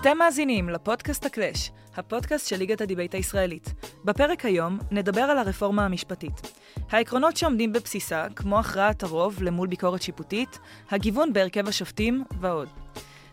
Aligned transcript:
אתם 0.00 0.18
מאזינים 0.18 0.68
לפודקאסט 0.68 1.26
הקלאש, 1.26 1.70
הפודקאסט 1.96 2.48
של 2.48 2.56
ליגת 2.56 2.80
הדיבייט 2.80 3.14
הישראלית. 3.14 3.74
בפרק 4.04 4.44
היום 4.44 4.78
נדבר 4.90 5.20
על 5.20 5.38
הרפורמה 5.38 5.84
המשפטית. 5.84 6.52
העקרונות 6.90 7.36
שעומדים 7.36 7.72
בבסיסה, 7.72 8.26
כמו 8.36 8.58
הכרעת 8.58 9.02
הרוב 9.02 9.42
למול 9.42 9.68
ביקורת 9.68 10.02
שיפוטית, 10.02 10.58
הגיוון 10.90 11.32
בהרכב 11.32 11.68
השופטים 11.68 12.24
ועוד. 12.40 12.68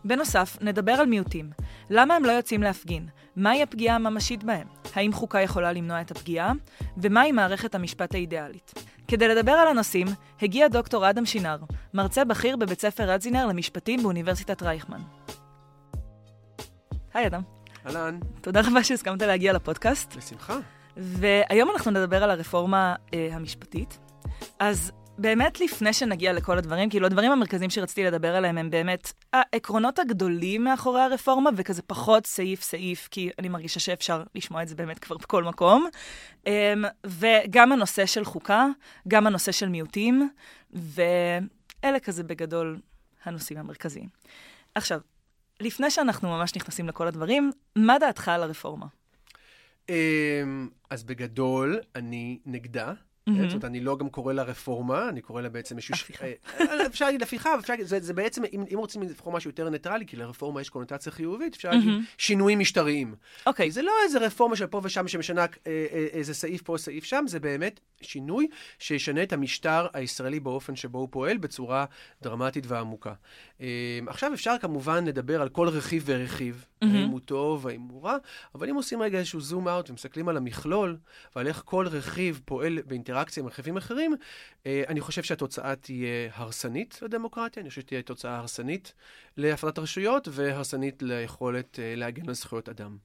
בנוסף, 0.06 0.58
נדבר 0.62 0.92
על 0.92 1.06
מיעוטים. 1.06 1.50
למה 1.90 2.16
הם 2.16 2.26
לא 2.26 2.32
יוצאים 2.32 2.64
להפגין? 2.64 3.08
מהי 3.36 3.64
הפגיעה 3.64 3.96
הממשית 3.96 4.44
בהם? 4.44 4.68
האם 4.96 5.14
חוקה 5.14 5.42
יכולה 5.42 5.72
למנוע 5.72 6.02
את 6.02 6.12
הפגיעה? 6.12 6.52
ומהי 6.98 7.32
מערכת 7.32 7.76
המשפט 7.76 8.14
האידיאלית? 8.14 8.74
כדי 9.08 9.28
לדבר 9.28 9.52
על 9.52 9.68
הנושאים, 9.68 10.08
הגיע 10.42 10.68
דוקטור 10.68 11.10
אדם 11.10 11.26
שנער, 11.26 11.58
מרצה 11.94 12.26
בכיר 12.26 12.58
בבית 12.58 12.82
ספר 12.82 13.10
רדזינר 13.12 13.46
למשפטים 13.46 14.04
באוניברסיטת 14.04 14.64
רייכמן. 14.64 15.02
היי 17.18 17.28
אדם. 17.28 17.42
אהלן. 17.86 18.20
תודה 18.42 18.62
רבה 18.62 18.84
שהסכמת 18.84 19.22
להגיע 19.22 19.54
לפודקאסט. 19.54 20.16
בשמחה. 20.16 20.58
והיום 20.98 21.70
אנחנו 21.72 21.92
נדבר 21.92 22.24
על 22.24 22.32
הרפורמה 22.32 22.96
אה, 23.14 23.30
המשפטית. 23.32 24.00
אז 24.60 24.92
באמת 25.18 25.60
לפני 25.60 25.94
שנגיע 25.94 26.34
לכל 26.34 26.58
הדברים, 26.58 26.90
כאילו 26.90 27.06
הדברים 27.06 27.32
המרכזיים 27.32 27.70
שרציתי 27.70 28.04
לדבר 28.04 28.36
עליהם 28.36 28.58
הם 28.58 28.70
באמת 28.70 29.14
העקרונות 29.34 30.00
הגדולים 30.00 30.64
מאחורי 30.64 31.02
הרפורמה, 31.02 31.50
וכזה 31.56 31.82
פחות 31.82 32.28
סעיף-סעיף, 32.28 33.08
כי 33.12 33.30
אני 33.40 33.50
מרגישה 33.50 33.80
שאפשר 33.80 34.24
לשמוע 34.36 34.64
את 34.64 34.68
זה 34.68 34.76
באמת 34.76 35.00
כבר 35.00 35.18
בכל 35.18 35.44
מקום. 35.44 35.88
Um, 36.46 36.50
וגם 37.06 37.72
הנושא 37.72 38.06
של 38.06 38.26
חוקה, 38.26 38.68
גם 39.08 39.28
הנושא 39.28 39.52
של 39.52 39.70
מיעוטים, 39.70 40.30
ואלה 40.74 42.00
כזה 42.04 42.24
בגדול 42.24 42.80
הנושאים 43.26 43.60
המרכזיים. 43.60 44.10
עכשיו, 44.76 45.00
לפני 45.60 45.92
שאנחנו 45.92 46.30
ממש 46.30 46.56
נכנסים 46.56 46.88
לכל 46.88 47.08
הדברים, 47.08 47.52
מה 47.76 48.00
דעתך 48.00 48.28
על 48.28 48.44
הרפורמה? 48.44 48.86
אמ, 49.90 50.70
אז 50.90 51.04
בגדול, 51.04 51.80
אני 51.96 52.40
נגדה. 52.46 52.94
זאת 53.28 53.52
אומרת, 53.52 53.66
אני 53.66 53.80
לא 53.80 53.98
גם 53.98 54.10
קורא 54.10 54.34
לה 54.34 54.44
רפורמה, 54.44 55.10
אני 55.10 55.22
קורא 55.22 55.42
לה 55.42 55.50
בעצם 55.50 55.76
איזשהו... 55.76 55.96
הפיכה. 55.96 56.26
אה, 56.26 56.86
אפשר 56.86 57.06
להגיד 57.06 57.24
הפיכה, 57.24 57.56
אפשר 57.60 57.74
להגיד, 57.74 57.88
זה, 57.88 58.14
בעצם, 58.14 58.44
אם, 58.54 58.78
רוצים 58.78 59.02
לבחור 59.02 59.34
משהו 59.34 59.50
יותר 59.50 59.70
ניטרלי, 59.70 60.06
כי 60.06 60.18
לרפורמה 60.18 60.62
יש 60.62 60.70
קונוטציה 60.70 61.12
חיובית, 61.12 61.56
אפשר 61.56 61.70
להגיד. 61.70 61.94
שינויים 62.18 62.60
משטריים. 62.60 63.16
אוקיי. 63.46 63.72
זה 63.72 63.82
לא 63.82 63.92
איזה 64.04 64.20
רפורמה 64.20 64.56
של 64.56 64.68
פה 64.68 64.82
ושם 64.84 65.08
שמשנה 65.08 65.42
אה, 65.42 65.46
אה, 65.68 66.08
איזה 66.12 66.34
סעיף 66.34 66.62
פה, 66.62 66.78
סעיף 66.78 67.04
שם, 67.04 67.24
זה 67.28 67.40
באמת 67.40 67.80
שינוי 68.02 68.48
שישנה 68.80 69.24
את 69.24 69.34
המשטר 69.34 69.88
הישראלי 69.94 70.40
באופן 70.40 70.76
שבו 70.76 71.00
הוא 71.00 71.08
פועל 71.12 71.38
בצורה 71.38 71.86
דרמטית 72.22 72.64
ועמוקה. 72.68 73.14
עכשיו 74.08 74.34
אפשר 74.34 74.56
כמובן 74.62 75.06
לדבר 75.06 75.42
על 75.42 75.50
כל 75.50 75.70
רכיב 75.70 76.04
ורכיב, 76.06 76.66
mm-hmm. 76.66 76.88
האם 76.88 77.08
הוא 77.08 77.20
טוב, 77.20 77.68
האם 77.68 77.82
הוא 77.82 78.04
רע, 78.04 78.18
אבל 78.56 78.70
אם 78.70 78.76
עושים 78.76 79.02
רגע 79.02 79.18
איזשהו 79.18 79.42
זום 79.42 79.68
אאוט 79.68 79.90
ומסתכלים 79.90 80.30
על 80.30 80.38
המכלול, 80.38 80.98
ועל 81.36 81.48
איך 81.48 81.62
כל 81.66 81.88
רכיב 81.88 82.42
פועל 82.46 82.80
באינטראקציה, 82.86 82.98
אינטראקציה 82.98 83.44
עם 83.44 83.48
רכיבים 83.48 83.78
אחרים, 83.78 84.16
אה, 84.66 84.84
אני 84.88 85.02
חושב 85.02 85.24
שהתוצאה 85.24 85.76
תהיה 85.76 86.30
הרסנית 86.34 87.00
לדמוקרטיה, 87.02 87.62
אני 87.62 87.70
חושב 87.70 87.82
שתהיה 87.82 88.02
תוצאה 88.02 88.38
הרסנית 88.38 88.94
להפרדת 89.38 89.78
הרשויות 89.78 90.28
והרסנית 90.32 91.04
ליכולת 91.04 91.80
אה, 91.80 91.94
להגן 91.96 92.28
על 92.28 92.34
זכויות 92.34 92.70
אדם. 92.70 92.98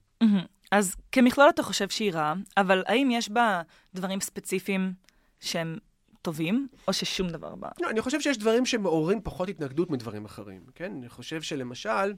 אז 0.71 0.95
כמכלול 1.11 1.49
אתה 1.49 1.63
חושב 1.63 1.89
שהיא 1.89 2.13
רעה, 2.13 2.33
אבל 2.57 2.83
האם 2.85 3.11
יש 3.11 3.29
בה 3.29 3.61
דברים 3.93 4.21
ספציפיים 4.21 4.93
שהם 5.39 5.77
טובים, 6.23 6.67
או 6.87 6.93
ששום 6.93 7.29
דבר 7.29 7.55
בה? 7.55 7.69
לא, 7.81 7.89
אני 7.89 8.01
חושב 8.01 8.21
שיש 8.21 8.37
דברים 8.37 8.65
שמעוררים 8.65 9.21
פחות 9.23 9.49
התנגדות 9.49 9.89
מדברים 9.89 10.25
אחרים, 10.25 10.61
כן? 10.75 10.91
אני 10.97 11.09
חושב 11.09 11.41
שלמשל... 11.41 12.13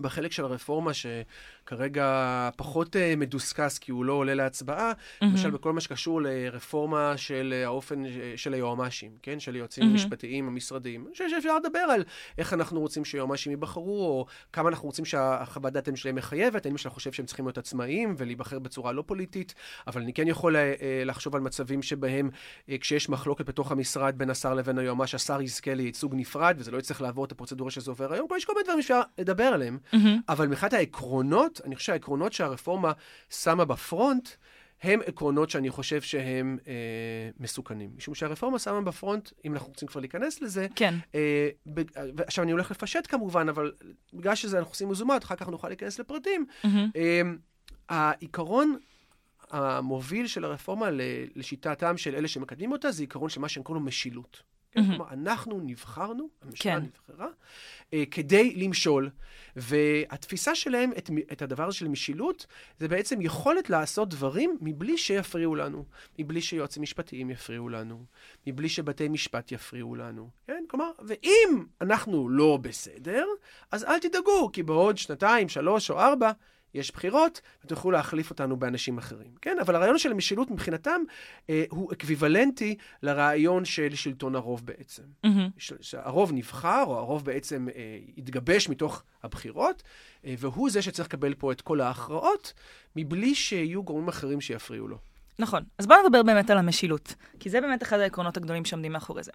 בחלק 0.00 0.32
של 0.32 0.44
הרפורמה 0.44 0.90
שכרגע 0.94 2.50
פחות 2.56 2.96
uh, 2.96 2.98
מדוסקס 3.16 3.78
כי 3.78 3.92
הוא 3.92 4.04
לא 4.04 4.12
עולה 4.12 4.34
להצבעה, 4.34 4.92
mm-hmm. 4.92 5.24
למשל 5.24 5.50
בכל 5.50 5.72
מה 5.72 5.80
שקשור 5.80 6.22
לרפורמה 6.22 7.16
של 7.16 7.54
uh, 7.62 7.66
האופן 7.66 8.02
של 8.36 8.54
היועמ"שים, 8.54 9.10
כן? 9.22 9.40
של 9.40 9.54
היועצים 9.54 9.84
mm-hmm. 9.84 9.86
המשפטיים, 9.86 10.48
המשרדיים. 10.48 11.04
אני 11.06 11.12
חושב 11.12 11.30
שאפשר 11.30 11.56
לדבר 11.56 11.78
על 11.78 12.04
איך 12.38 12.52
אנחנו 12.52 12.80
רוצים 12.80 13.04
שיועמ"שים 13.04 13.52
ייבחרו, 13.52 14.06
או 14.06 14.26
כמה 14.52 14.68
אנחנו 14.68 14.86
רוצים 14.86 15.04
שהחוות 15.04 15.72
דעת 15.72 15.96
שלהם 15.96 16.14
מחייבת, 16.14 16.66
האם 16.66 16.78
שאני 16.78 16.94
חושב 16.94 17.12
שהם 17.12 17.26
צריכים 17.26 17.46
להיות 17.46 17.58
עצמאיים 17.58 18.14
ולהיבחר 18.18 18.58
בצורה 18.58 18.92
לא 18.92 19.02
פוליטית, 19.06 19.54
אבל 19.86 20.02
אני 20.02 20.12
כן 20.12 20.28
יכול 20.28 20.56
uh, 20.56 20.58
לחשוב 21.04 21.34
על 21.36 21.40
מצבים 21.40 21.82
שבהם 21.82 22.30
כשיש 22.80 23.08
מחלוקת 23.08 23.46
בתוך 23.46 23.72
המשרד 23.72 24.18
בין 24.18 24.30
השר 24.30 24.54
לבין 24.54 24.78
היועמ"ש, 24.78 25.14
השר 25.14 25.42
יזכה 25.42 25.74
לייצוג 25.74 26.14
נפרד, 26.14 26.54
וזה 26.58 26.70
לא 26.70 26.78
יצטרך 26.78 27.00
לעבור 27.00 27.24
את 27.24 27.32
הפרוצדורה 27.32 27.70
שזה 27.70 27.90
עובר 27.90 28.12
היום. 28.12 28.26
יש 28.36 28.44
כל 28.44 28.52
מיני 28.52 28.64
דברים 28.64 28.82
שאפשר 28.82 29.00
לדבר 29.18 29.44
עליהם. 29.44 29.78
Mm-hmm. 29.92 29.96
אבל 30.28 30.46
מבחינת 30.46 30.72
העקרונות, 30.72 31.60
אני 31.64 31.76
חושב 31.76 31.86
שהעקרונות 31.86 32.32
שהרפורמה 32.32 32.92
שמה 33.30 33.64
בפרונט, 33.64 34.28
הם 34.82 35.00
עקרונות 35.06 35.50
שאני 35.50 35.70
חושב 35.70 36.02
שהם 36.02 36.58
אה, 36.66 36.72
מסוכנים. 37.40 37.90
משום 37.96 38.14
שהרפורמה 38.14 38.58
שמה 38.58 38.80
בפרונט, 38.80 39.30
אם 39.44 39.52
אנחנו 39.52 39.68
רוצים 39.68 39.88
כבר 39.88 40.00
להיכנס 40.00 40.40
לזה, 40.40 40.66
כן. 40.74 40.94
אה, 41.14 41.48
ב, 41.66 41.80
עכשיו, 42.26 42.44
אני 42.44 42.52
הולך 42.52 42.70
לפשט 42.70 43.06
כמובן, 43.08 43.48
אבל 43.48 43.72
בגלל 44.12 44.34
שזה 44.34 44.58
אנחנו 44.58 44.70
עושים 44.72 44.88
מזומות, 44.88 45.24
אחר 45.24 45.36
כך 45.36 45.48
נוכל 45.48 45.68
להיכנס 45.68 45.98
לפרטים. 45.98 46.46
Mm-hmm. 46.64 46.68
אה, 46.96 47.22
העיקרון 47.88 48.76
המוביל 49.50 50.26
של 50.26 50.44
הרפורמה 50.44 50.88
לשיטתם 51.34 51.96
של 51.96 52.14
אלה 52.14 52.28
שמקדמים 52.28 52.72
אותה, 52.72 52.90
זה 52.90 53.02
עיקרון 53.02 53.28
של 53.28 53.40
מה 53.40 53.48
שהם 53.48 53.62
קוראים 53.62 53.82
לו 53.82 53.88
משילות. 53.88 54.42
כן? 54.72 54.86
כלומר, 54.86 55.12
אנחנו 55.12 55.60
נבחרנו, 55.60 56.28
הממשלה 56.42 56.80
כן. 56.80 56.86
נבחרה, 56.86 57.28
אה, 57.92 58.04
כדי 58.10 58.54
למשול. 58.54 59.10
והתפיסה 59.56 60.54
שלהם, 60.54 60.90
את, 60.98 61.10
את 61.32 61.42
הדבר 61.42 61.66
הזה 61.66 61.76
של 61.76 61.88
משילות, 61.88 62.46
זה 62.78 62.88
בעצם 62.88 63.20
יכולת 63.20 63.70
לעשות 63.70 64.08
דברים 64.08 64.58
מבלי 64.60 64.98
שיפריעו 64.98 65.54
לנו, 65.54 65.84
מבלי 66.18 66.40
שיועצים 66.40 66.82
משפטיים 66.82 67.30
יפריעו 67.30 67.68
לנו, 67.68 68.04
מבלי 68.46 68.68
שבתי 68.68 69.08
משפט 69.08 69.52
יפריעו 69.52 69.94
לנו, 69.94 70.30
כן? 70.46 70.64
כלומר, 70.68 70.90
ואם 71.06 71.64
אנחנו 71.80 72.28
לא 72.28 72.58
בסדר, 72.62 73.26
אז 73.70 73.84
אל 73.84 73.98
תדאגו, 73.98 74.50
כי 74.52 74.62
בעוד 74.62 74.98
שנתיים, 74.98 75.48
שלוש 75.48 75.90
או 75.90 76.00
ארבע, 76.00 76.32
יש 76.74 76.92
בחירות, 76.92 77.40
ותוכלו 77.64 77.90
להחליף 77.90 78.30
אותנו 78.30 78.56
באנשים 78.56 78.98
אחרים, 78.98 79.30
כן? 79.42 79.56
אבל 79.60 79.74
הרעיון 79.74 79.98
של 79.98 80.12
המשילות 80.12 80.50
מבחינתם 80.50 81.00
אה, 81.50 81.64
הוא 81.70 81.92
אקוויוולנטי 81.92 82.76
לרעיון 83.02 83.64
של 83.64 83.94
שלטון 83.94 84.34
הרוב 84.34 84.66
בעצם. 84.66 85.02
Mm-hmm. 85.26 85.28
שהרוב 85.80 86.32
נבחר, 86.32 86.84
או 86.86 86.98
הרוב 86.98 87.24
בעצם 87.24 87.68
אה, 87.74 87.98
התגבש 88.18 88.68
מתוך 88.68 89.02
הבחירות, 89.22 89.82
אה, 90.24 90.34
והוא 90.38 90.70
זה 90.70 90.82
שצריך 90.82 91.08
לקבל 91.08 91.34
פה 91.34 91.52
את 91.52 91.60
כל 91.60 91.80
ההכרעות, 91.80 92.52
מבלי 92.96 93.34
שיהיו 93.34 93.82
גורמים 93.82 94.08
אחרים 94.08 94.40
שיפריעו 94.40 94.88
לו. 94.88 94.98
נכון. 95.38 95.62
אז 95.78 95.86
בואו 95.86 95.98
נדבר 96.06 96.22
באמת 96.22 96.50
על 96.50 96.58
המשילות, 96.58 97.14
כי 97.40 97.50
זה 97.50 97.60
באמת 97.60 97.82
אחד 97.82 97.98
העקרונות 97.98 98.36
הגדולים 98.36 98.64
שעומדים 98.64 98.92
מאחורי 98.92 99.22
זה. 99.22 99.32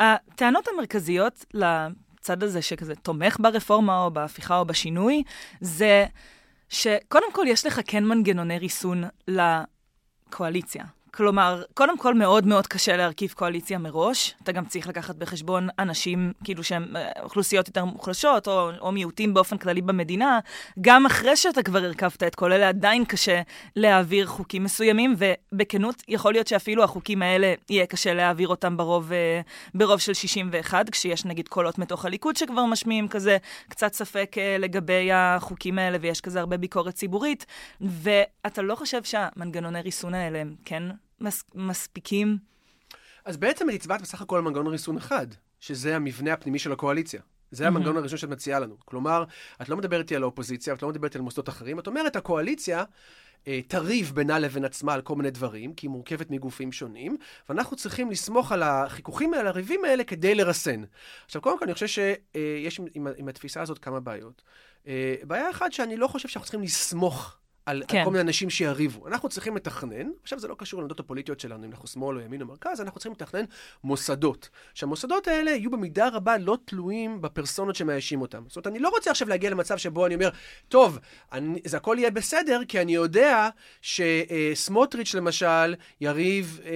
הטענות 0.00 0.68
המרכזיות 0.68 1.44
לצד 1.54 2.42
הזה 2.42 2.62
שכזה 2.62 2.94
תומך 2.94 3.36
ברפורמה 3.40 4.04
או 4.04 4.10
בהפיכה 4.10 4.58
או 4.58 4.64
בשינוי, 4.64 5.22
זה... 5.60 6.06
שקודם 6.72 7.32
כל 7.32 7.44
יש 7.48 7.66
לך 7.66 7.80
כן 7.86 8.04
מנגנוני 8.04 8.58
ריסון 8.58 9.04
לקואליציה. 9.28 10.84
כלומר, 11.16 11.62
קודם 11.74 11.98
כל 11.98 12.14
מאוד 12.14 12.46
מאוד 12.46 12.66
קשה 12.66 12.96
להרכיב 12.96 13.32
קואליציה 13.32 13.78
מראש. 13.78 14.34
אתה 14.42 14.52
גם 14.52 14.64
צריך 14.64 14.88
לקחת 14.88 15.14
בחשבון 15.16 15.68
אנשים, 15.78 16.32
כאילו 16.44 16.64
שהם 16.64 16.96
אה, 16.96 17.10
אוכלוסיות 17.22 17.68
יותר 17.68 17.84
מוחלשות, 17.84 18.48
או, 18.48 18.70
או 18.80 18.92
מיעוטים 18.92 19.34
באופן 19.34 19.58
כללי 19.58 19.80
במדינה. 19.80 20.38
גם 20.80 21.06
אחרי 21.06 21.36
שאתה 21.36 21.62
כבר 21.62 21.84
הרכבת 21.84 22.22
את 22.22 22.34
כל 22.34 22.52
אלה, 22.52 22.68
עדיין 22.68 23.04
קשה 23.04 23.42
להעביר 23.76 24.26
חוקים 24.26 24.64
מסוימים, 24.64 25.14
ובכנות, 25.18 26.02
יכול 26.08 26.32
להיות 26.32 26.46
שאפילו 26.46 26.84
החוקים 26.84 27.22
האלה, 27.22 27.54
יהיה 27.70 27.86
קשה 27.86 28.14
להעביר 28.14 28.48
אותם 28.48 28.76
ברוב, 28.76 29.12
אה, 29.12 29.40
ברוב 29.74 30.00
של 30.00 30.14
61, 30.14 30.90
כשיש 30.90 31.24
נגיד 31.24 31.48
קולות 31.48 31.78
מתוך 31.78 32.04
הליכוד 32.04 32.36
שכבר 32.36 32.64
משמיעים 32.64 33.08
כזה 33.08 33.36
קצת 33.68 33.94
ספק 33.94 34.34
אה, 34.38 34.56
לגבי 34.58 35.12
החוקים 35.12 35.78
האלה, 35.78 35.98
ויש 36.00 36.20
כזה 36.20 36.40
הרבה 36.40 36.56
ביקורת 36.56 36.94
ציבורית. 36.94 37.46
ואתה 37.80 38.62
לא 38.62 38.74
חושב 38.74 39.04
שהמנגנוני 39.04 39.80
ריסון 39.80 40.14
האלה 40.14 40.40
הם 40.40 40.54
כן 40.64 40.82
מס, 41.22 41.44
מספיקים? 41.54 42.38
אז 43.24 43.36
בעצם 43.36 43.70
את 43.70 43.74
הצבעת 43.74 44.02
בסך 44.02 44.22
הכל 44.22 44.36
על 44.36 44.42
מנגנון 44.42 44.66
ריסון 44.66 44.96
אחד, 44.96 45.26
שזה 45.60 45.96
המבנה 45.96 46.32
הפנימי 46.32 46.58
של 46.58 46.72
הקואליציה. 46.72 47.20
זה 47.50 47.66
המנגנון 47.66 47.96
הראשון 47.96 48.18
שאת 48.18 48.28
מציעה 48.28 48.60
לנו. 48.60 48.76
כלומר, 48.84 49.24
את 49.62 49.68
לא 49.68 49.76
מדברת 49.76 50.00
איתי 50.00 50.16
על 50.16 50.22
האופוזיציה, 50.22 50.74
את 50.74 50.82
לא 50.82 50.88
מדברת 50.88 51.16
על 51.16 51.22
מוסדות 51.22 51.48
אחרים, 51.48 51.78
את 51.78 51.86
אומרת, 51.86 52.16
הקואליציה 52.16 52.84
אה, 53.46 53.60
תריב 53.68 54.12
בינה 54.14 54.38
לבין 54.38 54.64
עצמה 54.64 54.94
על 54.94 55.02
כל 55.02 55.16
מיני 55.16 55.30
דברים, 55.30 55.74
כי 55.74 55.86
היא 55.86 55.90
מורכבת 55.90 56.30
מגופים 56.30 56.72
שונים, 56.72 57.16
ואנחנו 57.48 57.76
צריכים 57.76 58.10
לסמוך 58.10 58.52
על 58.52 58.62
החיכוכים 58.62 59.34
האלה, 59.34 59.48
הריבים 59.48 59.84
האלה, 59.84 60.04
כדי 60.04 60.34
לרסן. 60.34 60.82
עכשיו, 61.24 61.42
קודם 61.42 61.58
כל, 61.58 61.64
אני 61.64 61.74
חושב 61.74 61.86
שיש 61.86 62.78
עם, 62.78 62.86
עם, 62.94 63.06
עם 63.16 63.28
התפיסה 63.28 63.62
הזאת 63.62 63.78
כמה 63.78 64.00
בעיות. 64.00 64.42
אה, 64.86 65.14
בעיה 65.22 65.50
אחת 65.50 65.72
שאני 65.72 65.96
לא 65.96 66.06
חושב 66.06 66.28
שאנחנו 66.28 66.44
צריכים 66.44 66.62
לסמוך 66.62 67.36
על, 67.66 67.82
כן. 67.88 67.98
על 67.98 68.04
כל 68.04 68.10
מיני 68.10 68.22
אנשים 68.22 68.50
שיריבו. 68.50 69.06
אנחנו 69.06 69.28
צריכים 69.28 69.56
לתכנן, 69.56 70.10
עכשיו 70.22 70.38
זה 70.38 70.48
לא 70.48 70.54
קשור 70.58 70.80
לעמדות 70.80 71.00
הפוליטיות 71.00 71.40
שלנו, 71.40 71.64
אם 71.64 71.70
אנחנו 71.70 71.88
שמאל 71.88 72.16
או 72.16 72.22
ימין 72.22 72.42
או 72.42 72.46
מרכז, 72.46 72.80
אנחנו 72.80 73.00
צריכים 73.00 73.12
לתכנן 73.12 73.44
מוסדות. 73.84 74.48
שהמוסדות 74.74 75.28
האלה 75.28 75.50
יהיו 75.50 75.70
במידה 75.70 76.08
רבה 76.08 76.38
לא 76.38 76.58
תלויים 76.64 77.22
בפרסונות 77.22 77.76
שמאיישים 77.76 78.20
אותם. 78.20 78.44
זאת 78.48 78.56
אומרת, 78.56 78.66
אני 78.66 78.78
לא 78.78 78.88
רוצה 78.88 79.10
עכשיו 79.10 79.28
להגיע 79.28 79.50
למצב 79.50 79.76
שבו 79.76 80.06
אני 80.06 80.14
אומר, 80.14 80.28
טוב, 80.68 80.98
אני, 81.32 81.60
זה 81.64 81.76
הכל 81.76 81.96
יהיה 81.98 82.10
בסדר, 82.10 82.60
כי 82.68 82.80
אני 82.80 82.94
יודע 82.94 83.48
שסמוטריץ' 83.82 85.14
למשל 85.14 85.74
יריב 86.00 86.60
אה, 86.64 86.70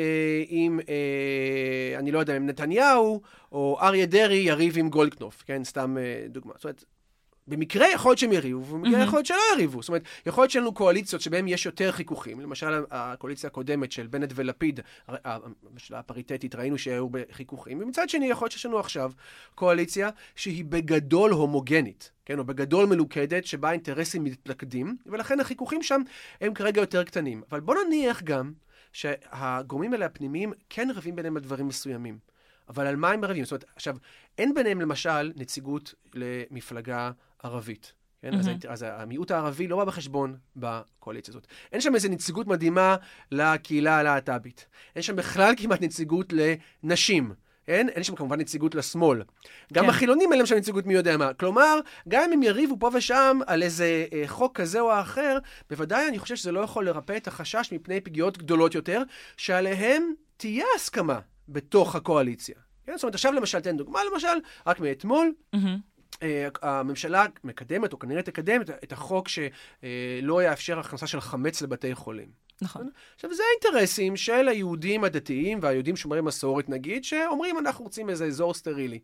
עם, 0.48 0.80
אה, 0.88 1.98
אני 1.98 2.12
לא 2.12 2.18
יודע, 2.18 2.36
עם 2.36 2.46
נתניהו, 2.46 3.20
או 3.52 3.78
אריה 3.80 4.06
דרעי 4.06 4.38
יריב 4.38 4.78
עם 4.78 4.88
גולדקנופ, 4.88 5.42
כן? 5.46 5.64
סתם 5.64 5.96
אה, 5.98 6.26
דוגמה. 6.28 6.52
זאת 6.56 6.64
אומרת, 6.64 6.84
במקרה 7.48 7.86
יכול 7.92 8.10
להיות 8.10 8.18
שהם 8.18 8.32
יריבו, 8.32 8.60
ובמקרה 8.60 8.90
מהמם. 8.90 9.04
יכול 9.04 9.16
להיות 9.18 9.26
שלא 9.26 9.38
יריבו. 9.54 9.82
זאת 9.82 9.88
אומרת, 9.88 10.02
יכול 10.26 10.42
להיות 10.42 10.50
שיהיו 10.50 10.62
לנו 10.62 10.74
קואליציות 10.74 11.22
שבהן 11.22 11.48
יש 11.48 11.66
יותר 11.66 11.92
חיכוכים. 11.92 12.40
למשל, 12.40 12.84
הקואליציה 12.90 13.46
הקודמת 13.46 13.92
של 13.92 14.06
בנט 14.06 14.32
ולפיד, 14.34 14.80
הממשלה 15.08 15.98
הפריטטית, 15.98 16.54
ראינו 16.54 16.78
שהיו 16.78 17.08
בחיכוכים. 17.08 17.82
ומצד 17.82 18.08
שני, 18.08 18.26
יכול 18.26 18.44
להיות 18.44 18.52
שיש 18.52 18.66
לנו 18.66 18.78
עכשיו 18.78 19.12
קואליציה 19.54 20.10
שהיא 20.34 20.64
בגדול 20.64 21.30
הומוגנית, 21.30 22.10
כן? 22.24 22.38
או 22.38 22.44
בגדול 22.44 22.86
מלוכדת, 22.86 23.46
שבה 23.46 23.68
האינטרסים 23.68 24.24
מתלכדים, 24.24 24.96
ולכן 25.06 25.40
החיכוכים 25.40 25.82
שם 25.82 26.02
הם 26.40 26.54
כרגע 26.54 26.80
יותר 26.80 27.04
קטנים. 27.04 27.42
אבל 27.50 27.60
בוא 27.60 27.74
נניח 27.86 28.22
גם 28.22 28.52
שהגורמים 28.92 29.92
האלה 29.92 30.06
הפנימיים 30.06 30.52
כן 30.70 30.88
רבים 30.94 31.16
ביניהם 31.16 31.36
על 31.36 31.42
דברים 31.42 31.68
מסוימים. 31.68 32.18
אבל 32.68 32.86
על 32.86 32.96
מה 32.96 33.10
הם 33.10 33.24
רבים? 33.24 33.44
זאת 33.44 33.52
אומרת, 33.52 33.64
עכשיו, 33.76 33.96
אין 34.38 34.54
ביניהם 34.54 34.80
למשל 34.80 35.32
נציגות 35.36 35.94
למפלגה 36.14 37.10
ערבית. 37.46 37.92
כן? 38.22 38.34
Mm-hmm. 38.34 38.38
אז, 38.38 38.48
אז 38.68 38.84
המיעוט 38.88 39.30
הערבי 39.30 39.68
לא 39.68 39.76
בא 39.76 39.84
בחשבון 39.84 40.36
בקואליציה 40.56 41.32
הזאת. 41.32 41.46
אין 41.72 41.80
שם 41.80 41.94
איזו 41.94 42.08
נציגות 42.08 42.46
מדהימה 42.46 42.96
לקהילה 43.32 43.98
הלהט"בית. 43.98 44.66
אין 44.94 45.02
שם 45.02 45.16
בכלל 45.16 45.54
כמעט 45.56 45.82
נציגות 45.82 46.32
לנשים. 46.32 47.34
אין? 47.68 47.88
אין 47.88 48.02
שם 48.02 48.14
כמובן 48.14 48.40
נציגות 48.40 48.74
לשמאל. 48.74 49.22
גם 49.72 49.84
כן. 49.84 49.90
החילונים 49.90 50.30
אין 50.30 50.38
להם 50.38 50.46
שם 50.46 50.56
נציגות 50.56 50.86
מי 50.86 50.94
יודע 50.94 51.16
מה. 51.16 51.34
כלומר, 51.34 51.80
גם 52.08 52.22
אם 52.22 52.32
הם 52.32 52.42
יריבו 52.42 52.76
פה 52.80 52.90
ושם 52.94 53.38
על 53.46 53.62
איזה 53.62 54.06
אה, 54.12 54.22
חוק 54.26 54.60
כזה 54.60 54.80
או 54.80 55.00
אחר, 55.00 55.38
בוודאי 55.70 56.08
אני 56.08 56.18
חושב 56.18 56.36
שזה 56.36 56.52
לא 56.52 56.60
יכול 56.60 56.86
לרפא 56.86 57.16
את 57.16 57.28
החשש 57.28 57.72
מפני 57.72 58.00
פגיעות 58.00 58.38
גדולות 58.38 58.74
יותר, 58.74 59.02
שעליהם 59.36 60.12
תהיה 60.36 60.64
הסכמה 60.76 61.20
בתוך 61.48 61.96
הקואליציה. 61.96 62.54
כן? 62.86 62.92
זאת 62.96 63.02
אומרת, 63.02 63.14
עכשיו 63.14 63.32
למשל, 63.32 63.60
תן 63.60 63.76
דוגמה 63.76 64.00
למשל, 64.12 64.36
רק 64.66 64.80
מאתמול, 64.80 65.32
מהמם. 65.52 65.78
אה, 66.22 66.48
הממשלה 66.62 67.24
מקדמת, 67.44 67.92
או 67.92 67.98
כנראה 67.98 68.22
תקדם, 68.22 68.60
את- 68.62 68.70
את 68.84 68.92
החוק 68.92 69.28
שלא 69.28 70.42
יאפשר 70.42 70.78
הכנסה 70.78 71.06
של 71.06 71.20
חמץ 71.20 71.62
לבתי 71.62 71.94
חולים. 71.94 72.28
נכון. 72.62 72.88
עכשיו, 73.14 73.34
זה 73.34 73.42
האינטרסים 73.50 74.16
של 74.16 74.48
היהודים 74.48 75.04
הדתיים 75.04 75.58
והיהודים 75.62 75.96
שומרי 75.96 76.20
מסורת, 76.20 76.68
נגיד, 76.68 77.04
שאומרים, 77.04 77.58
אנחנו 77.58 77.84
רוצים 77.84 78.10
איזה 78.10 78.24
אזור 78.26 78.54
סטרילי. 78.54 78.98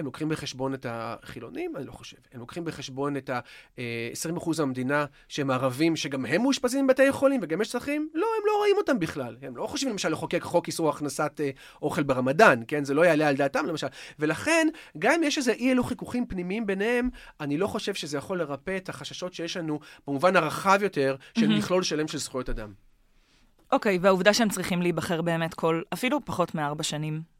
הם 0.00 0.06
לוקחים 0.06 0.28
בחשבון 0.28 0.74
את 0.74 0.86
החילונים? 0.88 1.76
אני 1.76 1.86
לא 1.86 1.92
חושב. 1.92 2.16
הם 2.32 2.40
לוקחים 2.40 2.64
בחשבון 2.64 3.16
את 3.16 3.30
ה-20% 3.30 4.50
מהמדינה 4.58 5.04
שהם 5.28 5.50
ערבים, 5.50 5.96
שגם 5.96 6.26
הם 6.26 6.42
מאושפזים 6.42 6.86
בבתי 6.86 7.12
חולים 7.12 7.40
וגם 7.42 7.62
יש 7.62 7.68
צרכים? 7.68 8.08
לא, 8.14 8.26
הם 8.38 8.46
לא 8.46 8.56
רואים 8.58 8.76
אותם 8.76 8.98
בכלל. 8.98 9.36
הם 9.42 9.56
לא 9.56 9.66
חושבים 9.66 9.92
למשל 9.92 10.08
לחוקק 10.08 10.42
חוק 10.42 10.66
איסור 10.66 10.88
הכנסת 10.88 11.40
אה, 11.40 11.50
אוכל 11.82 12.02
ברמדאן, 12.02 12.60
כן? 12.68 12.84
זה 12.84 12.94
לא 12.94 13.02
יעלה 13.06 13.28
על 13.28 13.36
דעתם 13.36 13.66
למשל. 13.66 13.86
ולכן, 14.18 14.68
גם 14.98 15.12
אם 15.12 15.22
יש 15.22 15.38
איזה 15.38 15.52
אי 15.52 15.72
אלו 15.72 15.84
חיכוכים 15.84 16.26
פנימיים 16.26 16.66
ביניהם, 16.66 17.08
אני 17.40 17.58
לא 17.58 17.66
חושב 17.66 17.94
שזה 17.94 18.18
יכול 18.18 18.38
לרפא 18.38 18.76
את 18.76 18.88
החששות 18.88 19.34
שיש 19.34 19.56
לנו 19.56 19.80
במובן 20.06 20.36
הרחב 20.36 20.78
יותר 20.82 21.16
של. 21.38 21.48
מכלול 21.48 21.82
שלם 21.82 22.08
של 22.08 22.18
זכויות 22.18 22.48
אדם. 22.48 22.72
אוקיי, 23.72 23.98
והעובדה 24.02 24.34
שהם 24.34 24.48
צריכים 24.48 24.82
להיבחר 24.82 25.22
באמת 25.22 25.54
כל, 25.54 25.82
אפילו 25.92 26.24
פחות 26.24 26.54
מארבע 26.54 26.82
שנים. 26.82 27.39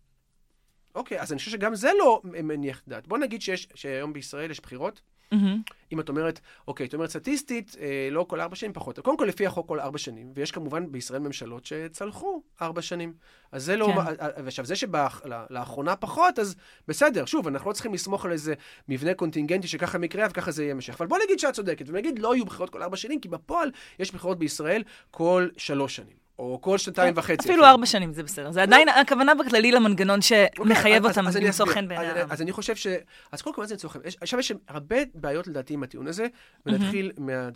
אוקיי, 0.95 1.21
אז 1.21 1.33
אני 1.33 1.39
חושב 1.39 1.51
שגם 1.51 1.75
זה 1.75 1.91
לא 1.99 2.21
מניח 2.25 2.83
דעת. 2.89 3.09
בוא 3.09 3.19
נגיד 3.19 3.43
שיש, 3.43 3.69
שהיום 3.75 4.13
בישראל 4.13 4.51
יש 4.51 4.61
בחירות. 4.61 5.01
מהמם. 5.33 5.63
אם 5.93 6.01
את 6.01 6.09
אומרת, 6.09 6.41
אוקיי, 6.69 6.87
את 6.87 6.95
אומרת 6.95 7.11
סטטיסטית, 7.11 7.77
אה, 7.81 8.09
לא 8.11 8.27
כל 8.29 8.41
ארבע 8.41 8.57
שנים 8.57 8.73
פחות. 8.73 8.99
קודם 8.99 9.17
כל, 9.17 9.25
לפי 9.25 9.47
החוק 9.47 9.69
כל 9.69 9.81
ארבע 9.81 9.99
שנים, 9.99 10.33
ויש 10.35 10.51
כמובן 10.51 10.93
בישראל 10.93 11.21
ממשלות 11.21 11.67
שצלחו 11.67 12.43
ארבע 12.63 12.83
שנים. 12.83 13.15
אז 13.53 13.65
זה 13.65 13.77
לא... 13.77 13.87
כן. 13.87 13.99
אה, 13.99 14.07
אה, 14.21 14.43
ועכשיו, 14.45 14.65
זה 14.65 14.75
שלאחרונה 14.77 15.97
פחות, 15.97 16.39
אז 16.39 16.57
בסדר, 16.89 17.25
שוב, 17.25 17.47
אנחנו 17.47 17.71
לא 17.71 17.75
צריכים 17.75 17.95
לסמוך 17.95 18.25
על 18.25 18.33
איזה 18.33 18.55
מבנה 18.89 19.15
קונטינגנטי 19.15 19.69
שככה 19.69 19.99
מקרה 19.99 20.27
וככה 20.31 20.51
זה 20.51 20.63
יהיה 20.63 20.73
המשך. 20.73 20.95
אבל 20.99 21.07
בוא 21.07 21.19
נגיד 21.25 21.39
שאת 21.39 21.55
צודקת, 21.55 21.85
ונגיד 21.89 22.19
לא 22.19 22.35
יהיו 22.35 22.45
בחירות 22.45 22.71
כל 22.71 22.83
ארבע 22.83 22.97
שנים, 22.97 23.21
כי 23.21 23.29
בפועל 23.29 23.71
יש 23.99 24.15
בחירות 24.15 24.39
בישראל 24.39 24.83
כל 25.11 25.49
שלוש 25.57 25.97
שנים, 25.97 26.17
או 26.41 26.59
כל 26.61 26.79
שנתיים 26.79 27.15
וחצי. 27.17 27.49
אפילו 27.49 27.65
ארבע 27.65 27.87
שנים 27.87 28.13
זה 28.13 28.23
בסדר. 28.23 28.51
זה 28.53 28.63
עדיין, 28.63 28.89
הכוונה 28.89 29.35
בכללי 29.35 29.73
למנגנון 29.73 30.21
שמחייב 30.23 31.05
אוקיי, 31.05 31.23
אותם 31.23 31.41
למצוא. 31.47 31.67
חן 31.67 31.89
בעיני 31.89 32.11
אז- 32.11 32.17
העם. 32.17 32.31
אז 32.31 32.43
אני 32.43 32.53
חושב 32.53 32.77
ש... 32.77 32.87
אז 33.33 33.43
קודם 33.43 33.55
כל, 33.57 33.63
מה 33.63 33.67
זה 33.67 33.75
למצוא 33.75 33.91
חן? 33.91 33.99
עכשיו 34.21 34.39
יש 34.41 34.53
הרבה 34.69 34.97
בעיות 35.15 35.47
לדעתי 35.47 35.75
עם 35.75 35.83
הטיעון 35.83 36.07
הזה, 36.07 36.27
ונתחיל 36.67 37.13
מה- 37.19 37.49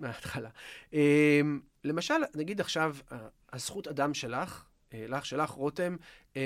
מההתחלה. 0.00 0.48
אמ, 0.92 0.98
למשל, 1.84 2.14
נגיד 2.34 2.60
עכשיו, 2.60 2.96
הזכות 3.52 3.88
אדם 3.88 4.14
שלך, 4.14 4.64
אה, 4.94 5.04
לך, 5.08 5.26
שלך, 5.26 5.50
רותם, 5.50 5.96
אה, 6.36 6.42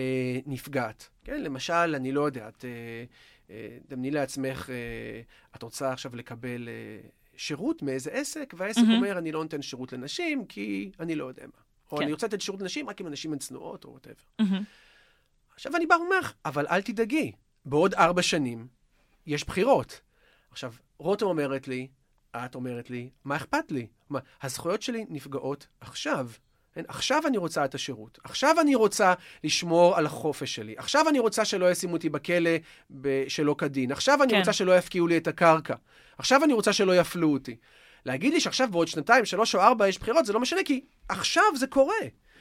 נפגעת. 0.47 1.09
כן, 1.25 1.43
למשל, 1.43 1.73
אני 1.97 2.13
לא 2.13 2.27
יודע, 2.27 2.49
את... 2.49 2.65
אה, 2.65 3.05
אה, 3.51 3.79
דמייני 3.89 4.11
לעצמך, 4.11 4.71
אה, 4.71 5.21
את 5.57 5.63
רוצה 5.63 5.93
עכשיו 5.93 6.17
לקבל 6.17 6.69
אה, 6.69 7.09
שירות 7.37 7.83
מאיזה 7.83 8.11
עסק, 8.11 8.55
והעסק 8.56 8.81
מהמם. 8.81 8.94
אומר, 8.94 9.19
אני 9.19 9.33
לא 9.33 9.43
נותן 9.43 9.62
שירות 9.62 9.93
לנשים, 9.93 10.47
כי 10.47 10.91
אני 11.00 11.15
לא 11.15 11.25
יודע 11.25 11.43
מה. 11.47 11.62
או 11.93 11.97
כן. 11.97 12.03
אני 12.03 12.12
רוצה 12.12 12.27
לתת 12.27 12.41
שירות 12.41 12.62
לנשים 12.62 12.88
רק 12.88 13.00
אם 13.00 13.06
הנשים 13.06 13.33
הן 13.33 13.38
צנועות, 13.38 13.85
או 13.85 13.91
whatever. 13.91 14.23
מהמם. 14.38 14.65
עכשיו 15.55 15.77
אני 15.77 15.87
בא 15.87 15.94
ואומר 15.94 16.19
לך, 16.19 16.33
אבל 16.44 16.67
אל 16.67 16.83
תדאגי, 16.83 17.33
בעוד 17.65 17.94
ארבע 17.94 18.23
שנים 18.23 18.67
יש 19.27 19.44
בחירות. 19.44 20.00
עכשיו, 20.50 20.73
רותם 20.99 21.27
אומרת 21.27 21.69
לי, 21.69 21.88
את 22.37 22.55
אומרת 22.55 22.91
לי, 22.91 23.11
מה 23.25 23.37
אכפת 23.37 23.73
לי? 23.73 23.87
מה, 24.11 24.19
הזכויות 24.43 24.83
שלי 24.83 25.06
נפגעות 25.09 25.67
עכשיו. 25.81 26.31
כן? 26.76 26.82
עכשיו 26.88 27.23
אני 27.26 27.38
רוצה 27.38 27.64
את 27.64 27.75
השירות. 27.75 28.19
עכשיו 28.25 28.56
אני 28.61 28.75
רוצה 28.75 29.14
לשמור 29.44 29.96
על 29.96 30.06
החופש 30.06 30.55
שלי. 30.55 30.75
עכשיו 30.78 31.08
אני 31.08 31.19
רוצה 31.19 31.44
שלא 31.44 31.70
ישימו 31.70 31.93
אותי 31.93 32.08
בכלא 32.08 32.50
שלא 33.28 33.55
כדין. 33.58 33.93
עכשיו 33.93 34.23
אני 34.23 34.32
כן. 34.32 34.38
רוצה 34.38 34.52
שלא 34.52 34.78
יפקיעו 34.78 35.06
לי 35.06 35.17
את 35.17 35.28
הקרקע. 35.28 35.75
עכשיו 36.19 36.44
אני 36.44 36.52
רוצה 36.52 36.73
שלא 36.73 36.96
יפלו 36.96 37.32
אותי. 37.32 37.56
להגיד 38.06 38.32
לי 38.32 38.40
שעכשיו 38.40 38.69
בעוד 38.70 38.88
שנתיים, 38.88 39.25
שלוש 39.25 39.55
או 39.55 39.61
ארבע 39.61 39.88
יש 39.88 39.99
בחירות, 39.99 40.26
זה 40.26 40.32
לא 40.32 40.40
משנה, 40.40 40.61
כי 40.64 40.84
עכשיו 41.08 41.44
זה 41.55 41.67
קורה. 41.67 41.94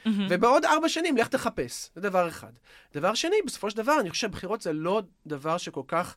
מהמם. 0.04 0.26
ובעוד 0.30 0.64
ארבע 0.64 0.88
שנים 0.88 1.16
לך 1.16 1.28
תחפש. 1.28 1.90
זה 1.94 2.00
דבר 2.00 2.28
אחד. 2.28 2.52
דבר 2.94 3.14
שני, 3.14 3.36
בסופו 3.46 3.70
של 3.70 3.76
דבר, 3.76 4.00
אני 4.00 4.10
חושב 4.10 4.28
שבחירות 4.28 4.60
זה 4.60 4.72
לא 4.72 5.02
דבר 5.26 5.58
שכל 5.58 5.82
כך 5.88 6.16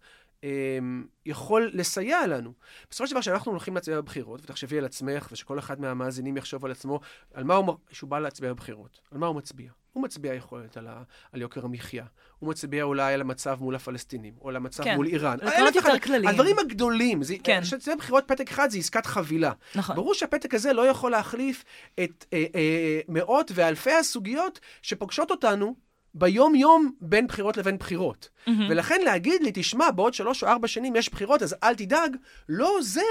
יכול 1.26 1.72
לסייע 1.74 2.28
לנו. 2.28 2.54
בסופו 2.90 3.08
של 3.08 3.12
דבר, 3.12 3.22
כשאנחנו 3.22 3.52
הולכים 3.52 3.76
להצביע 3.76 4.02
בבחירות, 4.02 4.42
ותחשבי 4.44 4.78
על 4.78 4.86
עצמך, 4.86 5.28
ושכל 5.32 5.60
אחד 5.60 5.82
מהמאזינים 5.82 6.38
יחשוב 6.38 6.66
על 6.66 6.72
עצמו, 6.72 7.00
על 7.34 7.44
מה 7.44 7.56
הוא, 7.56 7.76
שהוא 7.92 8.10
בא 8.10 8.20
להצביע 8.20 8.54
בבחירות, 8.54 9.02
על 9.12 9.18
מה 9.18 9.28
הוא 9.28 9.36
מצביע. 9.36 9.72
הוא 9.94 10.04
מצביע 10.04 10.34
יכולת 10.34 10.78
על, 10.78 10.88
ה, 10.88 11.04
על 11.32 11.42
יוקר 11.42 11.66
המחיה. 11.66 12.06
הוא 12.40 12.50
מצביע 12.50 12.84
אולי 12.84 13.14
על 13.14 13.22
המצב 13.22 13.58
מול 13.62 13.76
הפלסטינים, 13.76 14.34
או 14.42 14.50
על 14.50 14.56
המצב 14.56 14.84
כן. 14.84 14.96
מול 14.96 15.08
איראן. 15.08 15.38
עקרונות 15.42 15.56
אלף 15.76 15.78
אחד- 15.78 15.90
יותר 15.90 16.00
כלליים. 16.00 16.28
הדברים 16.28 16.60
הגדולים. 16.60 17.24
זה, 17.24 17.36
כן. 17.44 17.60
כשאתה 17.62 17.96
בבחירות 17.96 18.24
פתק 18.28 18.52
אחד 18.52 18.70
זה 18.70 18.78
עסקת 18.78 19.06
חבילה. 19.06 19.52
נכון. 19.76 19.96
ברור 19.96 20.14
שהפתק 20.14 20.54
הזה 20.54 20.74
לא 20.74 20.88
יכול 20.88 21.12
להחליף 21.12 21.64
את 22.04 22.26
אה, 22.34 22.46
אה, 22.56 23.00
מאות 23.08 23.52
ואלפי 23.56 23.92
הסוגיות 23.92 24.60
שפוגשות 24.82 25.32
אותנו 25.32 25.76
ביום-יום 26.14 26.92
בין 27.02 27.28
בחירות 27.28 27.58
לבין 27.58 27.78
בחירות. 27.78 28.30
מהמם. 28.48 28.68
ולכן 28.70 29.02
להגיד 29.02 29.42
לי, 29.44 29.52
תשמע, 29.54 29.92
בעוד 29.92 30.14
שלוש 30.14 30.44
או 30.44 30.48
ארבע 30.48 30.68
שנים 30.68 30.96
יש 30.96 31.10
בחירות, 31.10 31.44
אז 31.44 31.56
אל 31.64 31.76
תדאג, 31.76 32.16
לא 32.50 32.78
עוזר 32.78 33.02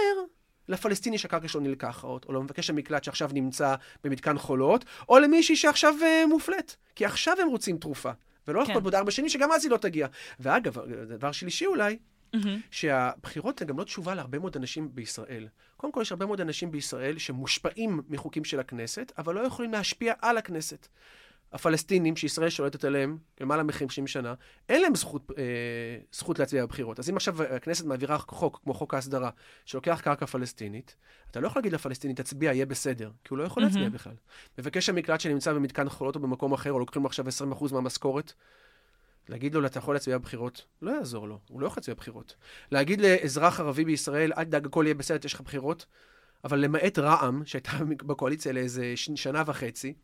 לפלסטיני 0.68 1.18
שהקרקע 1.18 1.48
שלו 1.48 1.60
נלקחת, 1.60 2.04
או 2.04 2.32
למבקש 2.32 2.70
המקלט 2.70 3.04
שעכשיו 3.04 3.30
נמצא 3.32 3.74
במתקן 4.04 4.38
חולות, 4.38 4.84
או 5.08 5.18
למישהי 5.18 5.56
שעכשיו 5.56 5.94
אה, 6.02 6.26
מופלית. 6.26 6.76
כי 6.94 7.04
עכשיו 7.04 7.36
הם 7.40 7.48
רוצים 7.48 7.78
תרופה. 7.78 8.10
ולא 8.48 8.60
כן. 8.60 8.64
לחכות 8.64 8.82
בעוד 8.82 8.94
ארבע 8.94 9.10
שנים, 9.10 9.28
שגם 9.28 9.52
אז 9.52 9.64
היא 9.64 9.70
לא 9.70 9.76
תגיע. 9.76 10.06
ואגב, 10.40 10.78
דבר 11.08 11.32
שלישי 11.32 11.66
אולי, 11.66 11.98
מהמם. 12.34 12.60
שהבחירות 12.70 13.62
הן 13.62 13.68
גם 13.68 13.78
לא 13.78 13.84
תשובה 13.84 14.14
להרבה 14.14 14.38
מאוד 14.38 14.56
אנשים 14.56 14.94
בישראל. 14.94 15.48
קודם 15.76 15.92
כל, 15.92 16.00
יש 16.00 16.12
הרבה 16.12 16.26
מאוד 16.26 16.40
אנשים 16.40 16.70
בישראל 16.70 17.18
שמושפעים 17.18 18.00
מחוקים 18.08 18.44
של 18.44 18.60
הכנסת, 18.60 19.12
אבל 19.18 19.34
לא 19.34 19.40
יכולים 19.40 19.72
להשפיע 19.72 20.14
על 20.22 20.38
הכנסת. 20.38 20.88
הפלסטינים, 21.52 22.16
שישראל 22.16 22.50
שולטת 22.50 22.84
עליהם 22.84 23.18
למעלה 23.40 23.62
מ-50 23.62 24.06
שנה, 24.06 24.34
אין 24.68 24.82
להם 24.82 24.94
זכות, 24.94 25.30
אה, 25.38 25.44
זכות 26.12 26.38
להצביע 26.38 26.66
בבחירות. 26.66 26.98
אז 26.98 27.10
אם 27.10 27.16
עכשיו 27.16 27.42
הכנסת 27.42 27.84
מעבירה 27.84 28.18
חוק, 28.18 28.60
כמו 28.64 28.74
חוק 28.74 28.94
ההסדרה, 28.94 29.30
שלוקח 29.64 30.00
קרקע 30.04 30.26
פלסטינית, 30.26 30.96
אתה 31.30 31.40
לא 31.40 31.46
יכול 31.46 31.60
להגיד 31.60 31.72
לפלסטיני, 31.72 32.14
תצביע, 32.14 32.52
יהיה 32.52 32.66
בסדר, 32.66 33.10
כי 33.24 33.28
הוא 33.30 33.38
לא 33.38 33.44
יכול 33.44 33.62
להצביע 33.62 33.82
מהמם. 33.82 33.94
בכלל. 33.94 34.14
מבקש 34.58 34.88
המקלט 34.88 35.20
שנמצא 35.20 35.52
במתקן 35.52 35.88
חולות 35.88 36.16
או 36.16 36.20
במקום 36.20 36.52
אחר, 36.52 36.72
או 36.72 36.78
לוקחים 36.78 37.02
לו 37.02 37.06
עכשיו 37.06 37.24
20% 37.28 37.72
מהמשכורת, 37.72 38.32
להגיד 39.28 39.54
לו, 39.54 39.66
אתה 39.66 39.78
יכול 39.78 39.94
להצביע 39.94 40.18
בבחירות, 40.18 40.64
לא 40.82 40.90
יעזור 40.90 41.28
לו, 41.28 41.38
הוא 41.48 41.60
לא 41.60 41.66
יכול 41.66 41.80
להצביע 41.80 41.94
בבחירות. 41.94 42.36
להגיד 42.72 43.00
לאזרח 43.00 43.60
ערבי 43.60 43.84
בישראל, 43.84 44.32
אל 44.38 44.44
תדאג, 44.44 44.66
הכל 44.66 44.84
יהיה 44.86 44.94
בסדר, 44.94 45.26
יש 45.26 45.34
לך 45.34 45.40
בחירות, 45.40 45.86
אבל 46.44 46.58
למעט 46.58 46.98
רע"מ, 46.98 47.42
שהייתה 47.46 47.70
בקואליציה 48.06 48.52
לאיזה 48.52 48.92
שנה 48.96 49.42
וחצי, 49.46 49.94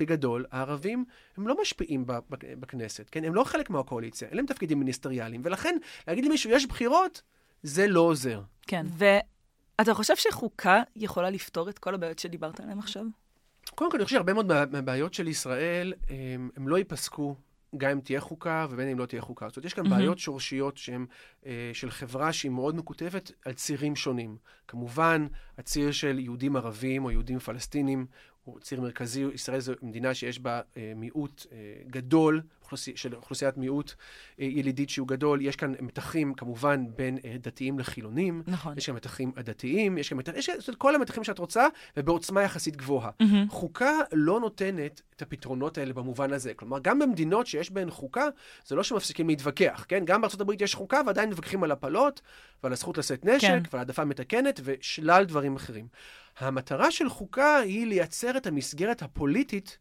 בגדול, 0.00 0.44
הערבים 0.50 1.04
הם 1.36 1.48
לא 1.48 1.56
משפיעים 1.60 2.04
בכנסת, 2.40 3.08
כן? 3.10 3.24
הם 3.24 3.34
לא 3.34 3.44
חלק 3.44 3.70
מהקואליציה, 3.70 4.28
אין 4.28 4.36
להם 4.36 4.46
תפקידים 4.46 4.78
מיניסטריאליים, 4.78 5.40
ולכן 5.44 5.76
להגיד 6.08 6.24
למישהו, 6.24 6.50
יש 6.50 6.66
בחירות, 6.66 7.22
זה 7.62 7.86
לא 7.86 8.00
עוזר. 8.00 8.42
כן, 8.66 8.86
ואתה 8.96 9.94
חושב 9.94 10.16
שחוקה 10.16 10.82
יכולה 10.96 11.30
לפתור 11.30 11.68
את 11.68 11.78
כל 11.78 11.94
הבעיות 11.94 12.18
שדיברת 12.18 12.60
עליהן 12.60 12.78
עכשיו? 12.78 13.04
קודם 13.74 13.90
כל, 13.90 13.96
אני 13.96 14.04
חושב 14.04 14.16
שהרבה 14.16 14.32
מאוד 14.32 14.70
מהבעיות 14.70 15.14
של 15.14 15.28
ישראל, 15.28 15.92
הם, 16.08 16.50
הם 16.56 16.68
לא 16.68 16.78
ייפסקו 16.78 17.36
גם 17.76 17.90
אם 17.90 18.00
תהיה 18.00 18.20
חוקה 18.20 18.66
ובין 18.70 18.88
אם 18.88 18.98
לא 18.98 19.06
תהיה 19.06 19.22
חוקה. 19.22 19.48
זאת 19.48 19.56
אומרת, 19.56 19.66
יש 19.66 19.74
כאן 19.74 19.86
mm-hmm. 19.86 19.90
בעיות 19.90 20.18
שורשיות 20.18 20.76
שהן 20.76 21.06
אה, 21.46 21.70
של 21.72 21.90
חברה 21.90 22.32
שהיא 22.32 22.50
מאוד 22.50 22.76
מקוטבת 22.76 23.32
על 23.44 23.52
צירים 23.52 23.96
שונים. 23.96 24.36
כמובן, 24.68 25.26
הציר 25.58 25.92
של 25.92 26.18
יהודים 26.18 26.56
ערבים 26.56 27.04
או 27.04 27.10
יהודים 27.10 27.38
פלסטינים 27.38 28.06
הוא 28.44 28.60
ציר 28.60 28.80
מרכזי. 28.80 29.24
ישראל 29.34 29.60
זו 29.60 29.72
מדינה 29.82 30.14
שיש 30.14 30.38
בה 30.38 30.60
אה, 30.76 30.92
מיעוט 30.96 31.46
אה, 31.52 31.56
גדול 31.86 32.42
של 32.76 33.14
אוכלוסיית 33.14 33.56
מיעוט 33.56 33.94
אה, 34.40 34.44
ילידית 34.44 34.90
שהוא 34.90 35.08
גדול. 35.08 35.40
יש 35.42 35.56
כאן 35.56 35.72
מתחים, 35.80 36.34
כמובן, 36.34 36.84
בין 36.96 37.18
דתיים 37.40 37.78
לחילונים. 37.78 38.42
נכון. 38.46 38.78
יש 38.78 38.86
כאן 38.86 38.94
מתחים 38.94 39.32
עדתיים, 39.36 39.98
יש 39.98 40.08
כאן 40.08 40.18
מתחים, 40.18 40.38
יש 40.38 40.46
כאן 40.46 40.74
כל 40.78 40.94
המתחים 40.94 41.24
שאת 41.24 41.38
רוצה, 41.38 41.66
ובעוצמה 41.96 42.42
יחסית 42.42 42.76
גבוהה. 42.76 43.10
Mm-hmm. 43.22 43.50
חוקה 43.50 43.92
לא 44.12 44.40
נותנת 44.40 45.02
את 45.16 45.22
הפתרונות 45.22 45.78
האלה 45.78 45.92
במובן 45.92 46.32
הזה. 46.32 46.54
כלומר, 46.54 46.78
גם 46.78 46.98
במדינות 46.98 47.46
שיש 47.46 47.70
בהן 47.70 47.90
חוקה, 47.90 48.24
זה 48.66 48.74
לא 48.74 48.82
שמפסיקים 48.82 49.28
להתווכח, 49.28 49.84
כן? 49.88 50.04
גם 50.04 50.20
בארצות 50.20 50.40
הברית 50.40 50.60
יש 50.60 50.74
חוקה 50.74 51.00
ועדיין 51.06 51.30
מתווכחים 51.30 51.62
על 51.62 51.70
הפלות, 51.70 52.20
ועל 52.62 52.72
הזכות 52.72 52.98
לשאת 52.98 53.24
נשק, 53.24 53.48
כן. 53.48 53.62
ועל 53.72 53.78
העדפה 53.78 54.04
מתקנת, 54.04 54.60
ושלל 54.64 55.24
דברים 55.24 55.56
אחרים. 55.56 55.86
המטרה 56.38 56.90
של 56.90 57.08
חוקה 57.08 57.56
היא 57.56 57.86
לייצר 57.86 58.36
את 58.36 58.46
המסגרת 58.46 59.02
הפוליטית 59.02 59.78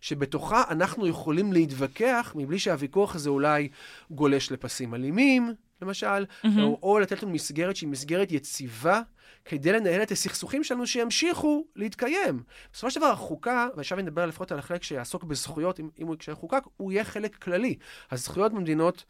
שבתוכה 0.00 0.62
אנחנו 0.70 1.06
יכולים 1.06 1.52
להתווכח 1.52 2.32
מבלי 2.36 2.58
שהוויכוח 2.58 3.14
הזה 3.14 3.30
אולי 3.30 3.68
גולש 4.10 4.52
לפסים 4.52 4.94
אלימים, 4.94 5.54
למשל, 5.82 6.24
mm-hmm. 6.24 6.48
או, 6.62 6.78
או 6.82 6.98
לתת 6.98 7.22
לנו 7.22 7.32
מסגרת 7.32 7.76
שהיא 7.76 7.88
מסגרת 7.88 8.32
יציבה. 8.32 9.00
כדי 9.44 9.72
לנהל 9.72 10.02
את 10.02 10.10
הסכסוכים 10.10 10.64
שלנו 10.64 10.86
שימשיכו 10.86 11.64
להתקיים. 11.76 12.42
בסופו 12.72 12.90
של 12.90 13.00
דבר, 13.00 13.10
החוקה, 13.10 13.68
ועכשיו 13.76 13.98
אני 13.98 14.02
מדבר 14.06 14.26
לפחות 14.26 14.52
על 14.52 14.58
החלק 14.58 14.82
שיעסוק 14.82 15.24
בזכויות, 15.24 15.80
אם, 15.80 15.88
אם 15.98 16.06
הוא 16.06 16.14
יקשר 16.14 16.34
חוקק, 16.34 16.62
הוא 16.76 16.92
יהיה 16.92 17.04
חלק 17.04 17.36
כללי. 17.36 17.76
הזכויות 18.10 18.52
במדינות 18.52 19.04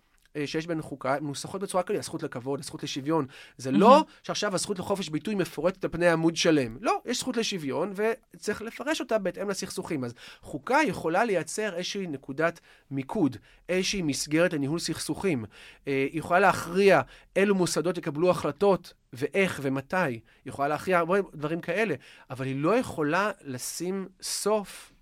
שיש 0.46 0.66
בהן 0.66 0.82
חוקה, 0.82 1.16
מנוסחות 1.20 1.60
בצורה 1.60 1.82
כללית, 1.82 2.00
הזכות 2.00 2.22
לכבוד, 2.22 2.60
הזכות 2.60 2.82
לשוויון. 2.82 3.26
זה 3.56 3.70
mm-hmm. 3.70 3.72
לא 3.72 4.04
שעכשיו 4.22 4.54
הזכות 4.54 4.78
לחופש 4.78 5.08
ביטוי 5.08 5.34
מפורטת 5.34 5.84
על 5.84 5.90
פני 5.90 6.08
עמוד 6.08 6.36
שלם. 6.36 6.76
לא, 6.80 7.00
יש 7.04 7.18
זכות 7.18 7.36
לשוויון, 7.36 7.92
וצריך 7.96 8.62
לפרש 8.62 9.00
אותה 9.00 9.18
בהתאם 9.18 9.50
לסכסוכים. 9.50 10.04
אז 10.04 10.14
חוקה 10.40 10.78
יכולה 10.86 11.24
לייצר 11.24 11.74
איזושהי 11.74 12.06
נקודת 12.06 12.60
מיקוד, 12.90 13.36
איזושהי 13.68 14.02
מסגרת 14.02 14.52
לניהול 14.52 14.78
סכסוכים. 14.78 15.44
אה, 15.88 16.06
היא 16.12 16.18
יכולה 16.18 16.40
להכריע 16.40 17.00
אילו 17.36 17.54
מוסדות 17.54 17.98
יקבלו 17.98 18.30
החלטות 18.30 18.92
ואיך 19.12 19.60
ומתי. 19.62 19.96
היא 19.96 20.20
יכולה 20.46 20.68
להכריע 20.68 20.98
הרבה 20.98 21.18
דברים 21.34 21.60
כאלה, 21.60 21.94
אבל 22.30 22.46
היא 22.46 22.56
לא 22.56 22.76
יכולה 22.76 23.30
לשים 23.40 24.08
סוף 24.22 24.92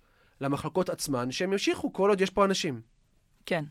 למחלקות 0.41 0.89
עצמן, 0.89 1.31
שהם 1.31 1.51
ימשיכו 1.51 1.93
כל 1.93 2.09
עוד 2.09 2.21
יש 2.21 2.29
פה 2.29 2.45
אנשים. 2.45 2.81
כן. 3.45 3.65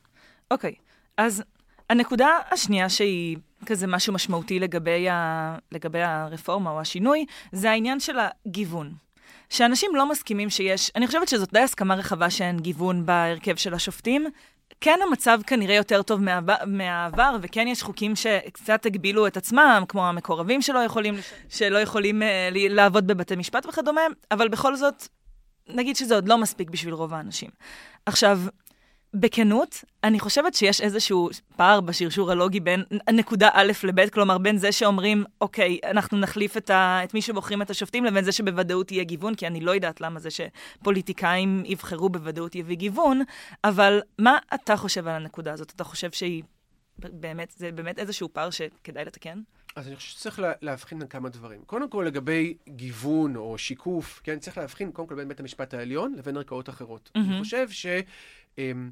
אוקיי. 0.50 0.74
אז 1.16 1.42
הנקודה 1.90 2.28
השנייה 2.50 2.88
שהיא 2.88 3.36
כזה 3.66 3.86
משהו 3.86 4.12
משמעותי 4.12 4.58
לגבי, 4.60 5.08
ה... 5.08 5.56
לגבי 5.72 6.02
הרפורמה 6.02 6.70
או 6.70 6.80
השינוי, 6.80 7.24
זה 7.52 7.70
העניין 7.70 8.00
של 8.00 8.16
הגיוון. 8.46 8.92
שאנשים 9.50 9.96
לא 9.96 10.08
מסכימים 10.10 10.50
שיש, 10.50 10.90
אני 10.96 11.06
חושבת 11.06 11.28
שזאת 11.28 11.52
די 11.52 11.60
הסכמה 11.60 11.94
רחבה 11.94 12.30
שאין 12.30 12.58
גיוון 12.58 13.06
בהרכב 13.06 13.56
של 13.56 13.74
השופטים. 13.74 14.26
כן 14.80 14.98
המצב 15.08 15.40
כנראה 15.46 15.74
יותר 15.74 16.02
טוב 16.02 16.20
מהעבר, 16.66 17.36
וכן 17.42 17.68
יש 17.68 17.82
חוקים 17.82 18.16
שקצת 18.16 18.86
הגבילו 18.86 19.26
את 19.26 19.36
עצמם, 19.36 19.84
כמו 19.88 20.06
המקורבים 20.08 20.62
שלא 20.62 20.78
יכולים, 20.78 21.14
שלא 21.48 21.78
יכולים 21.78 22.22
uh, 22.22 22.26
לעבוד 22.52 23.06
בבתי 23.06 23.36
משפט 23.36 23.66
וכדומה, 23.66 24.00
אבל 24.30 24.48
בכל 24.48 24.76
זאת, 24.76 25.08
נגיד 25.68 25.96
שזה 25.96 26.14
עוד 26.14 26.28
לא 26.28 26.38
מספיק 26.38 26.70
בשביל 26.70 26.94
רוב 26.94 27.14
האנשים. 27.14 27.50
עכשיו, 28.06 28.40
בכנות, 29.14 29.84
אני 30.04 30.20
חושבת 30.20 30.54
שיש 30.54 30.80
איזשהו 30.80 31.28
פער 31.56 31.80
בשרשור 31.80 32.30
הלוגי 32.30 32.60
בין 32.60 32.84
נקודה 33.12 33.48
א' 33.52 33.72
לב', 33.84 34.08
כלומר, 34.08 34.38
בין 34.38 34.58
זה 34.58 34.72
שאומרים, 34.72 35.24
אוקיי, 35.40 35.78
אנחנו 35.84 36.18
נחליף 36.18 36.56
את, 36.56 36.70
ה, 36.70 37.00
את 37.04 37.14
מי 37.14 37.22
שבוחרים 37.22 37.62
את 37.62 37.70
השופטים, 37.70 38.04
לבין 38.04 38.24
זה 38.24 38.32
שבוודאות 38.32 38.92
יהיה 38.92 39.04
גיוון, 39.04 39.34
כי 39.34 39.46
אני 39.46 39.60
לא 39.60 39.70
יודעת 39.70 40.00
למה 40.00 40.20
זה 40.20 40.28
שפוליטיקאים 40.30 41.62
יבחרו 41.66 42.08
בוודאות 42.08 42.54
יביא 42.54 42.76
גיוון, 42.76 43.22
אבל 43.64 44.00
מה 44.18 44.38
אתה 44.54 44.76
חושב 44.76 45.08
על 45.08 45.14
הנקודה 45.14 45.52
הזאת? 45.52 45.72
אתה 45.76 45.84
חושב 45.84 46.10
שהיא 46.12 46.42
באמת, 46.98 47.54
זה 47.56 47.72
באמת 47.72 47.98
איזשהו 47.98 48.28
פער 48.32 48.50
שכדאי 48.50 49.04
לתקן? 49.04 49.40
אז 49.76 49.88
אני 49.88 49.96
חושב 49.96 50.08
שצריך 50.08 50.38
לה, 50.38 50.52
להבחין 50.62 50.98
בין 50.98 51.08
כמה 51.08 51.28
דברים. 51.28 51.62
קודם 51.66 51.90
כל, 51.90 52.04
לגבי 52.06 52.56
גיוון 52.68 53.36
או 53.36 53.58
שיקוף, 53.58 54.20
כן, 54.24 54.38
צריך 54.38 54.58
להבחין 54.58 54.92
קודם 54.92 55.08
כל 55.08 55.14
בין 55.14 55.28
בית 55.28 55.40
המשפט 55.40 55.74
העליון 55.74 56.14
לבין 56.18 56.36
ערכאות 56.36 56.68
אחרות. 56.68 57.10
Mm-hmm. 57.14 57.20
אני 57.20 57.38
חושב 57.38 57.70
ש... 57.70 57.86
אמ, 58.60 58.90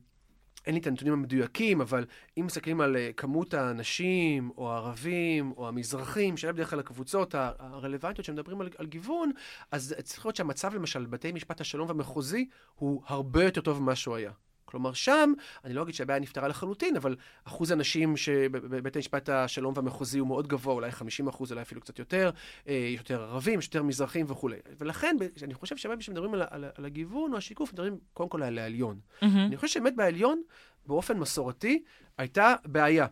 אין 0.67 0.75
לי 0.75 0.81
את 0.81 0.87
הנתונים 0.87 1.13
המדויקים, 1.15 1.81
אבל 1.81 2.05
אם 2.39 2.47
מסתכלים 2.47 2.81
על 2.81 2.97
אה, 2.97 3.11
כמות 3.17 3.55
האנשים, 3.55 4.51
או 4.57 4.73
הערבים, 4.73 5.53
או 5.57 5.69
המזרחים, 5.69 6.37
שאלה 6.37 6.53
בדרך 6.53 6.71
כלל 6.71 6.81
הקבוצות 6.81 7.35
הרלוונטיות 7.35 8.25
שמדברים 8.25 8.61
על, 8.61 8.69
על 8.79 8.87
גיוון, 8.87 9.31
אז 9.71 9.95
צריך 10.03 10.25
לראות 10.25 10.37
שהמצב 10.37 10.75
למשל 10.75 11.07
בבתי 11.07 11.33
משפט 11.33 11.61
השלום 11.61 11.89
והמחוזי 11.89 12.49
הוא 12.75 13.03
הרבה 13.07 13.45
יותר 13.45 13.61
טוב 13.61 13.83
ממה 13.83 13.95
שהוא 13.97 14.17
היה. 14.17 14.33
כלומר, 14.71 14.93
שם, 14.93 15.33
אני 15.65 15.75
לא 15.75 15.83
אגיד 15.83 15.95
שהבעיה 15.95 16.21
נפתרה 16.21 16.49
לחלוטין, 16.49 16.97
אבל 16.97 17.17
אחוז 17.45 17.71
הנשים 17.71 18.17
שבבית 18.17 18.97
המשפט 18.97 19.29
השלום 19.29 19.73
והמחוזי 19.77 20.19
הוא 20.19 20.29
מאוד 20.29 20.47
גבוה, 20.47 20.75
אולי 20.75 20.91
50 20.91 21.29
אחוז, 21.29 21.53
אולי 21.53 21.63
אפילו 21.63 21.81
קצת 21.81 21.99
יותר, 21.99 22.31
אה, 22.69 22.89
יותר 22.97 23.23
ערבים, 23.23 23.61
יותר 23.63 23.83
מזרחים 23.83 24.27
וכולי. 24.29 24.57
ולכן, 24.79 25.17
אני 25.43 25.55
חושב 25.55 25.77
שבאמת 25.77 25.99
כשמדברים 25.99 26.35
על, 26.35 26.43
על, 26.51 26.65
על 26.75 26.85
הגיוון 26.85 27.33
או 27.33 27.39
השיקוף, 27.39 27.73
מדברים 27.73 27.99
קודם 28.15 28.29
כל 28.29 28.43
על 28.43 28.59
העליון. 28.59 29.01
Mm-hmm. 29.01 29.25
אני 29.25 29.57
חושב 29.57 29.69
שבאמת 29.69 29.97
בעליון, 29.97 30.43
באופן 30.87 31.19
מסורתי, 31.19 31.83
הייתה 32.19 32.55
בעיה. 32.65 33.07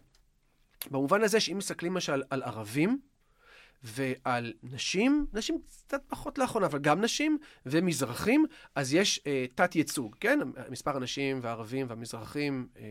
במובן 0.91 1.23
הזה 1.23 1.41
שאם 1.41 1.59
מסתכלים 1.59 1.93
למשל 1.93 2.23
על 2.31 2.43
ערבים, 2.43 2.99
ועל 3.83 4.53
נשים, 4.63 5.27
נשים 5.33 5.59
קצת 5.69 6.03
פחות 6.09 6.39
לאחרונה, 6.39 6.67
אבל 6.67 6.79
גם 6.79 7.01
נשים 7.01 7.39
ומזרחים, 7.67 8.45
אז 8.75 8.95
יש 8.95 9.21
אה, 9.27 9.47
תת-ייצוג, 9.55 10.17
כן? 10.21 10.39
מספר 10.71 10.97
הנשים 10.97 11.39
והערבים 11.43 11.87
והמזרחים 11.89 12.67
אה, 12.79 12.83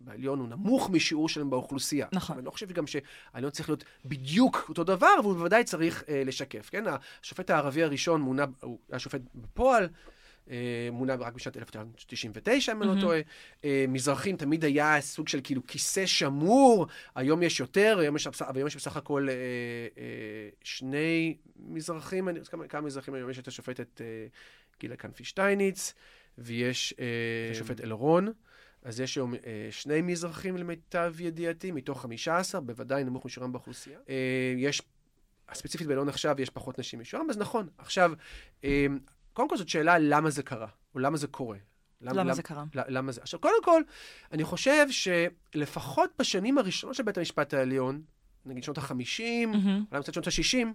בעליון 0.00 0.38
הוא 0.38 0.48
נמוך 0.48 0.90
משיעור 0.90 1.28
שלהם 1.28 1.50
באוכלוסייה. 1.50 2.06
נכון. 2.12 2.36
אני 2.36 2.46
לא 2.46 2.50
חושב 2.50 2.72
גם 2.72 2.84
שהעליון 2.86 3.50
צריך 3.50 3.68
להיות 3.68 3.84
בדיוק 4.04 4.66
אותו 4.68 4.84
דבר, 4.84 5.14
והוא 5.22 5.34
בוודאי 5.34 5.64
צריך 5.64 6.04
אה, 6.08 6.22
לשקף, 6.24 6.70
כן? 6.70 6.84
השופט 7.22 7.50
הערבי 7.50 7.82
הראשון 7.82 8.20
מונה, 8.20 8.44
הוא 8.60 8.78
היה 8.90 8.98
שופט 8.98 9.20
בפועל. 9.34 9.88
אה, 10.50 10.88
מונה 10.92 11.14
רק 11.14 11.34
בשנת 11.34 11.56
1999, 11.56 12.72
אם 12.72 12.82
אני 12.82 12.96
לא 12.96 13.00
טועה. 13.00 13.20
אה, 13.64 13.84
מזרחים 13.88 14.36
תמיד 14.36 14.64
היה 14.64 15.00
סוג 15.00 15.28
של 15.28 15.40
כאילו 15.44 15.66
כיסא 15.66 16.06
שמור, 16.06 16.86
היום 17.14 17.42
יש 17.42 17.60
יותר, 17.60 17.98
היום 18.00 18.16
יש, 18.16 18.28
היום 18.54 18.66
יש 18.66 18.76
בסך 18.76 18.96
הכל 18.96 19.28
אה, 19.28 20.48
שני 20.64 21.36
מזרחים, 21.56 22.28
אני, 22.28 22.40
כמה, 22.50 22.68
כמה 22.68 22.80
מזרחים 22.80 23.14
היום 23.14 23.30
יש 23.30 23.38
את 23.38 23.48
השופטת 23.48 24.00
גילה 24.80 24.96
כנפי 24.96 25.24
שטייניץ, 25.24 25.94
ויש 26.38 26.92
את 26.92 27.50
השופט 27.50 27.80
אלרון. 27.80 28.32
אז 28.86 29.00
יש 29.00 29.16
היום 29.16 29.34
אה, 29.34 29.68
שני 29.70 30.02
מזרחים 30.02 30.56
למיטב 30.56 31.14
ידיעתי, 31.20 31.70
מתוך 31.70 32.02
15, 32.02 32.60
בוודאי 32.60 33.04
נמוך 33.04 33.24
משיעורם 33.24 33.52
באוכלוסייה. 33.52 33.98
אה, 34.08 34.54
יש, 34.56 34.82
ספציפית 35.54 35.86
באלון 35.86 36.08
עכשיו, 36.08 36.40
יש 36.40 36.50
פחות 36.50 36.78
נשים 36.78 37.00
משיעורם, 37.00 37.30
אז 37.30 37.38
נכון. 37.38 37.68
עכשיו, 37.78 38.12
אה, 38.64 38.86
קודם 39.36 39.48
כל 39.48 39.56
זאת 39.56 39.68
שאלה 39.68 39.98
למה 39.98 40.30
זה 40.30 40.42
קרה, 40.42 40.66
או 40.94 41.00
למה 41.00 41.16
זה 41.16 41.26
קורה. 41.26 41.56
למה, 42.00 42.12
למה, 42.12 42.22
למה 42.22 42.34
זה 42.34 42.42
קרה? 42.42 42.64
למה 42.74 43.12
זה... 43.12 43.20
עכשיו, 43.20 43.40
קודם 43.40 43.62
כל, 43.64 43.82
אני 44.32 44.44
חושב 44.44 44.86
שלפחות 44.90 46.10
בשנים 46.18 46.58
הראשונות 46.58 46.96
של 46.96 47.02
בית 47.02 47.18
המשפט 47.18 47.54
העליון, 47.54 48.02
נגיד 48.46 48.64
שנות 48.64 48.78
ה-50, 48.78 48.90
mm-hmm. 48.90 49.68
אולי 49.90 50.02
קצת 50.02 50.14
שנות 50.14 50.26
ה-60, 50.26 50.66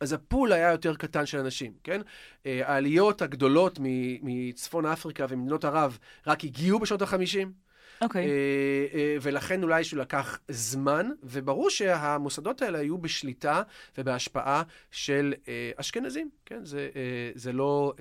אז 0.00 0.12
הפול 0.12 0.52
היה 0.52 0.70
יותר 0.70 0.94
קטן 0.94 1.26
של 1.26 1.38
אנשים, 1.38 1.72
כן? 1.84 2.00
אה, 2.46 2.72
העליות 2.72 3.22
הגדולות 3.22 3.78
מצפון 4.22 4.86
אפריקה 4.86 5.26
ומדינות 5.28 5.64
ערב 5.64 5.98
רק 6.26 6.44
הגיעו 6.44 6.78
בשנות 6.78 7.02
ה-50. 7.02 7.48
אוקיי. 8.00 8.24
Okay. 8.24 8.28
אה, 8.28 8.98
אה, 8.98 9.16
ולכן 9.22 9.62
אולי 9.62 9.84
שהוא 9.84 10.00
לקח 10.00 10.38
זמן, 10.48 11.10
וברור 11.22 11.70
שהמוסדות 11.70 12.62
האלה 12.62 12.78
היו 12.78 12.98
בשליטה 12.98 13.62
ובהשפעה 13.98 14.62
של 14.90 15.34
אה, 15.48 15.70
אשכנזים, 15.76 16.30
כן? 16.46 16.64
זה, 16.64 16.88
זה 17.34 17.52
לא 17.52 17.92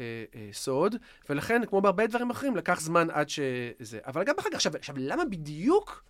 סוד, 0.52 0.96
ולכן, 1.30 1.66
כמו 1.66 1.82
בהרבה 1.82 2.08
דברים 2.08 2.30
אחרים, 2.30 2.56
לקח 2.56 2.80
זמן 2.80 3.08
עד 3.12 3.30
שזה... 3.30 4.00
אבל 4.06 4.24
גם 4.24 4.36
אחר 4.40 4.50
כך, 4.50 4.56
עכשיו, 4.56 4.76
עכשיו, 4.76 4.96
למה 4.98 5.26
בדיוק 5.26 6.04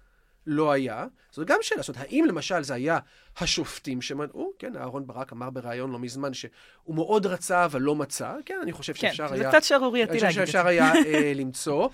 לא 0.47 0.71
היה? 0.71 1.05
זו 1.33 1.45
גם 1.45 1.57
שאלה. 1.61 1.81
זאת 1.81 1.95
אומרת, 1.95 2.09
האם 2.09 2.25
למשל 2.27 2.63
זה 2.63 2.73
היה 2.73 2.99
השופטים 3.37 4.01
שמנעו? 4.01 4.53
כן, 4.59 4.77
אהרן 4.77 5.07
ברק 5.07 5.33
אמר 5.33 5.49
בריאיון 5.49 5.91
לא 5.91 5.99
מזמן 5.99 6.33
שהוא 6.33 6.51
מאוד 6.95 7.25
רצה 7.25 7.65
אבל 7.65 7.81
לא 7.81 7.95
מצא. 7.95 8.33
כן, 8.45 8.59
אני 8.63 8.71
חושב 8.71 8.93
כן, 8.93 8.99
שאפשר 8.99 9.27
זה 9.27 9.33
היה... 9.33 9.49
קצת 9.49 9.63
שערורייתי 9.63 10.11
אני 10.11 10.21
להגיד 10.21 10.29
חושב 10.29 10.41
את 10.41 10.47
זה. 10.47 10.51
שאפשר 10.51 10.67
היה 10.67 10.93
למצוא. 11.41 11.89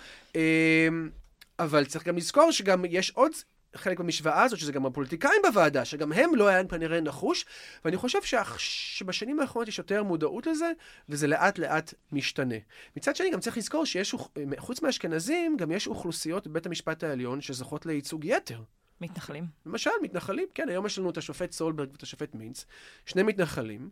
אה, 1.59 1.65
אבל 1.65 1.85
צריך 1.85 2.07
גם 2.07 2.17
לזכור 2.17 2.51
שגם 2.51 2.85
יש 2.89 3.11
עוד 3.11 3.31
חלק 3.75 3.99
במשוואה 3.99 4.43
הזאת, 4.43 4.59
שזה 4.59 4.71
גם 4.71 4.85
הפוליטיקאים 4.85 5.41
בוועדה, 5.47 5.85
שגם 5.85 6.11
הם 6.11 6.35
לא 6.35 6.47
היה 6.47 6.63
כנראה 6.67 7.01
נחוש, 7.01 7.45
ואני 7.85 7.97
חושב 7.97 8.21
שאח- 8.21 8.57
שבשנים 8.59 9.39
האחרונות 9.39 9.67
יש 9.67 9.77
יותר 9.77 10.03
מודעות 10.03 10.47
לזה, 10.47 10.71
וזה 11.09 11.27
לאט 11.27 11.59
לאט 11.59 11.93
משתנה. 12.11 12.55
מצד 12.97 13.15
שני, 13.15 13.31
גם 13.31 13.39
צריך 13.39 13.57
לזכור 13.57 13.85
שיש, 13.85 14.13
אוכ- 14.13 14.29
חוץ 14.57 14.81
מהאשכנזים, 14.81 15.57
גם 15.57 15.71
יש 15.71 15.87
אוכלוסיות 15.87 16.47
בבית 16.47 16.65
המשפט 16.65 17.03
העליון 17.03 17.41
שזוכות 17.41 17.85
לייצוג 17.85 18.25
יתר. 18.25 18.61
מתנחלים. 19.01 19.45
למשל, 19.65 19.89
מתנחלים, 20.01 20.45
כן, 20.55 20.69
היום 20.69 20.85
יש 20.85 20.99
לנו 20.99 21.09
את 21.09 21.17
השופט 21.17 21.51
סולברג 21.51 21.89
ואת 21.91 22.03
השופט 22.03 22.35
מינץ, 22.35 22.65
שני 23.05 23.23
מתנחלים, 23.23 23.89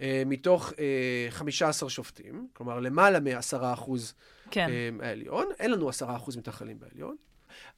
אה, 0.00 0.22
מתוך 0.26 0.72
אה, 0.78 0.84
15 1.30 1.90
שופטים, 1.90 2.48
כלומר 2.52 2.80
למעלה 2.80 3.20
מ-10 3.20 3.32
אחוז 3.72 4.14
כן. 4.50 4.68
אה, 4.70 5.06
העליון, 5.08 5.46
אין 5.58 5.70
לנו 5.70 5.88
10 5.88 6.16
אחוז 6.16 6.36
מתנחלים 6.36 6.78
בעליון. 6.80 7.16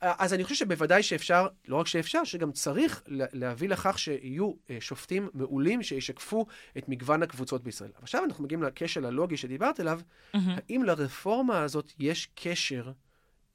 אה, 0.03 0.15
אז 0.19 0.35
אני 0.35 0.45
חושב 0.45 0.57
שבוודאי 0.57 1.03
שאפשר, 1.03 1.49
לא 1.69 1.77
רק 1.77 1.87
שאפשר, 1.87 2.25
שגם 2.25 2.53
צריך 2.53 3.03
לה- 3.07 3.27
להביא 3.33 3.69
לכך 3.69 3.99
שיהיו 3.99 4.53
אה, 4.71 4.77
שופטים 4.81 5.29
מעולים 5.35 5.83
שישקפו 5.83 6.47
את 6.79 6.89
מגוון 6.89 7.23
הקבוצות 7.23 7.63
בישראל. 7.65 7.91
עכשיו 8.03 8.25
אנחנו 8.25 8.45
מגיעים 8.45 8.63
לכשל 8.63 9.05
הלוגי 9.07 9.37
שדיברת 9.37 9.81
עליו, 9.81 10.01
מהמם. 10.35 10.57
האם 10.69 10.83
לרפורמה 10.85 11.63
הזאת 11.63 11.93
יש 11.99 12.29
קשר 12.35 12.93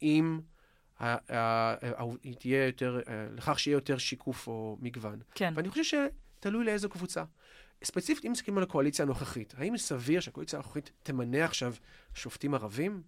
עם, 0.01 0.41
תהיה 2.39 2.65
יותר, 2.65 2.99
לכך 3.35 3.59
שיהיה 3.59 3.75
יותר 3.75 3.97
שיקוף 3.97 4.47
או 4.47 4.77
מגוון? 4.81 5.19
כן. 5.35 5.53
ואני 5.55 5.69
חושב 5.69 5.83
שתלוי 6.39 6.65
לאיזו 6.65 6.89
קבוצה. 6.89 7.23
ספציפית, 7.83 8.25
אם 8.25 8.31
מסתכלים 8.31 8.57
על 8.57 8.63
הקואליציה 8.63 9.05
הנוכחית, 9.05 9.53
האם 9.57 9.77
סביר 9.77 10.19
שהקואליציה 10.19 10.59
הנוכחית 10.59 10.91
תמנה 11.03 11.45
עכשיו 11.45 11.73
שופטים 12.13 12.53
ערבים? 12.53 13.01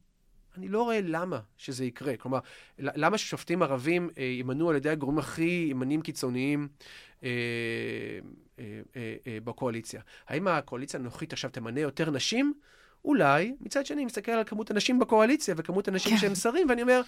אני 0.57 0.67
לא 0.67 0.83
רואה 0.83 0.99
למה 1.03 1.39
שזה 1.57 1.85
יקרה. 1.85 2.17
כלומר, 2.17 2.39
למה 2.79 3.17
ששופטים 3.17 3.61
ערבים 3.63 4.09
אה, 4.17 4.23
ימנו 4.23 4.69
על 4.69 4.75
ידי 4.75 4.89
הגורמים 4.89 5.19
הכי 5.19 5.67
ימנים 5.69 6.01
קיצוניים 6.01 6.67
אה, 7.23 7.29
אה, 8.59 8.81
אה, 8.95 9.15
אה, 9.27 9.37
בקואליציה? 9.43 10.01
האם 10.27 10.47
הקואליציה 10.47 10.99
הנוכחית 10.99 11.33
עכשיו 11.33 11.49
תמנה 11.51 11.79
יותר 11.79 12.11
נשים? 12.11 12.53
אולי. 13.07 13.55
מצד 13.61 13.85
שני, 13.85 13.95
אני 13.95 14.05
מסתכל 14.05 14.31
על 14.31 14.43
כמות 14.43 14.71
הנשים 14.71 14.99
בקואליציה 14.99 15.55
וכמות 15.57 15.87
הנשים 15.87 16.11
כן. 16.11 16.17
שהם 16.17 16.35
שרים, 16.35 16.69
ואני 16.69 16.81
אומר, 16.81 17.01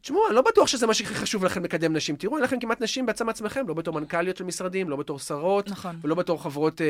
תשמעו, 0.00 0.26
אני 0.26 0.34
לא 0.34 0.42
בטוח 0.42 0.66
שזה 0.68 0.86
מה 0.86 0.94
שהכי 0.94 1.14
חשוב 1.14 1.44
לכם 1.44 1.64
לקדם 1.64 1.96
נשים. 1.96 2.16
תראו, 2.16 2.36
אין 2.36 2.44
לכם 2.44 2.60
כמעט 2.60 2.80
נשים 2.80 3.06
בעצם 3.06 3.28
עצמכם, 3.28 3.68
לא 3.68 3.74
בתור 3.74 3.94
מנכ"ליות 3.94 4.36
של 4.36 4.44
משרדים, 4.44 4.90
לא 4.90 4.96
בתור 4.96 5.18
שרות, 5.18 5.70
נכון. 5.70 5.96
ולא 6.02 6.14
בתור 6.14 6.42
חברות 6.42 6.80
אה, 6.80 6.86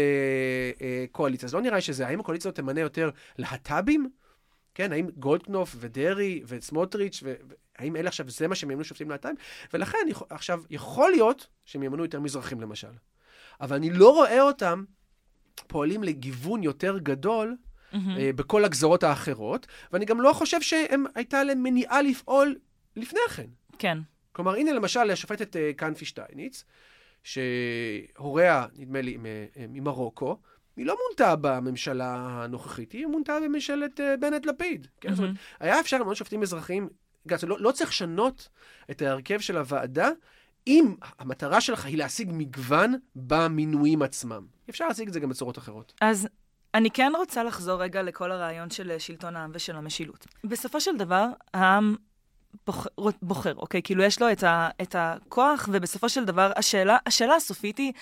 אה, 0.80 1.04
קואליציה. 1.12 1.46
אז 1.46 1.54
לא 1.54 1.60
נראה 1.60 1.80
שזה. 1.80 2.06
האם 2.06 2.20
הקואליציה 2.20 2.48
הזאת 2.48 2.56
תמנה 2.56 2.80
יותר 2.80 3.10
להט"בים? 3.38 4.10
כן, 4.74 4.92
האם 4.92 5.08
גולדקנופ 5.16 5.76
ודרעי 5.78 6.42
וסמוטריץ', 6.46 7.20
ו- 7.24 7.34
האם 7.78 7.96
אלה 7.96 8.08
עכשיו, 8.08 8.30
זה 8.30 8.48
מה 8.48 8.54
שהם 8.54 8.70
ימנו 8.70 8.84
שופטים 8.84 9.10
להט"בים? 9.10 9.36
ולכן, 9.74 9.98
עכשיו, 10.30 10.62
יכול 10.70 11.10
להיות 11.10 11.46
שהם 11.64 11.82
ימנו 11.82 12.02
יותר 12.02 12.20
מזרחים 12.20 12.60
למשל. 12.60 12.88
אבל 13.60 13.76
אני 13.76 13.90
לא 13.90 14.10
רואה 14.10 14.40
אותם 14.42 14.84
פועלים 15.66 16.02
לגיוון 16.02 16.62
יותר 16.62 16.98
גדול 16.98 17.56
מהמם. 17.92 18.18
אה, 18.18 18.30
בכל 18.32 18.64
הגזרות 18.64 19.02
האחרות, 19.02 19.66
ואני 19.92 20.04
גם 20.04 20.20
לא 20.20 20.32
חושב 20.32 20.60
שהייתה 20.62 21.44
להם 21.44 21.62
מניעה 21.62 22.02
לפעול 22.02 22.56
לפני 22.96 23.20
כן. 23.36 23.46
כן. 23.78 23.98
כלומר, 24.32 24.54
הנה 24.54 24.72
למשל 24.72 25.10
השופטת 25.10 25.56
אה, 25.56 25.70
קנפי 25.76 26.04
שטייניץ, 26.04 26.64
שהוריה, 27.22 28.66
נדמה 28.76 29.00
לי, 29.00 29.16
אה, 29.56 29.66
ממרוקו, 29.68 30.38
היא 30.76 30.86
לא 30.86 30.96
מונתה 31.08 31.36
בממשלה 31.36 32.14
הנוכחית, 32.16 32.92
היא 32.92 33.06
מונתה 33.06 33.38
בממשלת 33.40 34.00
בנט-לפיד. 34.20 34.86
כן? 35.00 35.14
זאת 35.14 35.18
אומרת, 35.18 35.36
היה 35.60 35.80
אפשר 35.80 35.98
למנות 35.98 36.16
שופטים 36.16 36.42
אזרחיים, 36.42 36.88
גם, 37.28 37.38
לא, 37.42 37.56
לא 37.60 37.72
צריך 37.72 37.90
לשנות 37.90 38.48
את 38.90 39.02
ההרכב 39.02 39.40
של 39.40 39.56
הוועדה, 39.56 40.10
אם 40.66 40.94
המטרה 41.18 41.60
שלך 41.60 41.84
היא 41.84 41.98
להשיג 41.98 42.30
מגוון 42.32 42.94
במינויים 43.16 44.02
עצמם. 44.02 44.46
אפשר 44.70 44.88
להשיג 44.88 45.08
את 45.08 45.12
זה 45.12 45.20
גם 45.20 45.28
בצורות 45.28 45.58
אחרות. 45.58 45.92
אז 46.00 46.28
אני 46.78 46.90
כן 46.90 47.12
רוצה 47.16 47.42
לחזור 47.42 47.82
רגע 47.82 48.02
לכל 48.02 48.32
הרעיון 48.32 48.70
של 48.70 48.90
אה, 48.90 49.00
שלטון 49.00 49.36
העם 49.36 49.50
ושל 49.54 49.76
המשילות. 49.76 50.26
בסופו 50.44 50.80
של 50.80 50.96
דבר, 50.96 51.26
העם 51.54 51.96
בוחר, 52.66 52.88
בוחר 53.22 53.54
אוקיי? 53.54 53.82
כאילו, 53.82 54.02
יש 54.02 54.22
לו 54.22 54.32
את, 54.32 54.42
ה, 54.42 54.68
את 54.82 54.94
הכוח, 54.98 55.68
ובסופו 55.72 56.08
של 56.08 56.24
דבר, 56.24 56.52
השאלה, 56.56 56.96
השאלה 57.06 57.34
הסופית 57.34 57.78
היא, 57.78 57.92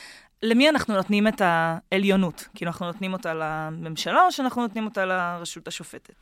למי 0.43 0.69
אנחנו 0.69 0.95
נותנים 0.95 1.29
את 1.29 1.41
העליונות? 1.41 2.49
כאילו, 2.55 2.71
אנחנו 2.71 2.87
נותנים 2.87 3.13
אותה 3.13 3.35
לממשלה, 3.35 4.27
או 4.27 4.33
שאנחנו 4.33 4.63
נותנים 4.63 4.85
אותה 4.85 5.05
לרשות 5.05 5.69
השופטת? 5.69 6.15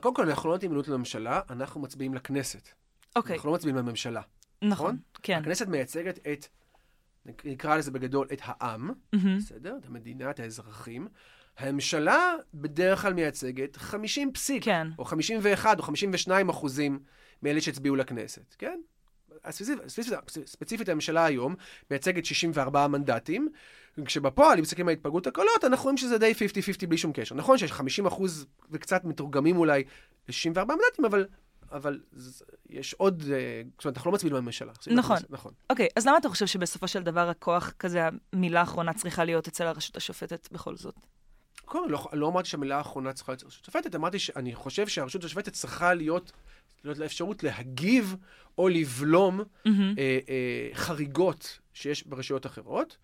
קודם 0.00 0.14
כל, 0.14 0.28
אנחנו 0.28 0.48
לא 0.48 0.54
נותנים 0.54 0.70
מינוי 0.70 0.84
לממשלה, 0.88 1.40
אנחנו 1.50 1.80
מצביעים 1.80 2.14
לכנסת. 2.14 2.68
אוקיי, 3.16 3.36
אנחנו 3.36 3.48
לא 3.48 3.54
מצביעים 3.54 3.76
לממשלה. 3.76 4.20
נכון. 4.62 4.70
נכון? 4.70 4.96
כן. 5.22 5.38
הכנסת 5.38 5.68
מייצגת 5.68 6.18
את, 6.32 6.46
נקרא 7.44 7.76
לזה 7.76 7.90
בגדול, 7.90 8.28
את 8.32 8.40
העם, 8.42 8.90
מהמם. 9.12 9.38
בסדר? 9.38 9.76
את 9.80 9.86
המדינה, 9.86 10.30
את 10.30 10.40
האזרחים. 10.40 11.08
הממשלה 11.58 12.34
בדרך 12.54 13.02
כלל 13.02 13.12
מייצגת 13.12 13.76
50 13.76 14.32
פסיק, 14.32 14.64
כן. 14.64 14.86
או 14.98 15.04
51 15.04 15.78
או 15.78 15.82
52 15.82 16.48
אחוזים 16.48 16.98
מאלה 17.42 17.60
שהצביעו 17.60 17.96
לכנסת, 17.96 18.54
כן? 18.58 18.80
ספציפית, 20.46 20.88
הממשלה 20.88 21.24
היום 21.24 21.54
מייצגת 21.90 22.24
64 22.24 22.86
מנדטים, 22.86 23.48
כשבפועל, 24.04 24.56
אם 24.58 24.62
מסתכלים 24.62 24.88
על 24.88 24.94
התפלגות 24.94 25.26
הקולות, 25.26 25.64
אנחנו 25.64 25.82
רואים 25.82 25.96
שזה 25.96 26.18
די 26.18 26.32
50-50 26.32 26.86
בלי 26.88 26.98
שום 26.98 27.12
קשר. 27.12 27.34
נכון 27.34 27.58
שיש 27.58 27.72
50 27.72 28.06
אחוז 28.06 28.46
וקצת 28.70 29.04
מתורגמים 29.04 29.56
אולי 29.56 29.84
ל-64 30.28 30.64
מנדטים, 30.64 31.04
אבל, 31.04 31.26
אבל 31.72 32.00
יש 32.70 32.94
עוד, 32.94 33.22
אה, 33.32 33.62
זאת 33.78 33.84
אומרת, 33.84 33.96
אנחנו 33.96 34.10
לא 34.10 34.14
מצביעים 34.14 34.36
לממשלה. 34.36 34.72
נכון. 34.86 35.16
נכון. 35.30 35.52
אוקיי, 35.70 35.88
אז 35.96 36.06
למה 36.06 36.18
אתה 36.18 36.28
חושב 36.28 36.46
שבסופו 36.46 36.88
של 36.88 37.02
דבר 37.02 37.28
הכוח 37.28 37.72
כזה, 37.78 38.08
המילה 38.32 38.60
האחרונה 38.60 38.92
צריכה 38.92 39.24
להיות 39.24 39.48
אצל 39.48 39.66
הרשות 39.66 39.96
השופטת 39.96 40.48
בכל 40.52 40.76
זאת? 40.76 40.94
קודם 41.64 41.90
לא, 41.90 42.08
לא 42.12 42.28
אמרתי 42.28 42.48
שהמילה 42.48 42.76
האחרונה 42.76 43.12
צריכה 43.12 43.32
להיות 43.32 43.42
רשות 43.42 43.64
שופטת, 43.64 43.94
אמרתי 43.94 44.18
שאני 44.18 44.54
חושב 44.54 44.88
שהרשות 44.88 45.24
השופטת 45.24 45.52
צריכה 45.52 45.94
להיות, 45.94 46.32
להיות 46.84 46.98
לה 46.98 47.06
אפשרות 47.06 47.42
להגיב 47.42 48.16
או 48.58 48.68
לבלום 48.68 49.40
מהמם. 49.64 49.94
אה, 49.98 50.18
אה, 50.28 50.68
חריגות 50.74 51.58
שיש 51.72 52.06
ברשויות 52.06 52.46
אחרות. 52.46 52.96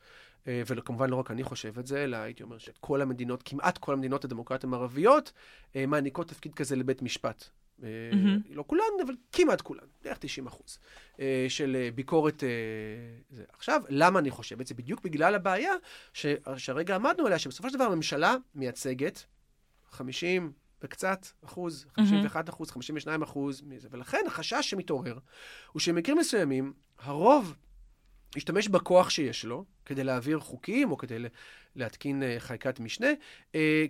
אה, 0.48 0.62
וכמובן 0.66 1.10
לא 1.10 1.16
רק 1.16 1.30
אני 1.30 1.44
חושב 1.44 1.78
את 1.78 1.86
זה, 1.86 2.04
אלא 2.04 2.16
הייתי 2.16 2.42
אומר 2.42 2.58
שכל 2.58 3.02
המדינות, 3.02 3.42
כמעט 3.42 3.78
כל 3.78 3.92
המדינות 3.92 4.24
הדמוקרטיות 4.24 4.64
המערביות, 4.64 5.32
אה, 5.76 5.86
מעניקות 5.86 6.28
תפקיד 6.28 6.54
כזה 6.54 6.76
לבית 6.76 7.02
משפט. 7.02 7.48
אה, 7.84 7.88
מהמם. 8.12 8.40
לא 8.50 8.64
כולן, 8.66 8.82
אבל 9.06 9.14
כמעט 9.32 9.60
כולן, 9.60 9.84
בערך 10.02 10.18
90 10.20 10.46
אחוז, 10.46 10.78
אה, 11.20 11.46
של 11.48 11.76
אה, 11.76 11.88
ביקורת. 11.94 12.42
זה. 13.30 13.44
עכשיו, 13.52 13.82
למה 13.88 14.18
אני 14.18 14.30
חושב 14.30 14.60
את 14.60 14.66
זה? 14.66 14.74
בדיוק 14.74 15.00
בגלל 15.04 15.34
הבעיה 15.34 15.72
ש- 16.12 16.26
שהרגע 16.56 16.94
עמדנו 16.94 17.26
עליה, 17.26 17.38
שבסופו 17.38 17.68
של 17.70 17.74
דבר 17.74 17.84
הממשלה 17.84 18.36
מייצגת 18.54 19.24
50 19.90 20.52
וקצת 20.82 21.26
אחוז, 21.44 21.86
51 21.96 22.48
אחוז, 22.48 22.70
52 22.70 23.22
אחוז 23.22 23.62
מזה. 23.62 23.88
ולכן 23.90 24.20
החשש 24.26 24.70
שמתעורר 24.70 25.18
הוא 25.72 25.80
שבמקרים 25.80 26.18
מסוימים, 26.18 26.72
הרוב 26.98 27.54
ישתמש 28.36 28.68
בכוח 28.68 29.10
שיש 29.10 29.44
לו 29.44 29.64
כדי 29.84 30.04
להעביר 30.04 30.38
חוקים 30.40 30.90
או 30.90 30.96
כדי 30.96 31.18
להתקין 31.76 32.22
חקיקת 32.38 32.80
משנה, 32.80 33.08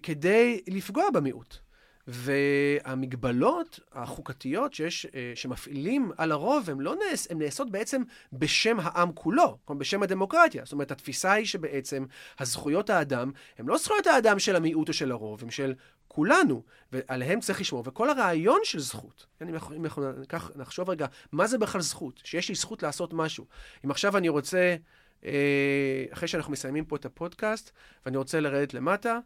כדי 0.02 0.60
לפגוע 0.68 1.04
במיעוט. 1.14 1.58
והמגבלות 2.06 3.80
החוקתיות 3.92 4.74
שיש, 4.74 5.06
אה, 5.14 5.32
שמפעילים 5.34 6.12
על 6.16 6.32
הרוב, 6.32 6.70
הן 6.70 6.80
לא 6.80 6.96
נעש, 6.96 7.26
הן 7.30 7.38
נעשות 7.42 7.70
בעצם 7.70 8.02
בשם 8.32 8.80
העם 8.80 9.12
כולו, 9.12 9.58
כלומר 9.64 9.80
בשם 9.80 10.02
הדמוקרטיה. 10.02 10.64
זאת 10.64 10.72
אומרת, 10.72 10.90
התפיסה 10.90 11.32
היא 11.32 11.46
שבעצם 11.46 12.04
הזכויות 12.38 12.90
האדם 12.90 13.30
הן 13.58 13.66
לא 13.66 13.78
זכויות 13.78 14.06
האדם 14.06 14.38
של 14.38 14.56
המיעוט 14.56 14.88
או 14.88 14.92
של 14.92 15.12
הרוב, 15.12 15.42
הן 15.42 15.50
של 15.50 15.74
כולנו, 16.08 16.62
ועליהם 16.92 17.40
צריך 17.40 17.60
לשמור. 17.60 17.82
וכל 17.86 18.10
הרעיון 18.10 18.60
של 18.64 18.78
זכות, 18.78 19.26
כן, 19.38 19.48
אם 19.48 19.54
אנחנו, 19.54 20.12
נחשוב 20.56 20.90
רגע, 20.90 21.06
מה 21.32 21.46
זה 21.46 21.58
בכלל 21.58 21.80
זכות? 21.80 22.20
שיש 22.24 22.48
לי 22.48 22.54
זכות 22.54 22.82
לעשות 22.82 23.12
משהו. 23.12 23.46
אם 23.84 23.90
עכשיו 23.90 24.16
אני 24.16 24.28
רוצה, 24.28 24.76
אה, 25.24 26.04
אחרי 26.10 26.28
שאנחנו 26.28 26.52
מסיימים 26.52 26.84
פה 26.84 26.96
את 26.96 27.04
הפודקאסט, 27.04 27.70
ואני 28.06 28.16
רוצה 28.16 28.40
לרדת 28.40 28.74
למטה 28.74 29.18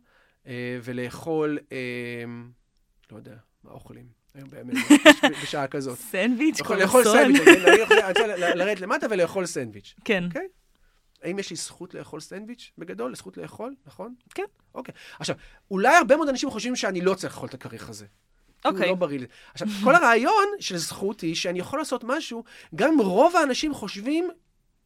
אה, 0.46 0.78
ולאכול, 0.82 1.58
לא 3.14 3.18
יודע, 3.18 3.34
מה 3.64 3.70
אוכלים? 3.70 4.06
היום 4.34 4.50
באמת, 4.50 4.74
בש- 4.74 5.24
בשעה 5.42 5.66
כזאת. 5.66 5.98
סנדוויץ', 5.98 6.60
יכול 6.60 6.76
לאכול. 6.82 7.04
סנדוויץ', 7.04 7.48
אני 7.66 7.82
רוצה 8.08 8.26
לרדת 8.54 8.80
למטה 8.80 9.06
ולאכול 9.10 9.46
סנדוויץ'. 9.46 9.94
כן. 10.04 10.24
אוקיי? 10.24 10.46
האם 11.22 11.38
יש 11.38 11.50
לי 11.50 11.56
זכות 11.56 11.94
לאכול 11.94 12.20
סנדוויץ' 12.20 12.70
בגדול? 12.78 13.14
זכות 13.16 13.36
לאכול, 13.36 13.74
נכון? 13.86 14.14
כן. 14.34 14.42
אוקיי. 14.74 14.94
עכשיו, 15.18 15.36
אולי 15.70 15.96
הרבה 15.96 16.16
מאוד 16.16 16.28
אנשים 16.28 16.50
חושבים 16.50 16.76
שאני 16.76 17.00
לא 17.00 17.14
צריך 17.14 17.34
לאכול 17.34 17.48
את 17.48 17.54
הכריך 17.54 17.88
הזה. 17.88 18.06
הוא 18.64 18.72
אוקיי. 18.72 18.88
לא 18.88 18.94
בריא. 18.94 19.18
לי. 19.18 19.26
עכשיו, 19.52 19.68
כל 19.84 19.94
הרעיון 19.94 20.44
של 20.60 20.76
זכות 20.76 21.20
היא 21.20 21.34
שאני 21.34 21.58
יכול 21.58 21.78
לעשות 21.78 22.04
משהו, 22.04 22.44
גם 22.74 22.92
אם 22.92 22.98
רוב 22.98 23.36
האנשים 23.36 23.74
חושבים 23.74 24.28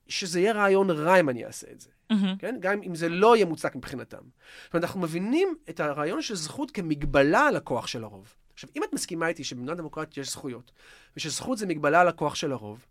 שזה 0.09 0.41
יהיה 0.41 0.53
רעיון 0.53 0.91
רע 0.91 1.21
אם 1.21 1.29
אני 1.29 1.45
אעשה 1.45 1.67
את 1.73 1.81
זה. 1.81 1.91
מהמם. 2.11 2.37
כן? 2.39 2.57
גם 2.61 2.83
אם 2.83 2.95
זה 2.95 3.09
לא 3.09 3.37
יהיה 3.37 3.47
מוצדק 3.47 3.77
מבחינתם. 3.77 4.17
זאת 4.65 4.75
אומרת, 4.75 4.85
אנחנו 4.85 5.01
מבינים 5.01 5.55
את 5.71 5.81
הרעיון 5.81 6.23
של 6.23 6.35
זכות 6.35 6.71
כמגבלה 6.71 7.41
על 7.41 7.57
הכוח 7.57 7.87
של 7.87 8.05
הרוב. 8.05 8.35
עכשיו, 8.55 8.71
אם 8.77 8.85
את 8.85 8.93
מסכימה 8.93 9.29
איתי 9.29 9.45
שבמדינה 9.45 9.75
דמוקרטית 9.75 10.17
יש 10.17 10.31
זכויות, 10.31 10.73
ושזכות 11.17 11.59
זה 11.59 11.67
מגבלה 11.67 12.01
על 12.01 12.09
הכוח 12.09 12.35
של 12.35 12.53
הרוב, 12.53 12.87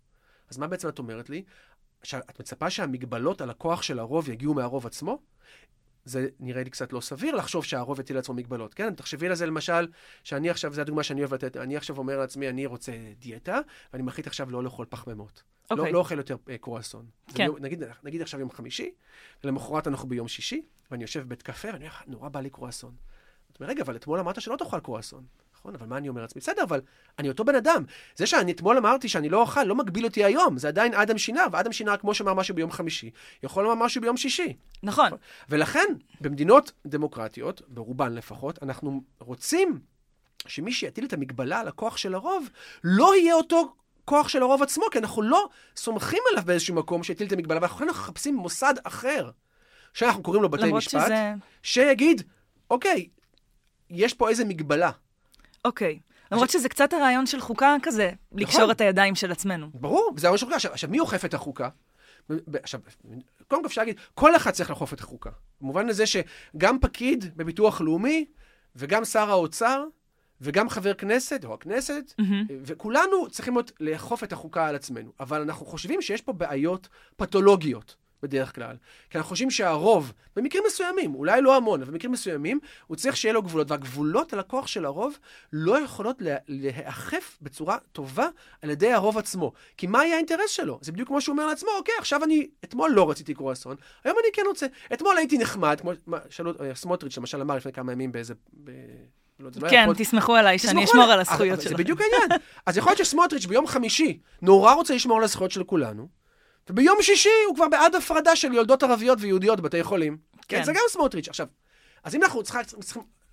אז 0.50 0.58
מה 0.58 0.66
בעצם 0.66 0.88
את 0.88 0.98
אומרת 0.98 1.30
לי? 1.30 1.42
שאת 2.02 2.40
מצפה 2.40 2.70
שהמגבלות 2.70 3.40
על 3.40 3.50
הכוח 3.50 3.82
של 3.82 3.98
הרוב 3.98 4.28
יגיעו 4.28 4.54
מהרוב 4.54 4.86
עצמו? 4.86 5.18
זה 6.04 6.28
נראה 6.40 6.62
לי 6.64 6.70
קצת 6.70 6.92
לא 6.92 7.00
סביר 7.00 7.34
לחשוב 7.34 7.64
שהרוב 7.64 8.00
יטיל 8.00 8.16
לעצמו 8.16 8.34
מגבלות, 8.34 8.74
כן? 8.74 8.94
תחשבי 8.94 9.28
לזה 9.28 9.46
למשל, 9.46 9.88
שאני 10.24 10.50
עכשיו, 10.50 10.72
זו 10.72 10.80
הדוגמה 10.80 11.02
שאני 11.02 11.20
אוהב 11.20 11.34
לתת, 11.34 11.56
אני 11.56 11.76
עכשיו 11.76 11.98
אומר 11.98 12.18
לעצמי, 12.18 12.48
אני 12.48 12.66
רוצה 12.66 12.92
דיאטה, 13.18 13.60
ואני 13.92 14.02
מחליט 14.02 14.26
עכשיו 14.26 14.50
לא 14.50 14.64
לאכול 14.64 14.86
פחמימות. 14.88 15.42
אוקיי. 15.70 15.84
לא, 15.84 15.92
לא 15.92 15.98
אוכל 15.98 16.18
יותר 16.18 16.36
אה, 16.50 16.58
קרואסון. 16.58 17.06
כן. 17.34 17.44
יום, 17.44 17.56
נגיד, 17.60 17.82
נגיד 18.02 18.22
עכשיו 18.22 18.40
יום 18.40 18.50
חמישי, 18.50 18.90
ולמחרת 19.44 19.88
אנחנו 19.88 20.08
ביום 20.08 20.28
שישי, 20.28 20.62
ואני 20.90 21.04
יושב 21.04 21.20
בבית 21.20 21.42
קפה, 21.42 21.68
ואני 21.72 21.84
אומר, 21.84 21.96
נורא 22.06 22.28
בא 22.28 22.40
לי 22.40 22.50
קרואסון. 22.50 22.94
אתה 23.52 23.58
אומר, 23.60 23.70
רגע, 23.70 23.82
אבל 23.82 23.96
אתמול 23.96 24.18
אמרת 24.18 24.40
שלא 24.40 24.56
תאכל 24.56 24.80
קרואסון. 24.80 25.24
נכון, 25.58 25.74
אבל 25.74 25.86
מה 25.86 25.96
אני 25.96 26.08
אומר 26.08 26.22
לעצמי? 26.22 26.40
בסדר, 26.40 26.62
אבל 26.62 26.80
אני 27.18 27.28
אותו 27.28 27.44
בן 27.44 27.54
אדם. 27.54 27.84
זה 28.16 28.26
שאני 28.26 28.52
אתמול 28.52 28.76
אמרתי 28.76 29.08
שאני 29.08 29.28
לא 29.28 29.40
אוכל, 29.40 29.64
לא 29.64 29.74
מגביל 29.74 30.04
אותי 30.04 30.24
היום. 30.24 30.58
זה 30.58 30.68
עדיין 30.68 30.94
אדם 30.94 31.18
שינה, 31.18 31.46
ואדם 31.52 31.72
שינה, 31.72 31.96
כמו 31.96 32.14
שאמר 32.14 32.34
משהו 32.34 32.54
ביום 32.54 32.70
חמישי, 32.70 33.10
יכול 33.42 33.64
לומר 33.64 33.84
משהו 33.84 34.00
ביום 34.00 34.16
שישי. 34.16 34.56
נכון. 34.82 35.10
ולכן, 35.48 35.86
במדינות 36.20 36.72
דמוקרטיות, 36.86 37.62
ברובן 37.68 38.14
לפחות, 38.14 38.62
אנחנו 38.62 39.02
רוצים 39.18 39.80
שמי 40.46 40.72
שיטיל 40.72 41.04
את 41.04 41.12
המגבלה 41.12 41.60
על 41.60 41.68
הכוח 41.68 41.96
של 41.96 42.14
הרוב, 42.14 42.48
לא 42.84 43.16
יהיה 43.16 43.34
אותו 43.34 43.74
כוח 44.08 44.28
של 44.28 44.42
הרוב 44.42 44.62
עצמו, 44.62 44.84
כי 44.90 44.98
אנחנו 44.98 45.22
לא 45.22 45.48
סומכים 45.76 46.22
עליו 46.30 46.44
באיזשהו 46.46 46.74
מקום 46.74 47.02
שיטיל 47.02 47.26
את 47.26 47.32
המגבלה, 47.32 47.58
ואנחנו 47.60 47.86
מחפשים 47.86 48.36
מוסד 48.36 48.74
אחר, 48.84 49.30
שאנחנו 49.94 50.22
קוראים 50.22 50.42
לו 50.42 50.48
בתי 50.48 50.72
משפט, 50.72 51.04
שזה... 51.04 51.32
שיגיד, 51.62 52.22
אוקיי, 52.70 53.08
יש 53.90 54.14
פה 54.14 54.28
איזה 54.28 54.44
מגבלה. 54.44 54.90
אוקיי. 55.64 55.98
למרות 56.32 56.50
שזה 56.50 56.68
קצת 56.68 56.92
הרעיון 56.92 57.26
של 57.26 57.40
חוקה 57.40 57.76
כזה, 57.82 58.10
לקשור 58.32 58.60
נכון. 58.60 58.70
את 58.70 58.80
הידיים 58.80 59.14
של 59.14 59.32
עצמנו. 59.32 59.70
ברור, 59.74 60.12
וזה 60.16 60.26
הרעיון 60.26 60.38
של 60.38 60.46
חוקה. 60.46 60.56
עכשיו, 60.56 60.72
עכשיו, 60.72 60.90
מי 60.90 61.00
אוכף 61.00 61.24
את 61.24 61.34
החוקה? 61.34 61.68
עכשיו, 62.62 62.80
קודם 63.48 63.62
כל 63.62 63.66
אפשר 63.66 63.80
להגיד, 63.80 64.00
כל 64.14 64.36
אחד 64.36 64.50
צריך 64.50 64.70
לאכוף 64.70 64.92
את 64.92 65.00
החוקה. 65.00 65.30
במובן 65.60 65.88
הזה 65.88 66.04
שגם 66.06 66.78
פקיד 66.80 67.24
בביטוח 67.36 67.80
לאומי, 67.80 68.26
וגם 68.76 69.04
שר 69.04 69.30
האוצר, 69.30 69.84
וגם 70.40 70.68
חבר 70.68 70.94
כנסת, 70.94 71.44
או 71.44 71.54
הכנסת, 71.54 72.14
מהמם. 72.18 72.44
וכולנו 72.50 73.30
צריכים 73.30 73.54
להיות 73.54 73.72
לאכוף 73.80 74.24
את 74.24 74.32
החוקה 74.32 74.66
על 74.66 74.74
עצמנו. 74.74 75.12
אבל 75.20 75.40
אנחנו 75.40 75.66
חושבים 75.66 76.02
שיש 76.02 76.22
פה 76.22 76.32
בעיות 76.32 76.88
פתולוגיות. 77.16 77.96
בדרך 78.22 78.54
כלל. 78.54 78.76
כי 79.10 79.18
אנחנו 79.18 79.28
חושבים 79.28 79.50
שהרוב, 79.50 80.12
במקרים 80.36 80.64
מסוימים, 80.66 81.14
אולי 81.14 81.42
לא 81.42 81.56
המון, 81.56 81.82
אבל 81.82 81.90
במקרים 81.92 82.12
מסוימים, 82.12 82.60
הוא 82.86 82.96
צריך 82.96 83.16
שיהיה 83.16 83.32
לו 83.32 83.42
גבולות, 83.42 83.70
והגבולות 83.70 84.32
על 84.32 84.38
הכוח 84.38 84.66
של 84.66 84.84
הרוב 84.84 85.18
לא 85.52 85.80
יכולות 85.80 86.22
לה- 86.22 86.36
להיאכף 86.48 87.38
בצורה 87.42 87.78
טובה 87.92 88.28
על 88.62 88.70
ידי 88.70 88.92
הרוב 88.92 89.18
עצמו. 89.18 89.52
כי 89.76 89.86
מה 89.86 90.04
יהיה 90.04 90.14
האינטרס 90.14 90.50
שלו? 90.50 90.78
זה 90.82 90.92
בדיוק 90.92 91.08
כמו 91.08 91.20
שהוא 91.20 91.32
אומר 91.32 91.46
לעצמו, 91.46 91.70
אוקיי, 91.78 91.94
עכשיו 91.98 92.24
אני, 92.24 92.48
אתמול 92.64 92.90
לא 92.90 93.10
רציתי 93.10 93.34
קרואסון, 93.34 93.76
היום 94.04 94.16
אני 94.24 94.28
כן 94.32 94.42
רוצה. 94.46 94.66
אתמול 94.92 95.16
הייתי 95.16 95.38
נחמד, 95.38 95.80
כמו 95.80 95.92
שאלו, 96.30 96.52
אה, 96.60 96.74
סמוטריץ' 96.74 97.18
למשל 97.18 97.40
אמר 97.40 97.56
לפני 97.56 97.72
כמה 97.72 97.92
ימים 97.92 98.12
באיזה... 98.12 98.34
ב... 98.64 98.70
לא 99.40 99.50
זה 99.50 99.60
לא 99.60 99.70
כן, 99.70 99.84
פוד- 99.86 99.96
תסמכו 99.96 100.34
עליי 100.36 100.58
שאני 100.58 100.84
אשמור. 100.84 101.04
על 101.04 101.20
הזכויות 101.20 101.60
שלכם. 101.60 101.76
זה 101.76 101.82
בדיוק 101.82 102.00
העניין. 102.00 102.40
אז 102.66 102.76
יכול 102.76 102.90
להיות 102.92 102.98
שסמוטריץ' 103.06 103.46
ביום 103.46 103.66
חמישי 103.66 104.20
נורא 104.42 104.72
רוצה 104.74 104.94
לשמור 104.94 105.18
על 105.18 105.24
הזכויות 105.24 105.50
של 105.50 105.64
כולנו, 105.64 106.08
וביום 106.70 106.98
שישי 107.02 107.28
הוא 107.48 107.56
כבר 107.56 107.68
בעד 107.68 107.94
הפרדה 107.94 108.36
של 108.36 108.52
יולדות 108.52 108.82
ערביות 108.82 109.18
ויהודיות 109.20 109.60
בבתי 109.60 109.82
חולים. 109.82 110.16
כן. 110.48 110.56
כן. 110.58 110.64
זה 110.64 110.72
גם 110.72 110.80
סמוטריץ'. 110.88 111.28
עכשיו, 111.28 111.46
אז 112.04 112.14
אם 112.14 112.22
אנחנו 112.22 112.42
צריכים... 112.42 112.62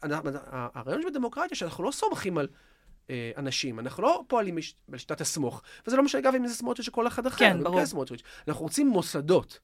הרעיון 0.02 1.02
של 1.02 1.10
דמוקרטיה 1.10 1.58
שאנחנו 1.58 1.84
לא 1.84 1.92
סומכים 1.92 2.38
על 2.38 2.48
אה, 3.10 3.32
אנשים, 3.38 3.80
אנחנו 3.80 4.04
לא 4.04 4.24
פועלים 4.28 4.56
בש- 4.56 4.76
בשיטת 4.90 5.22
הסמוך, 5.22 5.62
וזה 5.88 5.98
לא 5.98 6.04
משנה 6.04 6.22
אגב 6.22 6.36
אם 6.36 6.48
זה 6.48 6.54
סמוטריץ' 6.54 6.88
או 6.88 6.94
כל 6.94 7.08
אחד 7.08 7.26
אחר, 7.26 7.38
כן, 7.38 7.64
ברור. 7.64 7.80
אנחנו 8.48 8.64
רוצים 8.64 8.88
מוסדות. 8.88 9.60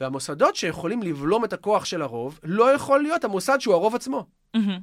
והמוסדות 0.00 0.56
שיכולים 0.56 1.02
לבלום 1.02 1.44
את 1.44 1.52
הכוח 1.52 1.84
של 1.84 2.02
הרוב, 2.02 2.40
לא 2.42 2.74
יכול 2.74 3.02
להיות 3.02 3.24
המוסד 3.24 3.58
שהוא 3.60 3.74
הרוב 3.74 3.94
עצמו. 3.94 4.26
מהמם. 4.54 4.78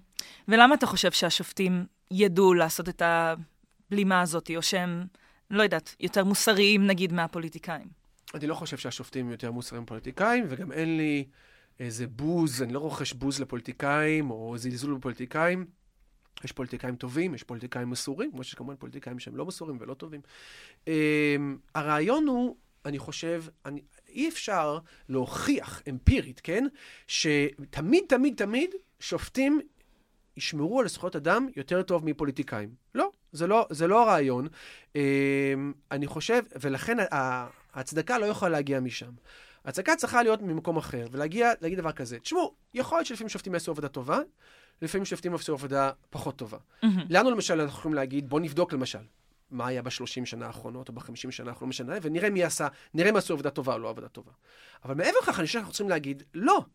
ולמה 0.48 0.76
אתה 0.76 0.86
חושב 0.86 1.12
שהשופטים 1.12 1.86
ידעו 2.12 2.54
לעשות 2.54 2.89
את 2.89 3.02
הבלימה 3.06 4.22
הזאת, 4.22 4.52
או 4.56 4.62
שהם, 4.62 5.06
לא 5.52 5.63
יודעת, 5.63 5.95
יותר 6.00 6.24
מוסריים 6.24 6.88
נגיד 6.88 7.13
מהפוליטיקאים? 7.13 7.88
אני 8.34 8.48
לא 8.48 8.56
חושב 8.56 8.78
שהשופטים 8.78 9.32
יותר 9.32 9.52
מוסריים 9.52 9.86
פוליטיקאים, 9.86 10.45
וגם 10.50 10.72
אין 10.72 10.98
לי 10.98 11.26
איזה 11.80 12.08
בוז, 12.08 12.62
אני 12.62 12.74
לא 12.74 12.80
רוכש 12.80 13.13
בוז 13.13 13.39
לפוליטיקאים, 13.39 14.32
או 14.32 14.58
זלזול 14.58 14.95
בפוליטיקאים. 14.95 15.65
יש 16.43 16.52
פוליטיקאים 16.52 16.95
טובים, 16.95 17.36
יש 17.36 17.43
פוליטיקאים 17.43 17.89
מסורים, 17.89 18.32
כמו 18.32 18.43
שיש 18.43 18.54
כמובן 18.54 18.76
פוליטיקאים 18.76 19.19
שהם 19.19 19.36
לא 19.36 19.45
מסורים 19.45 19.78
ולא 19.80 19.93
טובים. 19.93 20.22
Um, 20.86 20.89
הרעיון 21.76 22.28
הוא, 22.28 22.56
אני 22.86 23.00
חושב, 23.00 23.43
אני, 23.65 23.82
אי 24.12 24.30
אפשר 24.30 24.80
להוכיח 25.10 25.82
אמפירית, 25.89 26.41
כן? 26.43 26.67
שתמיד, 27.08 28.04
תמיד, 28.08 28.34
תמיד 28.38 28.69
שופטים 29.00 29.62
ישמרו 30.38 30.80
על 30.80 30.88
זכויות 30.88 31.15
אדם 31.15 31.48
יותר 31.56 31.82
טוב 31.82 32.06
מפוליטיקאים. 32.06 32.69
לא, 32.95 33.10
זה 33.32 33.48
לא, 33.48 33.67
זה 33.69 33.88
לא 33.88 34.02
הרעיון. 34.02 34.48
Um, 34.93 34.98
אני 35.91 36.08
חושב, 36.08 36.43
ולכן 36.62 36.98
ההצדקה 37.12 38.17
לא 38.17 38.26
יכולה 38.26 38.52
להגיע 38.52 38.80
משם. 38.80 39.12
ההצדקה 39.65 39.95
צריכה 39.95 40.24
להיות 40.24 40.41
ממקום 40.41 40.78
אחר, 40.78 41.06
ולהגיע, 41.12 41.52
להגיד 41.62 41.80
דבר 41.80 41.91
כזה, 41.91 42.19
תשמעו, 42.19 42.54
יכול 42.74 42.98
להיות 42.98 43.08
שלפעמים 43.08 43.30
שופטים 43.30 43.54
יעשו 43.54 43.72
עבודה 43.72 43.88
טובה, 43.88 44.19
לפעמים 44.82 45.06
שופטים 45.06 45.32
יעשו 45.32 45.54
עבודה 45.54 45.91
פחות 46.10 46.36
טובה. 46.36 46.58
מהמם. 46.84 47.06
לנו 47.10 47.32
למשל, 47.32 47.62
אנחנו 47.62 47.80
יכולים 47.80 47.95
להגיד, 47.95 48.30
בוא 48.30 48.39
נבדוק 48.39 48.74
למשל, 48.74 49.00
מה 49.52 49.68
היה 49.68 49.82
בשלושים 49.82 50.26
שנה 50.26 50.48
האחרונות, 50.48 50.90
או 50.90 50.94
בחמישים 50.94 51.32
שנה 51.32 51.50
האחרונות, 51.50 51.62
לא 51.62 51.68
משנה, 51.70 51.96
ונראה 52.02 52.30
מי 52.30 52.44
עשה, 52.44 52.68
נראה 52.94 53.10
אם 53.10 53.16
עשו 53.16 53.34
עבודה 53.34 53.50
טובה 53.50 53.74
או 53.74 53.80
לא 53.80 53.90
עבודה 53.90 54.08
טובה. 54.08 54.32
אבל 54.86 54.96
מעבר 54.96 55.18
לכך, 55.22 55.40
אני 55.40 55.46
חושב 55.46 55.54
שאנחנו 55.54 55.72
צריכים 55.72 55.90
להגיד, 55.90 56.24
לא. 56.34 56.66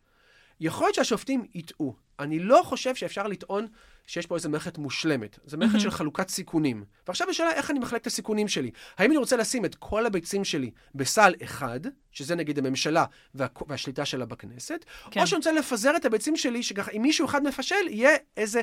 יכול 0.60 0.86
להיות 0.86 0.94
שהשופטים 0.94 1.46
יטעו. 1.54 1.96
אני 2.18 2.38
לא 2.38 2.62
חושב 2.64 2.94
שאפשר 2.94 3.26
לטעון 3.26 3.66
שיש 4.06 4.26
פה 4.26 4.34
איזו 4.34 4.48
מערכת 4.48 4.78
מושלמת. 4.78 5.38
זו 5.46 5.58
מערכת 5.58 5.80
של 5.80 5.90
חלוקת 5.90 6.28
סיכונים. 6.28 6.84
ועכשיו 7.06 7.30
השאלה 7.30 7.52
איך 7.52 7.70
אני 7.70 7.78
מחלק 7.78 8.00
את 8.00 8.06
הסיכונים 8.06 8.48
שלי. 8.48 8.70
האם 8.98 9.10
אני 9.10 9.18
רוצה 9.18 9.36
לשים 9.36 9.64
את 9.64 9.74
כל 9.74 10.06
הביצים 10.06 10.44
שלי 10.44 10.70
בסל 10.94 11.34
אחד, 11.44 11.80
שזה 12.12 12.34
נגיד 12.34 12.58
הממשלה 12.58 13.04
וה... 13.34 13.46
והשליטה 13.68 14.04
שלה 14.04 14.26
בכנסת, 14.26 14.84
כן. 15.10 15.20
או 15.20 15.26
שאני 15.26 15.36
רוצה 15.36 15.52
לפזר 15.52 15.96
את 15.96 16.04
הביצים 16.04 16.36
שלי, 16.36 16.62
שככה 16.62 16.90
אם 16.90 17.02
מישהו 17.02 17.26
אחד 17.26 17.42
מפשל, 17.42 17.88
יהיה 17.88 18.16
איזה 18.36 18.60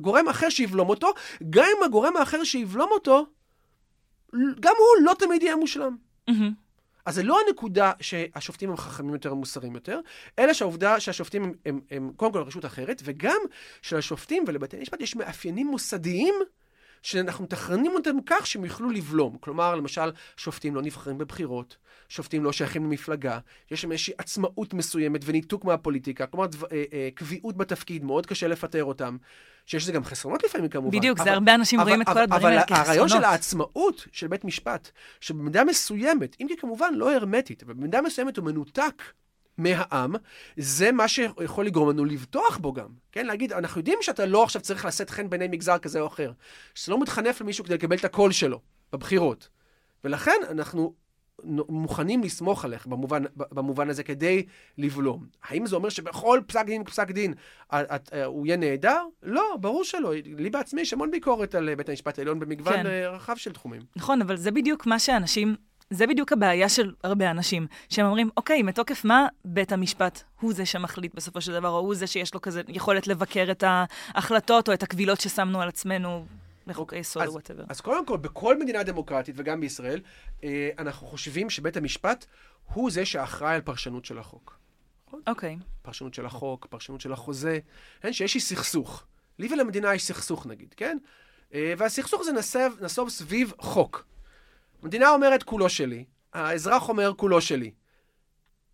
גורם 0.00 0.28
אחר 0.28 0.48
שיבלום 0.48 0.88
אותו, 0.88 1.12
גם 1.50 1.64
אם 1.64 1.84
הגורם 1.84 2.16
האחר 2.16 2.44
שיבלום 2.44 2.88
אותו, 2.90 3.26
גם 4.60 4.74
הוא 4.78 5.06
לא 5.06 5.12
תמיד 5.18 5.42
יהיה 5.42 5.56
מושלם. 5.56 5.96
מהמם. 6.28 6.52
אז 7.06 7.14
זה 7.14 7.22
לא 7.22 7.38
הנקודה 7.46 7.92
שהשופטים 8.00 8.70
הם 8.70 8.76
חכמים 8.76 9.14
יותר 9.14 9.32
ומוסריים 9.32 9.74
יותר, 9.74 10.00
אלא 10.38 10.52
שהעובדה 10.52 11.00
שהשופטים 11.00 11.42
הם, 11.44 11.52
הם, 11.66 11.80
הם 11.90 12.12
קודם 12.16 12.32
כל 12.32 12.42
רשות 12.42 12.64
אחרת, 12.64 13.02
וגם 13.04 13.38
שלשופטים 13.82 14.44
ולבתי 14.46 14.76
המשפט 14.76 15.00
יש 15.00 15.16
מאפיינים 15.16 15.66
מוסדיים 15.66 16.34
שאנחנו 17.02 17.44
מתכננים 17.44 17.92
אותם 17.94 18.16
כך 18.26 18.46
שהם 18.46 18.64
יוכלו 18.64 18.90
לבלום. 18.90 19.36
כלומר, 19.40 19.74
למשל, 19.74 20.10
שופטים 20.36 20.74
לא 20.74 20.82
נבחרים 20.82 21.18
בבחירות, 21.18 21.76
שופטים 22.08 22.44
לא 22.44 22.52
שייכים 22.52 22.84
למפלגה, 22.84 23.38
יש 23.70 23.82
שם 23.82 23.92
איזושהי 23.92 24.14
עצמאות 24.18 24.74
מסוימת 24.74 25.20
וניתוק 25.24 25.64
מהפוליטיקה, 25.64 26.26
כלומר, 26.26 26.46
דו, 26.46 26.66
אה, 26.72 26.84
אה, 26.92 27.08
קביעות 27.14 27.56
בתפקיד, 27.56 28.04
מאוד 28.04 28.26
קשה 28.26 28.48
לפטר 28.48 28.84
אותם, 28.84 29.16
שיש 29.66 29.82
לזה 29.82 29.92
גם 29.92 30.04
חסרונות 30.04 30.44
לפעמים 30.44 30.68
כמובן. 30.68 30.98
בדיוק, 30.98 31.18
זה 31.18 31.24
אבל- 31.24 31.32
הרבה 31.32 31.54
אנשים 31.54 31.80
רואים 31.80 32.02
את 32.02 32.06
כל 32.06 32.18
הדברים 32.18 32.46
האלה 32.46 32.62
אבל 32.68 32.76
הרעיון 32.76 33.08
של 33.08 33.14
כחסרונות. 33.14 33.32
העצמאות 33.32 34.06
של 34.12 34.26
בית 34.26 34.44
משפט, 34.44 34.90
שבמידה 35.20 35.64
מסוימת, 35.64 36.36
אם 36.40 36.46
כי 36.48 36.56
כמובן 36.56 36.94
לא 36.94 37.14
הרמטית, 37.14 37.62
אבל 37.62 37.74
במידה 37.74 38.02
מסוימת 38.02 38.36
הוא 38.36 38.44
מנותק 38.44 39.02
מהעם, 39.58 40.14
זה 40.56 40.92
מה 40.92 41.08
שיכול 41.08 41.66
לגרום 41.66 41.90
לנו 41.90 42.04
לבטוח 42.04 42.58
בו 42.58 42.72
גם. 42.72 42.88
כן, 43.12 43.26
להגיד, 43.26 43.52
אנחנו 43.52 43.80
יודעים 43.80 43.98
שאתה 44.00 44.26
לא 44.26 44.42
עכשיו 44.42 44.62
צריך 44.62 44.84
לשאת 44.84 45.10
חן 45.10 45.30
בעיני 45.30 45.48
מגזר 45.48 45.78
כזה 45.78 46.00
או 46.00 46.06
אחר. 46.06 46.32
שאתה 46.74 46.92
לא 46.92 47.00
מתחנף 47.00 47.40
למישהו 47.40 47.64
כדי 47.64 47.74
לקבל 47.74 47.96
את 47.96 48.04
הקול 48.04 48.32
שלו 48.32 48.60
בבחירות. 48.92 49.48
ולכן 50.04 50.36
אנחנו 50.50 50.94
נו- 51.44 51.64
מוכנים 51.68 52.22
לסמוך 52.22 52.64
עליך 52.64 52.86
במובן, 52.86 53.22
במובן 53.36 53.90
הזה 53.90 54.02
כדי 54.02 54.46
לבלום. 54.78 55.26
האם 55.42 55.66
זה 55.66 55.76
אומר 55.76 55.88
שבכל 55.88 56.40
פסק 56.46 56.66
דין 56.66 56.84
פסק 56.84 57.10
דין 57.10 57.34
אה, 57.72 58.24
הוא 58.24 58.46
יהיה 58.46 58.56
נהדר? 58.56 59.02
לא, 59.22 59.56
ברור 59.60 59.84
שלא. 59.84 60.12
לי 60.24 60.50
בעצמי 60.50 60.80
יש 60.80 60.92
המון 60.92 61.10
ביקורת 61.10 61.54
על 61.54 61.68
אה, 61.68 61.76
בית 61.76 61.88
המשפט 61.88 62.18
העליון 62.18 62.40
במגוון 62.40 62.72
כן. 62.72 62.82
כן. 62.82 63.08
רחב 63.12 63.36
של 63.36 63.52
תחומים. 63.52 63.82
נכון, 63.96 64.22
אבל 64.22 64.36
זה 64.36 64.50
בדיוק 64.50 64.86
מה 64.86 64.98
שאנשים, 64.98 65.56
זה 65.90 66.06
בדיוק 66.06 66.32
הבעיה 66.32 66.68
של 66.68 66.92
הרבה 67.04 67.30
אנשים, 67.30 67.66
שהם 67.88 68.06
אומרים, 68.06 68.30
אוקיי, 68.36 68.62
מתוקף 68.62 69.04
מה 69.04 69.26
בית 69.44 69.72
המשפט 69.72 70.22
הוא 70.40 70.52
זה 70.52 70.66
שמחליט 70.66 71.14
בסופו 71.14 71.40
של 71.40 71.52
דבר, 71.52 71.68
או 71.68 71.78
הוא 71.78 71.94
זה 71.94 72.06
שיש 72.06 72.34
לו 72.34 72.40
כזה 72.40 72.62
יכולת 72.68 73.06
לבקר 73.06 73.48
את 73.50 73.64
ההחלטות 73.66 74.68
או 74.68 74.74
את 74.74 74.82
הקבילות 74.82 75.20
ששמנו 75.20 75.60
על 75.60 75.68
עצמנו 75.68 76.26
לחוקי 76.66 76.96
יסוד 76.96 77.26
או 77.26 77.32
whatever. 77.32 77.64
אז 77.68 77.80
קודם 77.80 78.06
כל, 78.06 78.16
בכל 78.16 78.58
מדינה 78.58 78.82
דמוקרטית, 78.82 79.34
וגם 79.38 79.60
בישראל, 79.60 80.00
אה, 80.44 80.70
אנחנו 80.78 81.06
חושבים 81.06 81.50
שבית 81.50 81.76
המשפט 81.76 82.26
הוא 82.64 82.90
זה 82.90 83.04
שאחראי 83.04 83.54
על 83.54 83.60
פרשנות 83.60 84.04
של 84.04 84.18
החוק. 84.18 84.58
אוקיי. 85.26 85.58
פרשנות 85.82 86.14
של 86.14 86.26
החוק, 86.26 86.66
פרשנות 86.70 87.00
של 87.00 87.12
החוזה, 87.12 87.58
כן? 88.00 88.12
שיש 88.12 88.34
לי 88.34 88.40
סכסוך. 88.40 89.04
לי 89.38 89.48
ולמדינה 89.52 89.94
יש 89.94 90.04
סכסוך 90.04 90.46
נגיד, 90.46 90.74
כן? 90.76 90.98
אה, 91.54 91.74
והסכסוך 91.78 92.20
הזה 92.20 92.32
נסב, 92.32 92.70
נסוב 92.80 93.08
סביב 93.08 93.52
חוק. 93.58 94.04
המדינה 94.82 95.10
אומרת 95.10 95.42
כולו 95.42 95.68
שלי, 95.68 96.04
האזרח 96.32 96.88
אומר 96.88 97.12
כולו 97.16 97.40
שלי. 97.40 97.70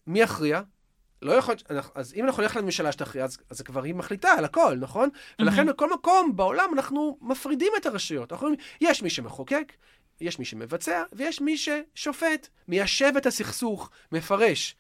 מי 0.07 0.21
יכריע? 0.21 0.61
לא 1.23 1.33
יכול, 1.33 1.55
אז 1.95 2.15
אם 2.15 2.25
אנחנו 2.25 2.43
נלך 2.43 2.57
לממשלה 2.57 2.93
שתכריע, 2.93 3.25
אז, 3.25 3.39
אז 3.51 3.61
כבר 3.61 3.83
היא 3.83 3.95
מחליטה 3.95 4.29
על 4.29 4.45
הכל, 4.45 4.77
נכון? 4.81 5.09
Mm-hmm. 5.09 5.43
ולכן 5.43 5.67
בכל 5.67 5.91
מקום 5.93 6.37
בעולם 6.37 6.71
אנחנו 6.73 7.19
מפרידים 7.21 7.73
את 7.77 7.87
הרשויות. 7.87 8.33
אנחנו 8.33 8.47
אומרים, 8.47 8.65
יש 8.81 9.03
מי 9.03 9.11
שמחוקק, 9.11 9.73
יש 10.21 10.39
מי 10.39 10.45
שמבצע, 10.45 11.03
ויש 11.13 11.41
מי 11.41 11.57
ששופט, 11.59 12.49
מיישב 12.69 13.13
את 13.17 13.27
הסכסוך, 13.27 13.91
מפרש. 14.13 14.77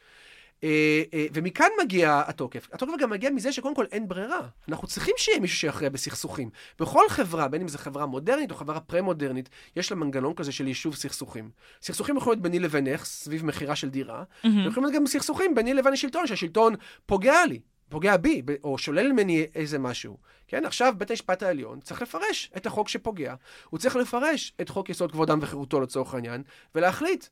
אה, 0.64 1.03
אה, 1.14 1.27
ומכאן 1.33 1.69
מגיע 1.83 2.23
התוקף. 2.27 2.69
התוקף 2.73 2.92
גם 3.01 3.11
מגיע 3.11 3.31
מזה 3.31 3.53
שקודם 3.53 3.75
כל 3.75 3.85
אין 3.92 4.09
ברירה. 4.09 4.49
אנחנו 4.69 4.88
צריכים 4.88 5.14
שיהיה 5.16 5.40
מישהו 5.40 5.59
שיכריע 5.59 5.90
בסכסוכים. 5.90 6.51
בכל 6.81 7.09
חברה, 7.09 7.49
בין 7.49 7.61
אם 7.61 7.69
זו 7.69 7.79
חברה 7.79 8.07
מודרנית 8.07 8.51
או 8.51 8.57
חברה 8.57 8.81
פרה-מודרנית, 8.81 9.49
יש 9.77 9.90
לה 9.90 9.97
מנגנון 9.97 10.35
כזה 10.35 10.53
של 10.53 10.69
יישוב 10.69 10.95
סכסוכים. 10.95 11.51
סכסוכים 11.83 12.16
יכולים 12.16 12.33
להיות 12.33 12.42
ביני 12.42 12.59
לבינך, 12.59 13.05
סביב 13.05 13.45
מכירה 13.45 13.77
של 13.77 13.88
דירה, 13.88 14.23
mm-hmm. 14.23 14.47
ויכולים 14.47 14.83
להיות 14.83 14.95
גם 14.95 15.07
סכסוכים 15.07 15.55
ביני 15.55 15.75
לבין 15.75 15.92
השלטון, 15.92 16.27
שהשלטון 16.27 16.75
פוגע 17.07 17.47
לי. 17.47 17.61
פוגע 17.88 18.16
בי, 18.16 18.42
או 18.64 18.79
שולל 18.79 19.12
ממני 19.12 19.47
איזה 19.55 19.79
משהו. 19.79 20.16
כן, 20.49 20.64
עכשיו 20.64 20.95
בית 20.99 21.11
המשפט 21.11 21.42
העליון 21.42 21.81
צריך 21.81 22.03
לפרש 22.03 22.51
את 22.57 22.66
החוק 22.66 22.88
שפוגע. 22.88 23.35
הוא 23.71 23.79
צריך 23.79 23.97
לפרש 23.97 24.53
את 24.61 24.69
חוק 24.69 24.90
יסוד 24.90 25.12
כבודם 25.12 25.38
וחירותו 25.42 25.81
לצורך 25.81 26.14
העניין, 26.14 26.42
ולהחליט 26.75 27.27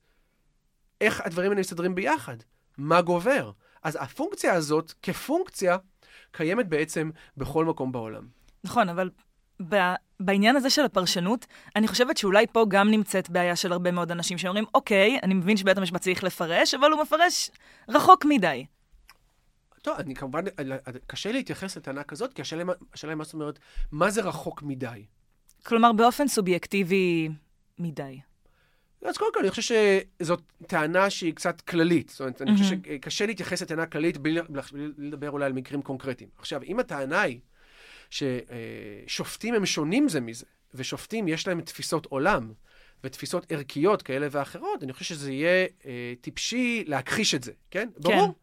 איך 1.00 1.20
הדברים 1.20 1.50
האלה 1.50 1.60
מסתדרים 1.60 1.94
ביחד. 1.94 2.36
מה 2.78 3.02
גובר. 3.02 3.50
אז 3.82 3.98
הפונקציה 4.00 4.54
הזאת, 4.54 4.92
כפונקציה, 5.02 5.76
קיימת 6.32 6.68
בעצם 6.68 7.10
בכל 7.36 7.64
מקום 7.64 7.92
בעולם. 7.92 8.26
נכון, 8.64 8.88
אבל 8.88 9.10
ב- 9.68 9.94
בעניין 10.20 10.56
הזה 10.56 10.70
של 10.70 10.84
הפרשנות, 10.84 11.46
אני 11.76 11.88
חושבת 11.88 12.16
שאולי 12.16 12.46
פה 12.52 12.64
גם 12.68 12.90
נמצאת 12.90 13.30
בעיה 13.30 13.56
של 13.56 13.72
הרבה 13.72 13.90
מאוד 13.90 14.10
אנשים 14.10 14.38
שאומרים, 14.38 14.64
אוקיי, 14.74 15.18
אני 15.22 15.34
מבין 15.34 15.56
שבית 15.56 15.78
המשפט 15.78 16.00
צריך 16.00 16.24
לפרש, 16.24 16.74
אבל 16.74 16.90
הוא 16.90 17.02
מפרש 17.02 17.50
רחוק 17.88 18.24
מדי. 18.24 18.66
טוב, 19.82 19.96
אני 19.98 20.14
כמובן, 20.14 20.44
קשה 21.06 21.32
להתייחס 21.32 21.76
לטענה 21.76 22.02
כזאת, 22.02 22.32
כי 22.32 22.42
השאלה 22.42 22.62
היא 23.02 23.14
מה 23.14 23.24
זאת 23.24 23.34
אומרת, 23.34 23.58
מה 23.92 24.10
זה 24.10 24.22
רחוק 24.22 24.62
מדי? 24.62 25.04
כלומר, 25.66 25.92
באופן 25.92 26.28
סובייקטיבי 26.28 27.28
מדי. 27.78 28.20
אז 29.04 29.16
קודם 29.16 29.34
כל, 29.34 29.40
אני 29.40 29.50
חושב 29.50 29.74
שזאת 30.20 30.42
טענה 30.66 31.10
שהיא 31.10 31.34
קצת 31.34 31.60
כללית. 31.60 32.08
זאת 32.08 32.20
אומרת, 32.20 32.42
אני 32.42 32.52
חושב 32.56 32.76
שקשה 32.84 33.26
להתייחס 33.26 33.62
לטענה 33.62 33.86
כללית 33.86 34.18
בלי 34.18 34.40
לדבר 34.98 35.30
אולי 35.30 35.46
על 35.46 35.52
מקרים 35.52 35.82
קונקרטיים. 35.82 36.30
עכשיו, 36.38 36.62
אם 36.62 36.78
הטענה 36.80 37.20
היא 37.20 37.40
ששופטים 38.10 39.54
הם 39.54 39.66
שונים 39.66 40.08
זה 40.08 40.20
מזה, 40.20 40.46
ושופטים 40.74 41.28
יש 41.28 41.48
להם 41.48 41.60
תפיסות 41.60 42.06
עולם 42.06 42.52
ותפיסות 43.04 43.52
ערכיות 43.52 44.02
כאלה 44.02 44.26
ואחרות, 44.30 44.82
אני 44.82 44.92
חושב 44.92 45.04
שזה 45.04 45.32
יהיה 45.32 45.66
אה, 45.86 46.12
טיפשי 46.20 46.84
להכחיש 46.86 47.34
את 47.34 47.42
זה, 47.42 47.52
כן? 47.70 47.88
כן. 47.94 48.02
ברור. 48.02 48.34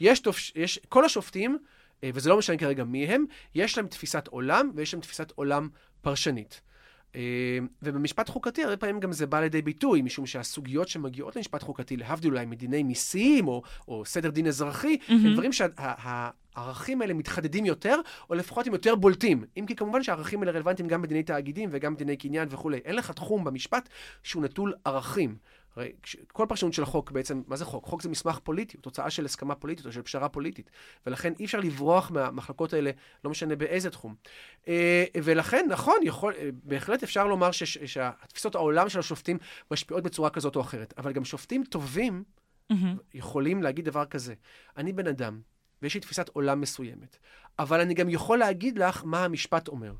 יש, 0.00 0.20
תופש, 0.20 0.52
יש, 0.56 0.78
כל 0.88 1.04
השופטים, 1.04 1.58
אה, 2.04 2.10
וזה 2.14 2.28
לא 2.30 2.38
משנה 2.38 2.56
כרגע 2.56 2.84
מי 2.84 3.06
הם, 3.06 3.24
יש 3.54 3.76
להם 3.78 3.86
תפיסת 3.86 4.26
עולם 4.26 4.70
ויש 4.74 4.94
להם 4.94 5.00
תפיסת 5.00 5.32
עולם 5.34 5.68
פרשנית. 6.00 6.60
אה, 7.16 7.58
ובמשפט 7.82 8.28
חוקתי 8.28 8.64
הרבה 8.64 8.76
פעמים 8.76 9.00
גם 9.00 9.12
זה 9.12 9.26
בא 9.26 9.40
לידי 9.40 9.62
ביטוי, 9.62 10.02
משום 10.02 10.26
שהסוגיות 10.26 10.88
שמגיעות 10.88 11.36
למשפט 11.36 11.62
חוקתי, 11.62 11.96
להבדיל 11.96 12.30
אולי 12.30 12.46
מדיני 12.46 12.82
מיסים 12.82 13.48
או, 13.48 13.62
או 13.88 14.04
סדר 14.04 14.30
דין 14.30 14.46
אזרחי, 14.46 14.96
mm-hmm. 15.00 15.12
הם 15.12 15.32
דברים 15.32 15.52
שהערכים 15.52 17.02
האלה 17.02 17.14
מתחדדים 17.14 17.66
יותר, 17.66 18.00
או 18.30 18.34
לפחות 18.34 18.66
הם 18.66 18.72
יותר 18.72 18.94
בולטים. 18.94 19.44
אם 19.56 19.66
כי 19.66 19.76
כמובן 19.76 20.02
שהערכים 20.02 20.40
האלה 20.40 20.52
רלוונטיים 20.52 20.88
גם 20.88 21.02
בדיני 21.02 21.22
תאגידים 21.22 21.68
וגם 21.72 21.94
בדיני 21.94 22.16
קניין 22.16 22.48
וכולי. 22.50 22.78
אין 22.84 22.96
לך 22.96 23.10
תחום 23.10 23.44
במשפט 23.44 23.88
שהוא 24.22 24.42
נטול 24.42 24.74
ערכים. 24.84 25.36
הרי 25.76 25.92
כל 26.32 26.46
פרשנות 26.48 26.72
של 26.72 26.82
החוק 26.82 27.10
בעצם, 27.10 27.42
מה 27.46 27.56
זה 27.56 27.64
חוק? 27.64 27.84
חוק 27.84 28.02
זה 28.02 28.08
מסמך 28.08 28.38
פוליטי, 28.42 28.76
הוא 28.76 28.82
תוצאה 28.82 29.10
של 29.10 29.24
הסכמה 29.24 29.54
פוליטית 29.54 29.86
או 29.86 29.92
של 29.92 30.02
פשרה 30.02 30.28
פוליטית. 30.28 30.70
ולכן 31.06 31.32
אי 31.38 31.44
אפשר 31.44 31.60
לברוח 31.60 32.10
מהמחלקות 32.10 32.72
האלה, 32.72 32.90
לא 33.24 33.30
משנה 33.30 33.56
באיזה 33.56 33.90
תחום. 33.90 34.14
אה, 34.68 35.04
ולכן, 35.22 35.66
נכון, 35.68 35.96
יכול, 36.02 36.34
אה, 36.38 36.48
בהחלט 36.52 37.02
אפשר 37.02 37.26
לומר 37.26 37.50
שהתפיסות 37.86 38.54
העולם 38.54 38.88
של 38.88 38.98
השופטים 38.98 39.38
משפיעות 39.70 40.02
בצורה 40.02 40.30
כזאת 40.30 40.56
או 40.56 40.60
אחרת. 40.60 40.94
אבל 40.98 41.12
גם 41.12 41.24
שופטים 41.24 41.64
טובים 41.64 42.24
mm-hmm. 42.72 42.74
יכולים 43.14 43.62
להגיד 43.62 43.84
דבר 43.84 44.04
כזה: 44.04 44.34
אני 44.76 44.92
בן 44.92 45.06
אדם, 45.06 45.40
ויש 45.82 45.94
לי 45.94 46.00
תפיסת 46.00 46.28
עולם 46.28 46.60
מסוימת, 46.60 47.16
אבל 47.58 47.80
אני 47.80 47.94
גם 47.94 48.08
יכול 48.08 48.38
להגיד 48.38 48.78
לך 48.78 49.02
מה 49.04 49.24
המשפט 49.24 49.68
אומר. 49.68 49.92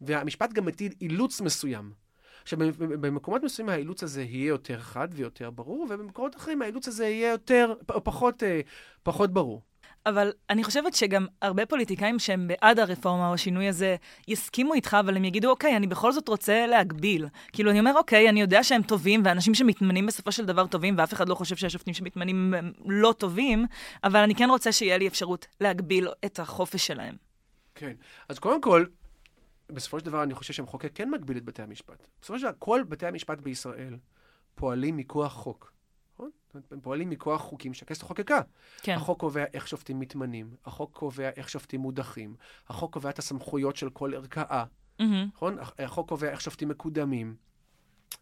והמשפט 0.00 0.52
גם 0.52 0.64
מטיל 0.64 0.92
אילוץ 1.00 1.40
מסוים. 1.40 2.03
עכשיו, 2.44 2.58
במקומות 2.78 3.42
מסוימים 3.42 3.74
האילוץ 3.74 4.02
הזה 4.02 4.22
יהיה 4.22 4.48
יותר 4.48 4.80
חד 4.80 5.08
ויותר 5.12 5.50
ברור, 5.50 5.86
ובמקומות 5.90 6.36
אחרים 6.36 6.62
האילוץ 6.62 6.88
הזה 6.88 7.06
יהיה 7.08 7.30
יותר, 7.30 7.74
פחות, 7.86 8.42
אה, 8.42 8.60
פחות 9.02 9.32
ברור. 9.32 9.62
אבל 10.06 10.32
אני 10.50 10.64
חושבת 10.64 10.94
שגם 10.94 11.26
הרבה 11.42 11.66
פוליטיקאים 11.66 12.18
שהם 12.18 12.48
בעד 12.48 12.78
הרפורמה 12.78 13.28
או 13.28 13.34
השינוי 13.34 13.68
הזה, 13.68 13.96
יסכימו 14.28 14.74
איתך, 14.74 14.96
אבל 15.00 15.16
הם 15.16 15.24
יגידו, 15.24 15.50
אוקיי, 15.50 15.76
אני 15.76 15.86
בכל 15.86 16.12
זאת 16.12 16.28
רוצה 16.28 16.66
להגביל. 16.66 17.26
כאילו, 17.52 17.70
אני 17.70 17.80
אומר, 17.80 17.92
אוקיי, 17.96 18.28
אני 18.28 18.40
יודע 18.40 18.62
שהם 18.62 18.82
טובים, 18.82 19.22
ואנשים 19.24 19.54
שמתמנים 19.54 20.06
בסופו 20.06 20.32
של 20.32 20.44
דבר 20.44 20.66
טובים, 20.66 20.94
ואף 20.98 21.12
אחד 21.12 21.28
לא 21.28 21.34
חושב 21.34 21.56
שהשופטים 21.56 21.94
שמתמנים 21.94 22.54
הם 22.54 22.72
לא 22.86 23.14
טובים, 23.18 23.66
אבל 24.04 24.20
אני 24.20 24.34
כן 24.34 24.50
רוצה 24.50 24.72
שיהיה 24.72 24.98
לי 24.98 25.08
אפשרות 25.08 25.46
להגביל 25.60 26.08
את 26.24 26.38
החופש 26.38 26.86
שלהם. 26.86 27.14
כן. 27.74 27.92
אז 28.28 28.38
קודם 28.38 28.60
כל, 28.60 28.84
בסופו 29.68 30.00
של 30.00 30.06
דבר 30.06 30.22
אני 30.22 30.34
חושב 30.34 30.52
שהמחוקק 30.52 30.90
כן 30.94 31.10
מגביל 31.10 31.36
את 31.36 31.44
בתי 31.44 31.62
המשפט. 31.62 32.06
בסופו 32.20 32.38
של 32.38 32.44
דבר, 32.44 32.54
כל 32.58 32.82
בתי 32.88 33.06
המשפט 33.06 33.38
בישראל 33.38 33.96
פועלים 34.54 34.96
מכוח 34.96 35.32
חוק. 35.32 35.72
נכון? 36.14 36.30
הם 36.70 36.80
פועלים 36.80 37.10
מכוח 37.10 37.40
חוקים 37.40 37.74
שהכנסת 37.74 38.02
חוקקה. 38.02 38.40
כן. 38.82 38.94
החוק 38.94 39.20
קובע 39.20 39.44
איך 39.54 39.68
שופטים 39.68 40.00
מתמנים, 40.00 40.54
החוק 40.64 40.92
קובע 40.92 41.30
איך 41.36 41.48
שופטים 41.48 41.80
מודחים, 41.80 42.36
החוק 42.68 42.92
קובע 42.92 43.10
את 43.10 43.18
הסמכויות 43.18 43.76
של 43.76 43.90
כל 43.90 44.14
ערכאה, 44.14 44.64
mm-hmm. 44.64 45.04
נכון? 45.34 45.58
החוק 45.78 46.08
קובע 46.08 46.30
איך 46.30 46.40
שופטים 46.40 46.68
מקודמים. 46.68 47.36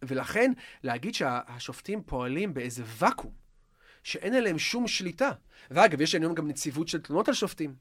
ולכן, 0.02 0.52
להגיד 0.82 1.14
שהשופטים 1.14 2.02
פועלים 2.02 2.54
באיזה 2.54 2.82
ואקום, 2.86 3.32
שאין 4.02 4.34
עליהם 4.34 4.58
שום 4.58 4.88
שליטה. 4.88 5.30
ואגב, 5.70 6.00
יש 6.00 6.14
היום 6.14 6.34
גם 6.34 6.48
נציבות 6.48 6.88
של 6.88 7.00
תלונות 7.00 7.28
על 7.28 7.34
שופטים. 7.34 7.74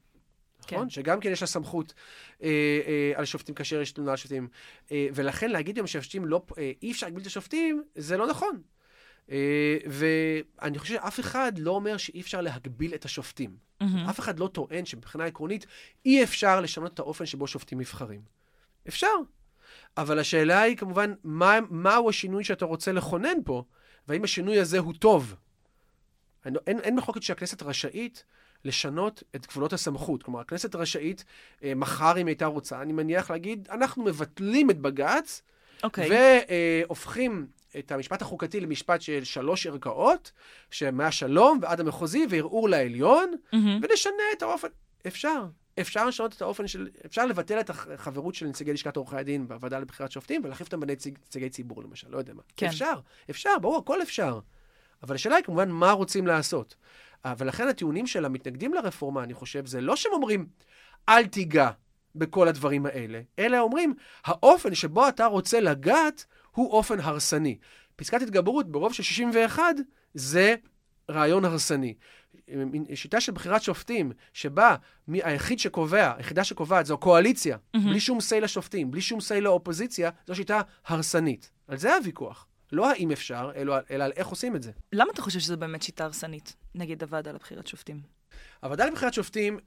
נכון? 0.64 0.84
כן. 0.84 0.90
שגם 0.90 1.20
כן 1.20 1.32
יש 1.32 1.40
לה 1.40 1.46
סמכות 1.46 1.94
אה, 2.42 2.48
אה, 2.86 3.12
על 3.14 3.24
שופטים 3.24 3.54
כאשר 3.54 3.80
יש 3.80 3.92
תלונה 3.92 4.10
על 4.10 4.16
שופטים. 4.16 4.48
אה, 4.92 5.06
ולכן 5.14 5.50
להגיד 5.50 5.76
היום 5.76 5.86
שהשופטים 5.86 6.24
לא, 6.24 6.42
אה, 6.58 6.72
אי 6.82 6.92
אפשר 6.92 7.06
להגביל 7.06 7.22
את 7.22 7.26
השופטים, 7.26 7.82
זה 7.94 8.16
לא 8.16 8.26
נכון. 8.26 8.62
אה, 9.30 9.76
ואני 9.86 10.78
חושב 10.78 10.94
שאף 10.94 11.20
אחד 11.20 11.52
לא 11.58 11.70
אומר 11.70 11.96
שאי 11.96 12.20
אפשר 12.20 12.40
להגביל 12.40 12.94
את 12.94 13.04
השופטים. 13.04 13.56
Mm-hmm. 13.82 14.10
אף 14.10 14.20
אחד 14.20 14.38
לא 14.38 14.48
טוען 14.48 14.84
שמבחינה 14.84 15.24
עקרונית 15.24 15.66
אי 16.06 16.22
אפשר 16.22 16.60
לשנות 16.60 16.94
את 16.94 16.98
האופן 16.98 17.26
שבו 17.26 17.46
שופטים 17.46 17.80
נבחרים. 17.80 18.20
אפשר. 18.88 19.12
אבל 19.96 20.18
השאלה 20.18 20.62
היא 20.62 20.76
כמובן, 20.76 21.14
מה, 21.24 21.58
מהו 21.70 22.10
השינוי 22.10 22.44
שאתה 22.44 22.64
רוצה 22.64 22.92
לכונן 22.92 23.36
פה, 23.44 23.64
והאם 24.08 24.24
השינוי 24.24 24.60
הזה 24.60 24.78
הוא 24.78 24.94
טוב. 24.98 25.34
אין, 26.44 26.78
אין 26.80 26.94
מחלוקת 26.94 27.22
שהכנסת 27.22 27.62
רשאית 27.62 28.24
לשנות 28.64 29.22
את 29.36 29.46
גבולות 29.46 29.72
הסמכות. 29.72 30.22
כלומר, 30.22 30.40
הכנסת 30.40 30.74
רשאית, 30.74 31.24
אה, 31.64 31.74
מחר 31.74 32.18
אם 32.18 32.26
הייתה 32.26 32.46
רוצה, 32.46 32.82
אני 32.82 32.92
מניח 32.92 33.30
להגיד, 33.30 33.68
אנחנו 33.70 34.04
מבטלים 34.04 34.70
את 34.70 34.78
בג"ץ, 34.78 35.42
okay. 35.42 35.84
אוקיי. 35.84 36.10
והופכים 36.86 37.46
את 37.78 37.92
המשפט 37.92 38.22
החוקתי 38.22 38.60
למשפט 38.60 39.02
של 39.02 39.24
שלוש 39.24 39.66
ערכאות, 39.66 40.32
שמהשלום 40.70 41.58
ועד 41.62 41.80
המחוזי 41.80 42.26
וערעור 42.28 42.68
לעליון, 42.68 43.32
mm-hmm. 43.32 43.56
ונשנה 43.82 44.22
את 44.36 44.42
האופן. 44.42 44.68
אפשר. 45.06 45.44
אפשר 45.80 46.06
לשנות 46.06 46.32
את 46.36 46.42
האופן 46.42 46.66
של, 46.66 46.88
אפשר 47.06 47.26
לבטל 47.26 47.60
את 47.60 47.70
החברות 47.70 48.34
של 48.34 48.46
נציגי 48.46 48.72
לשכת 48.72 48.96
עורכי 48.96 49.16
הדין 49.16 49.48
בוועדה 49.48 49.78
לבחירת 49.78 50.12
שופטים 50.12 50.44
ולהחליף 50.44 50.66
אותם 50.66 50.80
בנציגי 50.80 51.50
ציבור 51.50 51.82
למשל, 51.82 52.06
לא 52.10 52.18
יודע 52.18 52.34
מה. 52.34 52.42
כן. 52.56 52.66
אפשר, 52.66 52.94
אפשר, 53.30 53.58
ברור, 53.60 53.78
הכל 53.78 54.02
אפשר. 54.02 54.40
אבל 55.02 55.14
השאלה 55.14 55.36
היא 55.36 55.44
כמובן 55.44 55.70
מה 55.70 55.92
רוצים 55.92 56.26
לעשות. 56.26 56.74
ולכן 57.38 57.68
הטיעונים 57.68 58.06
של 58.06 58.24
המתנגדים 58.24 58.74
לרפורמה, 58.74 59.22
אני 59.22 59.34
חושב, 59.34 59.66
זה 59.66 59.80
לא 59.80 59.96
שהם 59.96 60.12
אומרים, 60.12 60.46
אל 61.08 61.26
תיגע 61.26 61.70
בכל 62.14 62.48
הדברים 62.48 62.86
האלה, 62.86 63.20
אלא 63.38 63.58
אומרים, 63.58 63.94
האופן 64.24 64.74
שבו 64.74 65.08
אתה 65.08 65.26
רוצה 65.26 65.60
לגעת 65.60 66.24
הוא 66.50 66.72
אופן 66.72 67.00
הרסני. 67.00 67.58
פסקת 67.96 68.22
התגברות 68.22 68.72
ברוב 68.72 68.92
של 68.92 69.02
61 69.02 69.62
זה 70.14 70.54
רעיון 71.10 71.44
הרסני. 71.44 71.94
שיטה 72.94 73.20
של 73.20 73.32
בחירת 73.32 73.62
שופטים, 73.62 74.12
שבה 74.32 74.76
מי, 75.08 75.20
היחיד 75.24 75.58
שקובע, 75.58 76.14
היחידה 76.16 76.44
שקובעת 76.44 76.86
זו 76.86 76.98
קואליציה, 76.98 77.56
mm-hmm. 77.56 77.80
בלי 77.80 78.00
שום 78.00 78.20
סיי 78.20 78.40
לשופטים, 78.40 78.90
בלי 78.90 79.00
שום 79.00 79.20
סיי 79.20 79.40
לאופוזיציה, 79.40 80.10
זו 80.26 80.34
שיטה 80.34 80.60
הרסנית. 80.86 81.50
על 81.68 81.76
זה 81.76 81.96
הוויכוח. 81.96 82.46
לא 82.72 82.90
האם 82.90 83.10
אפשר, 83.10 83.50
אלא, 83.56 83.76
אלא 83.90 84.04
על 84.04 84.12
איך 84.16 84.26
עושים 84.26 84.56
את 84.56 84.62
זה. 84.62 84.70
למה 84.92 85.10
אתה 85.14 85.22
חושב 85.22 85.38
שזו 85.40 85.56
באמת 85.56 85.82
שיטה 85.82 86.04
הרסנית, 86.04 86.56
נגד 86.74 87.02
הוועדה 87.02 87.32
לבחירת 87.32 87.66
שופטים? 87.66 88.00
הוועדה 88.62 88.86
לבחירת 88.86 89.14
שופטים, 89.14 89.58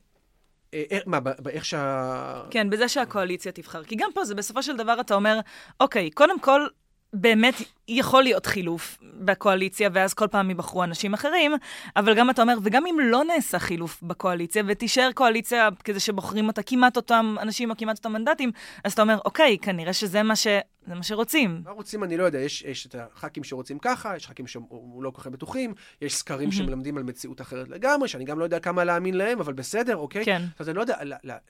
אה, 0.73 0.83
אה, 0.91 0.99
מה, 1.05 1.19
באיך 1.19 1.65
שה... 1.65 2.43
כן, 2.51 2.69
בזה 2.69 2.87
שהקואליציה 2.87 3.51
תבחר. 3.51 3.83
כי 3.83 3.95
גם 3.95 4.09
פה 4.13 4.25
זה 4.25 4.35
בסופו 4.35 4.63
של 4.63 4.77
דבר 4.77 4.99
אתה 4.99 5.15
אומר, 5.15 5.39
אוקיי, 5.79 6.11
קודם 6.11 6.39
כל, 6.39 6.67
באמת 7.15 7.55
יכול 7.87 8.23
להיות 8.23 8.45
חילוף 8.45 8.97
בקואליציה, 9.01 9.89
ואז 9.93 10.13
כל 10.13 10.27
פעם 10.27 10.49
ייבחרו 10.49 10.83
אנשים 10.83 11.13
אחרים, 11.13 11.51
אבל 11.95 12.15
גם 12.15 12.29
אתה 12.29 12.41
אומר, 12.41 12.57
וגם 12.63 12.85
אם 12.87 12.97
לא 13.03 13.23
נעשה 13.23 13.59
חילוף 13.59 14.03
בקואליציה, 14.03 14.63
ותישאר 14.67 15.09
קואליציה 15.13 15.69
כזה 15.83 15.99
שבוחרים 15.99 16.47
אותה 16.47 16.63
כמעט 16.63 16.97
אותם 16.97 17.35
אנשים 17.41 17.69
או 17.69 17.75
כמעט 17.77 17.97
אותם 17.97 18.13
מנדטים, 18.13 18.51
אז 18.83 18.93
אתה 18.93 19.01
אומר, 19.01 19.17
אוקיי, 19.25 19.57
כנראה 19.61 19.93
שזה 19.93 20.23
מה, 20.23 20.35
ש... 20.35 20.47
מה 20.87 21.03
שרוצים. 21.03 21.61
מה 21.63 21.71
רוצים, 21.71 22.03
אני 22.03 22.17
לא 22.17 22.23
יודע, 22.23 22.39
יש, 22.39 22.61
יש 22.61 22.85
את 22.85 22.95
הח"כים 22.95 23.43
שרוצים 23.43 23.79
ככה, 23.79 24.15
יש 24.15 24.27
ח"כים 24.27 24.47
שלא 24.47 25.11
כל 25.13 25.21
כך 25.21 25.27
בטוחים, 25.27 25.73
יש 26.01 26.15
סקרים. 26.15 26.51
שמלמדים 26.51 26.97
על 26.97 27.03
מציאות 27.03 27.41
אחרת 27.41 27.69
לגמרי, 27.69 28.07
שאני 28.07 28.25
גם 28.25 28.39
לא 28.39 28.43
יודע 28.43 28.59
כמה 28.59 28.83
להאמין 28.83 29.17
להם, 29.17 29.39
אבל 29.39 29.53
בסדר, 29.53 29.95
אוקיי? 29.95 30.25
כן. 30.25 30.41
אז 30.59 30.69
אני 30.69 30.75
לא 30.75 30.81
יודע, 30.81 30.97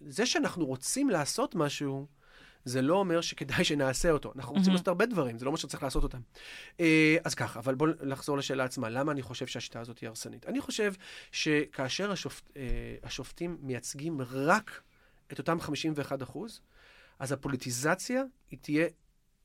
זה 0.08 0.25
שאנחנו 0.25 0.65
רוצים 0.65 1.10
לעשות 1.10 1.56
משהו... 1.56 2.06
זה 2.65 2.82
לא 2.82 2.95
אומר 2.95 3.21
שכדאי 3.21 3.63
שנעשה 3.69 4.12
אותו. 4.12 4.32
אנחנו 4.36 4.56
רוצים 4.56 4.71
לעשות 4.73 4.88
הרבה 4.88 5.06
דברים, 5.06 5.38
זה 5.38 5.45
לא 5.45 5.49
אומר 5.49 5.58
שצריך 5.58 5.84
לעשות 5.84 6.04
אותם. 6.04 6.19
אה, 6.80 7.17
אז 7.23 7.36
ככה, 7.36 7.60
אבל 7.60 7.75
בואו 7.75 7.91
נחזור 8.04 8.38
לשאלה 8.38 8.63
עצמה. 8.63 8.89
למה 8.89 9.12
אני 9.12 9.21
חושב 9.21 9.47
שהשיטה 9.47 9.80
הזאת 9.80 9.99
היא 9.99 10.10
הרסנית? 10.10 10.45
אני 10.45 10.62
חושב 10.62 10.93
שכאשר 11.32 12.12
השופט, 12.12 12.49
אה, 12.58 12.62
השופטים 13.04 13.58
מייצגים 13.62 14.21
רק 14.32 14.82
את 15.32 15.39
אותם 15.39 15.60
51 15.60 16.23
אחוז, 16.23 16.62
אז 17.19 17.32
הפוליטיזציה 17.32 18.23
היא 18.51 18.60
תהיה, 18.62 18.88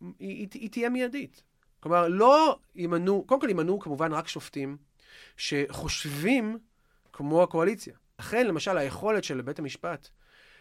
היא, 0.00 0.14
היא, 0.18 0.48
היא 0.52 0.70
תהיה 0.70 0.88
מיידית. 0.88 1.42
כלומר, 1.80 2.08
לא 2.08 2.58
ימנו, 2.74 3.24
קודם 3.26 3.40
כל 3.40 3.50
ימנו 3.50 3.78
כמובן 3.78 4.12
רק 4.12 4.28
שופטים 4.28 4.76
שחושבים 5.36 6.58
כמו 7.12 7.42
הקואליציה. 7.42 7.94
לכן, 8.18 8.46
למשל, 8.46 8.76
היכולת 8.76 9.24
של 9.24 9.40
בית 9.40 9.58
המשפט 9.58 10.08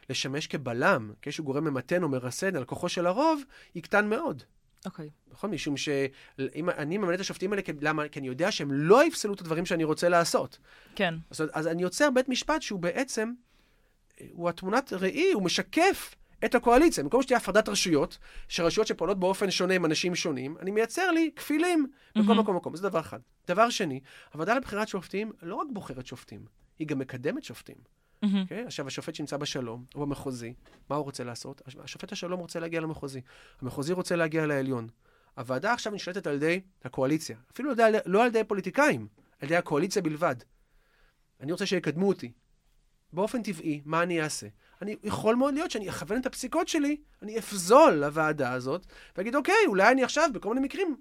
לשמש 0.09 0.47
כבלם, 0.47 1.11
כאיזשהו 1.21 1.43
גורם 1.43 1.63
ממתן 1.63 2.03
או 2.03 2.09
מרסן 2.09 2.55
על 2.55 2.65
כוחו 2.65 2.89
של 2.89 3.07
הרוב, 3.07 3.41
יקטן 3.75 4.07
מאוד. 4.07 4.43
אוקיי. 4.85 5.05
Okay. 5.07 5.33
נכון? 5.33 5.51
משום 5.51 5.77
שאם 5.77 6.69
אני 6.69 6.97
ממנה 6.97 7.13
את 7.13 7.19
השופטים 7.19 7.53
האלה, 7.53 7.61
למה? 7.81 8.07
כי 8.07 8.19
אני 8.19 8.27
יודע 8.27 8.51
שהם 8.51 8.71
לא 8.71 9.05
יפסלו 9.05 9.33
את 9.33 9.41
הדברים 9.41 9.65
שאני 9.65 9.83
רוצה 9.83 10.09
לעשות. 10.09 10.57
כן. 10.95 11.13
אז, 11.31 11.43
אז 11.53 11.67
אני 11.67 11.81
יוצר 11.81 12.09
בית 12.11 12.29
משפט 12.29 12.61
שהוא 12.61 12.79
בעצם, 12.79 13.31
הוא 14.31 14.49
התמונת 14.49 14.93
ראי, 14.93 15.31
הוא 15.33 15.43
משקף 15.43 16.15
את 16.45 16.55
הקואליציה. 16.55 17.03
במקום 17.03 17.21
שתהיה 17.21 17.37
הפרדת 17.37 17.69
רשויות, 17.69 18.17
שרשויות 18.47 18.87
שפועלות 18.87 19.19
באופן 19.19 19.51
שונה 19.51 19.73
עם 19.73 19.85
אנשים 19.85 20.15
שונים, 20.15 20.57
אני 20.59 20.71
מייצר 20.71 21.11
לי 21.11 21.31
כפילים 21.35 21.87
בכל 22.15 22.31
mm-hmm. 22.31 22.35
מקום 22.35 22.55
מקום. 22.55 22.75
זה 22.75 22.89
דבר 22.89 22.99
אחד. 22.99 23.19
דבר 23.47 23.69
שני, 23.69 23.99
הוועדה 24.33 24.55
לבחירת 24.55 24.87
שופטים 24.87 25.31
לא 25.41 25.55
רק 25.55 25.67
בוחרת 25.73 26.07
שופטים, 26.07 26.45
היא 26.79 26.87
גם 26.87 26.99
מקדמת 26.99 27.43
שופטים. 27.43 27.98
Mm-hmm. 28.23 28.27
Okay? 28.27 28.41
אוקיי? 28.41 28.65
עכשיו, 28.65 28.87
השופט 28.87 29.15
שנמצא 29.15 29.37
בשלום, 29.37 29.85
הוא 29.93 30.05
במחוזי, 30.05 30.53
מה 30.89 30.95
הוא 30.95 31.03
רוצה 31.03 31.23
לעשות? 31.23 31.61
השופט 31.83 32.11
השלום 32.11 32.39
רוצה 32.39 32.59
להגיע 32.59 32.81
למחוזי. 32.81 33.21
המחוזי 33.61 33.93
רוצה 33.93 34.15
להגיע 34.15 34.45
לעליון. 34.45 34.87
הוועדה 35.37 35.73
עכשיו 35.73 35.93
נשלטת 35.93 36.27
על 36.27 36.35
ידי 36.35 36.61
הקואליציה. 36.83 37.37
אפילו 37.51 37.73
לא, 37.75 37.85
לא 38.05 38.21
על 38.21 38.27
ידי 38.27 38.43
פוליטיקאים, 38.43 39.07
על 39.39 39.45
ידי 39.45 39.55
הקואליציה 39.55 40.01
בלבד. 40.01 40.35
אני 41.41 41.51
רוצה 41.51 41.65
שיקדמו 41.65 42.07
אותי. 42.07 42.31
באופן 43.13 43.43
טבעי, 43.43 43.81
מה 43.85 44.03
אני 44.03 44.21
אעשה? 44.21 44.47
אני, 44.81 44.95
יכול 45.03 45.35
מאוד 45.35 45.53
להיות 45.53 45.71
שאני 45.71 45.89
אכוון 45.89 46.21
את 46.21 46.25
הפסיקות 46.25 46.67
שלי, 46.67 46.97
אני 47.21 47.39
אפזול 47.39 47.93
לוועדה 47.93 48.51
הזאת, 48.51 48.85
ואגיד, 49.17 49.35
אוקיי, 49.35 49.65
אולי 49.67 49.91
אני 49.91 50.03
עכשיו, 50.03 50.29
בכל 50.33 50.53
מיני 50.53 50.65
מקרים, 50.65 50.95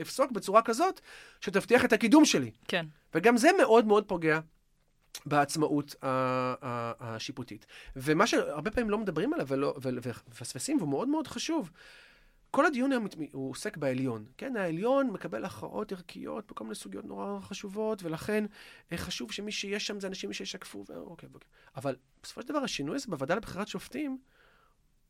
אפסוק 0.00 0.32
בצורה 0.32 0.62
כזאת, 0.62 1.00
שתבטיח 1.40 1.84
את 1.84 1.92
הקידום 1.92 2.24
שלי. 2.24 2.50
כן. 2.68 2.86
וגם 3.14 3.36
זה 3.36 3.50
מאוד 3.58 3.86
מאוד 3.86 4.04
פוגע 4.04 4.40
בעצמאות 5.26 5.94
השיפוטית. 7.00 7.66
ומה 7.96 8.26
שהרבה 8.26 8.70
פעמים 8.70 8.90
לא 8.90 8.98
מדברים 8.98 9.32
עליו 9.32 9.48
ומפספסים, 9.82 10.76
והוא 10.78 10.88
מאוד 10.88 11.08
מאוד 11.08 11.26
חשוב, 11.26 11.70
כל 12.50 12.66
הדיון 12.66 12.92
היום 12.92 13.06
הוא 13.32 13.50
עוסק 13.50 13.76
בעליון. 13.76 14.24
כן, 14.36 14.56
העליון 14.56 15.10
מקבל 15.10 15.44
הכרעות 15.44 15.92
ערכיות 15.92 16.52
בכל 16.52 16.64
מיני 16.64 16.74
סוגיות 16.74 17.04
נורא 17.04 17.40
חשובות, 17.40 18.02
ולכן 18.02 18.44
אה, 18.92 18.96
חשוב 18.96 19.32
שמי 19.32 19.52
שיש 19.52 19.86
שם 19.86 20.00
זה 20.00 20.06
אנשים 20.06 20.32
שישקפו, 20.32 20.84
ואוקיי, 20.88 21.28
אוקיי. 21.34 21.48
אבל 21.76 21.96
בסופו 22.22 22.42
של 22.42 22.48
דבר 22.48 22.58
השינוי 22.58 22.96
הזה 22.96 23.06
בוועדה 23.08 23.34
לבחירת 23.34 23.68
שופטים, 23.68 24.18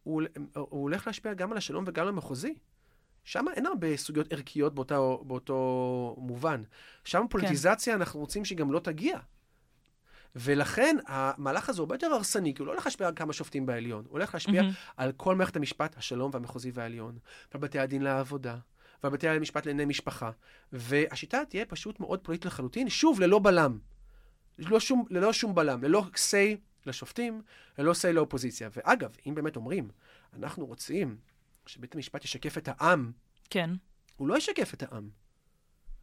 הוא, 0.03 0.23
הוא 0.55 0.83
הולך 0.83 1.07
להשפיע 1.07 1.35
גם 1.35 1.53
על 1.53 1.59
השלום 1.59 1.85
וגם 1.87 2.03
על 2.03 2.09
המחוזי. 2.09 2.55
שם 3.25 3.45
אין 3.55 3.67
הרבה 3.67 3.97
סוגיות 3.97 4.33
ערכיות 4.33 4.75
באותו, 4.75 5.23
באותו 5.27 6.17
מובן. 6.19 6.63
שם 7.05 7.21
כן. 7.23 7.29
פוליטיזציה, 7.29 7.95
כן. 7.95 8.01
אנחנו 8.01 8.21
רוצים 8.21 8.45
שהיא 8.45 8.59
גם 8.59 8.73
לא 8.73 8.81
תגיע. 8.81 9.19
ולכן 10.37 10.97
המהלך 11.07 11.69
הזה 11.69 11.79
הוא 11.79 11.85
הרבה 11.85 11.95
יותר 11.95 12.07
הרסני, 12.07 12.55
כי 12.55 12.63
הוא 12.63 12.67
לא 12.67 12.73
הולך 12.73 12.87
להשפיע 12.87 13.07
על 13.07 13.13
כמה 13.17 13.33
שופטים 13.33 13.67
בעליון, 13.67 14.05
הוא 14.05 14.13
הולך 14.13 14.35
להשפיע 14.35 14.63
mm-hmm. 14.63 14.93
על 14.97 15.13
כל 15.13 15.37
מערכת 15.37 15.57
המשפט, 15.57 15.97
השלום 15.97 16.31
והמחוזי 16.35 16.71
והעליון, 16.75 17.19
ועל 17.53 17.63
בתי 17.63 17.79
הדין 17.79 18.03
לעבודה, 18.03 18.57
ועל 19.03 19.13
בתי 19.13 19.29
המשפט 19.29 19.67
לענייני 19.67 19.91
משפחה. 19.91 20.31
והשיטה 20.73 21.45
תהיה 21.49 21.65
פשוט 21.65 22.01
מאוד 22.01 22.21
פוליטית 22.21 22.47
לחלוטין, 22.47 22.89
שוב, 22.89 23.21
ללא 23.21 23.39
בלם. 23.39 23.79
ללא 24.59 24.81
שום, 24.81 25.05
ללא 25.11 25.33
שום 25.33 25.55
בלם, 25.55 25.85
ללא 25.85 26.05
say 26.15 26.59
לשופטים, 26.87 27.43
ללא 27.79 27.93
say 27.93 28.13
לאופוזיציה. 28.13 28.69
ואגב, 28.77 29.17
אם 29.27 29.35
באמת 29.35 29.57
אומרים, 29.57 29.89
אנחנו 30.37 30.67
רוצים 30.67 31.17
שבית 31.67 31.95
המשפט 31.95 32.25
ישקף 32.25 32.59
את 32.59 32.69
העם, 32.69 33.13
כן. 33.51 33.71
הוא 34.17 34.29
לא 34.29 34.37
ישקף 34.37 34.75
את 34.75 34.83
העם. 34.83 35.11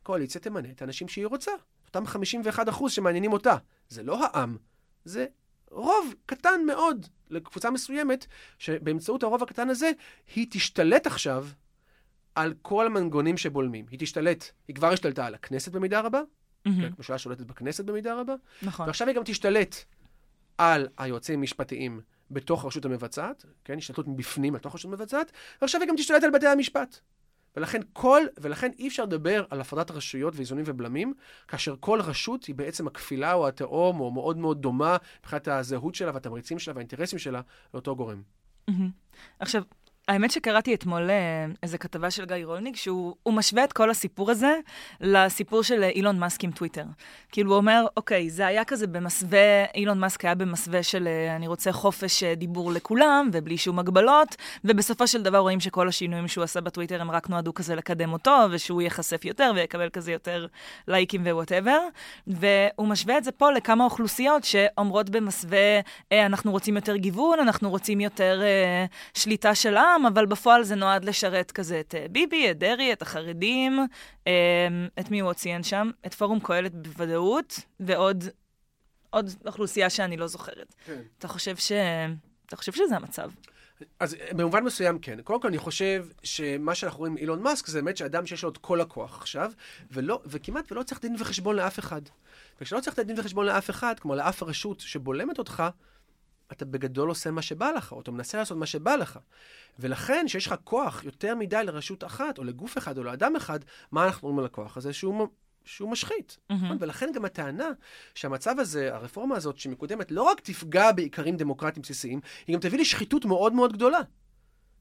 הקואליציה 0.01 0.41
תמנה 0.41 0.69
את 0.71 0.81
האנשים 0.81 1.07
שהיא 1.07 1.27
רוצה. 1.27 1.51
אותם 1.95 2.07
51 2.07 2.69
אחוז 2.69 2.91
שמעניינים 2.91 3.33
אותה. 3.33 3.55
זה 3.89 4.03
לא 4.03 4.25
העם, 4.25 4.57
זה 5.05 5.25
רוב 5.71 6.13
קטן 6.25 6.61
מאוד 6.67 7.05
לקבוצה 7.29 7.71
מסוימת, 7.71 8.25
שבאמצעות 8.59 9.23
הרוב 9.23 9.43
הקטן 9.43 9.69
הזה, 9.69 9.91
היא 10.35 10.47
תשתלט 10.49 11.07
עכשיו 11.07 11.47
על 12.35 12.53
כל 12.61 12.85
המנגונים 12.85 13.37
שבולמים. 13.37 13.85
היא 13.91 13.99
תשתלט, 13.99 14.51
היא 14.67 14.75
כבר 14.75 14.93
השתלטה 14.93 15.25
על 15.25 15.35
הכנסת 15.35 15.71
במידה 15.71 15.99
רבה, 15.99 16.21
mm-hmm. 16.21 16.69
הממשלה 16.69 17.17
שולטת 17.17 17.45
בכנסת 17.45 17.85
במידה 17.85 18.15
רבה, 18.15 18.35
נכון. 18.61 18.85
ועכשיו 18.85 19.07
היא 19.07 19.15
גם 19.15 19.23
תשתלט 19.23 19.75
על 20.57 20.87
היועצים 20.97 21.39
המשפטיים 21.39 22.01
בתוך 22.31 22.63
הרשות 22.63 22.85
המבצעת, 22.85 23.45
כן, 23.63 23.77
השתלטות 23.77 24.07
מבפנים 24.07 24.55
לתוך 24.55 24.73
הרשות 24.73 24.91
המבצעת, 24.91 25.31
ועכשיו 25.61 25.81
היא 25.81 25.89
גם 25.89 25.95
תשתלט 25.97 26.23
על 26.23 26.31
בתי 26.31 26.47
המשפט. 26.47 26.99
ולכן 27.57 27.81
כל, 27.93 28.21
ולכן 28.37 28.71
אי 28.79 28.87
אפשר 28.87 29.03
לדבר 29.03 29.43
על 29.49 29.61
הפרדת 29.61 29.91
רשויות 29.91 30.35
ואיזונים 30.35 30.65
ובלמים, 30.67 31.13
כאשר 31.47 31.75
כל 31.79 32.01
רשות 32.01 32.43
היא 32.45 32.55
בעצם 32.55 32.87
הכפילה 32.87 33.33
או 33.33 33.47
התאום, 33.47 33.99
או 33.99 34.11
מאוד 34.11 34.37
מאוד 34.37 34.61
דומה 34.61 34.97
מבחינת 35.19 35.47
הזהות 35.47 35.95
שלה 35.95 36.11
והתמריצים 36.13 36.59
שלה 36.59 36.73
והאינטרסים 36.73 37.19
שלה 37.19 37.41
לאותו 37.73 37.95
גורם. 37.95 38.21
Mm-hmm. 38.69 38.73
עכשיו, 39.39 39.63
האמת 40.07 40.31
שקראתי 40.31 40.73
אתמול 40.73 41.09
אה, 41.09 41.45
איזה 41.63 41.77
כתבה 41.77 42.11
של 42.11 42.25
גיא 42.25 42.45
רולניק, 42.45 42.75
שהוא 42.75 43.15
משווה 43.27 43.63
את 43.63 43.73
כל 43.73 43.89
הסיפור 43.89 44.31
הזה 44.31 44.59
לסיפור 45.01 45.63
של 45.63 45.83
אילון 45.83 46.19
מאסק 46.19 46.43
עם 46.43 46.51
טוויטר. 46.51 46.83
כאילו 47.31 47.51
הוא 47.51 47.57
אומר, 47.57 47.85
אוקיי, 47.97 48.29
זה 48.29 48.47
היה 48.47 48.65
כזה 48.65 48.87
במסווה, 48.87 49.65
אילון 49.75 49.99
מאסק 49.99 50.25
היה 50.25 50.35
במסווה 50.35 50.83
של 50.83 51.07
אה, 51.07 51.35
אני 51.35 51.47
רוצה 51.47 51.71
חופש 51.71 52.23
אה, 52.23 52.35
דיבור 52.35 52.71
לכולם, 52.71 53.29
ובלי 53.33 53.57
שום 53.57 53.79
הגבלות, 53.79 54.35
ובסופו 54.65 55.07
של 55.07 55.23
דבר 55.23 55.37
רואים 55.37 55.59
שכל 55.59 55.87
השינויים 55.87 56.27
שהוא 56.27 56.43
עשה 56.43 56.61
בטוויטר 56.61 57.01
הם 57.01 57.11
רק 57.11 57.29
נועדו 57.29 57.53
כזה 57.53 57.75
לקדם 57.75 58.13
אותו, 58.13 58.37
ושהוא 58.51 58.81
ייחשף 58.81 59.25
יותר 59.25 59.51
ויקבל 59.55 59.89
כזה 59.89 60.11
יותר 60.11 60.47
לייקים 60.87 61.21
ו 61.21 61.27
whatever. 61.27 61.79
והוא 62.27 62.87
משווה 62.87 63.17
את 63.17 63.23
זה 63.23 63.31
פה 63.31 63.51
לכמה 63.51 63.83
אוכלוסיות 63.83 64.43
שאומרות 64.43 65.09
במסווה, 65.09 65.79
אנחנו 66.11 66.51
רוצים 66.51 66.75
יותר 66.75 66.95
גיוון, 66.95 67.39
אנחנו 67.39 67.69
רוצים 67.69 68.01
יותר 68.01 68.41
שליטה 69.13 69.55
של 69.55 69.77
עם. 69.77 69.94
פעם, 69.95 70.05
אבל 70.05 70.25
בפועל 70.25 70.63
זה 70.63 70.75
נועד 70.75 71.05
לשרת 71.05 71.51
כזה 71.51 71.79
את 71.79 71.95
אה, 71.95 72.05
ביבי, 72.11 72.51
את 72.51 72.57
דרעי, 72.59 72.93
את 72.93 73.01
החרדים, 73.01 73.79
אמ, 74.27 74.31
את 74.99 75.11
מי 75.11 75.19
הוא 75.19 75.29
עוד 75.29 75.35
ציין 75.35 75.63
שם? 75.63 75.89
את 76.05 76.13
פורום 76.13 76.39
קהלת 76.39 76.75
בוודאות, 76.75 77.59
ועוד 77.79 78.23
עוד 79.09 79.29
אוכלוסייה 79.45 79.89
שאני 79.89 80.17
לא 80.17 80.27
זוכרת. 80.27 80.75
כן. 80.85 81.01
אתה 81.19 81.27
חושב 81.27 81.55
ש... 81.57 81.71
אתה 82.45 82.55
חושב 82.55 82.71
שזה 82.71 82.95
המצב? 82.95 83.29
אז 83.99 84.15
במובן 84.31 84.63
מסוים 84.63 84.99
כן. 84.99 85.21
קודם 85.21 85.41
כל, 85.41 85.47
אני 85.47 85.57
חושב 85.57 86.05
שמה 86.23 86.75
שאנחנו 86.75 86.99
רואים 86.99 87.13
עם 87.13 87.17
אילון 87.17 87.41
מאסק 87.41 87.67
זה 87.67 87.81
באמת 87.81 87.97
שאדם 87.97 88.25
שיש 88.25 88.43
לו 88.43 88.49
את 88.49 88.57
כל 88.57 88.81
הכוח 88.81 89.17
עכשיו, 89.17 89.51
ולא, 89.91 90.21
וכמעט 90.25 90.71
ולא 90.71 90.83
צריך 90.83 91.01
דין 91.01 91.15
וחשבון 91.19 91.55
לאף 91.55 91.79
אחד. 91.79 92.01
וכשלא 92.61 92.79
צריך 92.79 92.99
דין 92.99 93.19
וחשבון 93.19 93.45
לאף 93.45 93.69
אחד, 93.69 93.99
כמו 93.99 94.15
לאף 94.15 94.43
הרשות 94.43 94.79
שבולמת 94.79 95.39
אותך, 95.39 95.63
אתה 96.51 96.65
בגדול 96.65 97.09
עושה 97.09 97.31
מה 97.31 97.41
שבא 97.41 97.71
לך, 97.71 97.91
או 97.91 98.01
אתה 98.01 98.11
מנסה 98.11 98.37
לעשות 98.37 98.57
מה 98.57 98.65
שבא 98.65 98.95
לך. 98.95 99.19
ולכן, 99.79 100.25
כשיש 100.27 100.47
לך 100.47 100.55
כוח 100.63 101.03
יותר 101.03 101.35
מדי 101.35 101.61
לרשות 101.65 102.03
אחת, 102.03 102.37
או 102.37 102.43
לגוף 102.43 102.77
אחד, 102.77 102.97
או 102.97 103.03
לאדם 103.03 103.35
אחד, 103.35 103.59
מה 103.91 104.05
אנחנו 104.05 104.27
אומרים 104.27 104.39
על 104.39 104.45
הכוח 104.45 104.77
הזה? 104.77 104.93
שהוא 104.93 105.27
שהוא 105.65 105.89
משחית. 105.89 106.37
נכון? 106.49 106.77
ולכן 106.79 107.11
גם 107.15 107.25
הטענה 107.25 107.69
שהמצב 108.15 108.59
הזה, 108.59 108.95
הרפורמה 108.95 109.35
הזאת 109.35 109.57
שמקודמת, 109.57 110.11
לא 110.11 110.23
רק 110.23 110.39
תפגע 110.39 110.91
בעיקרים 110.91 111.37
דמוקרטיים 111.37 111.81
בסיסיים, 111.81 112.19
היא 112.47 112.53
גם 112.53 112.59
תביא 112.59 112.79
לשחיתות 112.79 113.25
מאוד 113.25 113.53
מאוד 113.53 113.73
גדולה. 113.73 113.99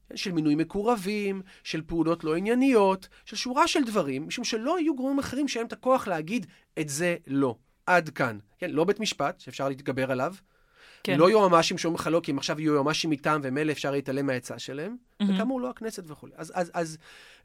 כן, 0.09 0.17
של 0.17 0.31
מינוי 0.31 0.55
מקורבים, 0.55 1.41
של 1.63 1.81
פעולות 1.81 2.23
לא 2.23 2.35
ענייניות, 2.35 3.07
של 3.25 3.35
שורה 3.35 3.67
של 3.67 3.83
דברים, 3.83 4.27
משום 4.27 4.43
שלא 4.43 4.79
יהיו 4.79 4.95
גורמים 4.95 5.19
אחרים 5.19 5.47
שאין 5.47 5.67
את 5.67 5.73
הכוח 5.73 6.07
להגיד 6.07 6.45
את 6.79 6.89
זה 6.89 7.15
לא. 7.27 7.55
עד 7.85 8.09
כאן. 8.09 8.39
כן, 8.57 8.71
לא 8.71 8.83
בית 8.83 8.99
משפט, 8.99 9.39
שאפשר 9.39 9.69
להתגבר 9.69 10.11
עליו, 10.11 10.35
כן. 11.05 11.17
לא 11.17 11.29
יועמ"שים 11.29 11.77
שאומרים 11.77 12.01
לך 12.01 12.07
לא, 12.07 12.19
כי 12.23 12.31
אם 12.31 12.37
עכשיו 12.37 12.61
יהיו 12.61 12.73
יועמ"שים 12.73 13.09
מטעם 13.09 13.41
ומילא 13.43 13.71
אפשר 13.71 13.91
להתעלם 13.91 14.25
מהעצה 14.25 14.59
שלהם, 14.59 14.95
מהמם. 15.19 15.35
וכאמור 15.35 15.61
לא 15.61 15.69
הכנסת 15.69 16.03
וכולי. 16.07 16.33
אז, 16.35 16.51
אז, 16.55 16.71
אז 16.73 16.97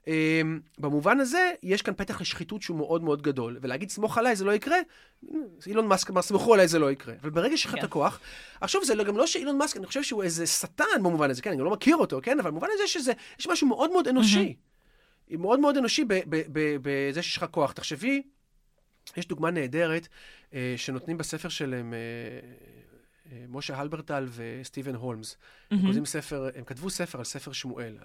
אמ, 0.06 0.60
במובן 0.78 1.20
הזה, 1.20 1.50
יש 1.62 1.82
כאן 1.82 1.94
פתח 1.96 2.20
לשחיתות 2.20 2.62
שהוא 2.62 2.76
מאוד 2.76 3.02
מאוד 3.02 3.22
גדול, 3.22 3.58
ולהגיד 3.60 3.90
סמוך 3.90 4.18
עליי 4.18 4.36
זה 4.36 4.44
לא 4.44 4.52
יקרה, 4.52 4.76
אילון 5.66 5.86
מאסק 5.86 6.10
אמר 6.10 6.22
סמכו 6.22 6.54
עליי 6.54 6.68
זה 6.68 6.78
לא 6.78 6.90
יקרה. 6.90 7.14
אבל 7.22 7.30
ברגע 7.30 7.56
שיש 7.56 7.66
לך 7.66 7.74
את 7.74 7.78
כן. 7.78 7.84
הכוח, 7.84 8.20
עכשיו 8.60 8.84
זה 8.84 8.94
לא- 8.94 9.04
גם 9.04 9.16
לא 9.16 9.26
שאילון 9.26 9.58
מאסק, 9.58 9.76
אני 9.76 9.86
חושב 9.86 10.02
שהוא 10.02 10.22
איזה 10.22 10.46
שטן 10.46 10.84
במובן 11.02 11.30
הזה, 11.30 11.42
כן, 11.42 11.50
אני 11.50 11.58
גם 11.58 11.64
לא 11.64 11.70
מכיר 11.70 11.96
אותו, 11.96 12.20
כן, 12.22 12.40
אבל 12.40 12.50
במובן 12.50 12.68
הזה 12.72 12.86
שזה, 12.86 13.12
יש 13.38 13.46
משהו 13.46 13.68
מאוד 13.68 13.90
מאוד 13.90 14.08
אנושי. 14.08 14.56
מאוד 15.30 15.60
מאוד 15.60 15.76
אנושי 15.76 16.04
בזה 16.82 17.22
שיש 17.22 17.36
לך 17.36 17.44
כוח. 17.50 17.72
תחשבי, 17.72 18.22
יש 19.16 19.28
דוגמה 19.28 19.50
נהדרת 19.50 20.08
אה, 20.54 20.74
שנותנים 20.76 21.18
בספר 21.18 21.48
שלהם, 21.48 21.94
אה, 21.94 21.98
אה, 21.98 22.89
משה 23.48 23.76
הלברטל 23.80 24.26
וסטיבן 24.30 24.94
הולמס. 24.94 25.36
הם 25.70 25.76
מהמם. 25.76 25.86
כותבים 25.88 26.04
ספר, 26.06 26.48
הם 26.54 26.64
כתבו 26.64 26.90
ספר 26.90 27.18
על 27.18 27.24
ספר 27.24 27.52
שמואל, 27.52 27.96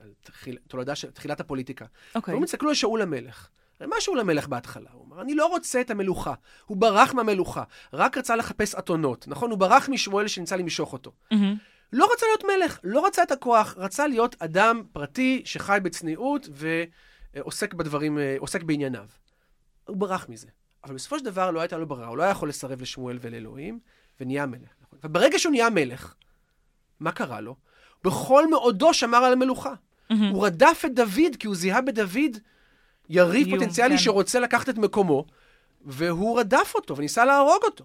על- 0.00 0.12
תחיל, 0.22 0.58
תולדה 0.68 0.94
של 0.94 1.10
תחילת 1.10 1.40
הפוליטיקה. 1.40 1.84
אוקיי. 2.14 2.34
והם 2.34 2.42
הסתכלו 2.42 2.68
על 2.68 2.74
שאול 2.74 3.02
המלך. 3.02 3.48
מה 3.86 3.96
שאול 4.00 4.20
המלך 4.20 4.48
בהתחלה? 4.48 4.90
הוא 4.92 5.04
אמר, 5.06 5.20
אני 5.22 5.34
לא 5.34 5.46
רוצה 5.46 5.80
את 5.80 5.90
המלוכה. 5.90 6.34
הוא 6.66 6.76
ברח 6.76 7.14
מהמלוכה, 7.14 7.62
רק 7.92 8.18
רצה 8.18 8.36
לחפש 8.36 8.74
אתונות, 8.74 9.28
נכון? 9.28 9.50
הוא 9.50 9.58
ברח 9.58 9.88
משמואל 9.88 10.28
שניסה 10.28 10.56
למשוך 10.56 10.92
אותו. 10.92 11.12
מהמם. 11.30 11.56
לא 11.92 12.08
רצה 12.12 12.26
להיות 12.26 12.44
מלך, 12.44 12.78
לא 12.84 13.06
רצה 13.06 13.22
את 13.22 13.30
הכוח, 13.32 13.74
רצה 13.78 14.06
להיות 14.06 14.36
אדם 14.38 14.82
פרטי 14.92 15.42
שחי 15.44 15.78
בצניעות 15.82 16.48
ועוסק 17.34 17.74
בדברים, 17.74 18.18
אה, 18.18 18.36
עוסק 18.38 18.62
בענייניו. 18.62 19.06
הוא 19.84 19.96
ברח 19.96 20.26
מזה. 20.28 20.46
אבל 20.84 20.94
בסופו 20.94 21.18
של 21.18 21.24
דבר 21.24 21.50
לא 21.50 21.60
הייתה 21.60 21.78
לו 21.78 21.86
ברירה, 21.86 22.08
הוא 22.08 22.16
לא 22.16 22.22
היה 22.22 22.30
יכול 22.32 22.48
לסרב 22.48 22.82
לשמואל 22.82 23.18
ולאלוהים, 23.20 23.78
ונהיה 24.20 24.46
מלך. 24.46 24.70
נכון? 24.82 24.98
וברגע 25.04 25.38
שהוא 25.38 25.50
נהיה 25.50 25.70
מלך, 25.70 26.14
מה 27.00 27.12
קרה 27.12 27.40
לו? 27.40 27.56
בכל 28.04 28.50
מאודו 28.50 28.94
שמר 28.94 29.18
על 29.18 29.32
המלוכה. 29.32 29.74
מהמם. 30.10 30.28
הוא 30.28 30.46
רדף 30.46 30.82
את 30.86 30.94
דוד, 30.94 31.36
כי 31.38 31.46
הוא 31.46 31.56
זיהה 31.56 31.80
בדוד 31.80 32.38
יריב 33.08 33.46
איום, 33.46 33.58
פוטנציאלי 33.58 33.96
כן. 33.96 34.02
שרוצה 34.02 34.40
לקחת 34.40 34.68
את 34.68 34.78
מקומו, 34.78 35.24
והוא 35.84 36.40
רדף 36.40 36.72
אותו 36.74 36.96
וניסה 36.96 37.24
להרוג 37.24 37.62
אותו. 37.64 37.84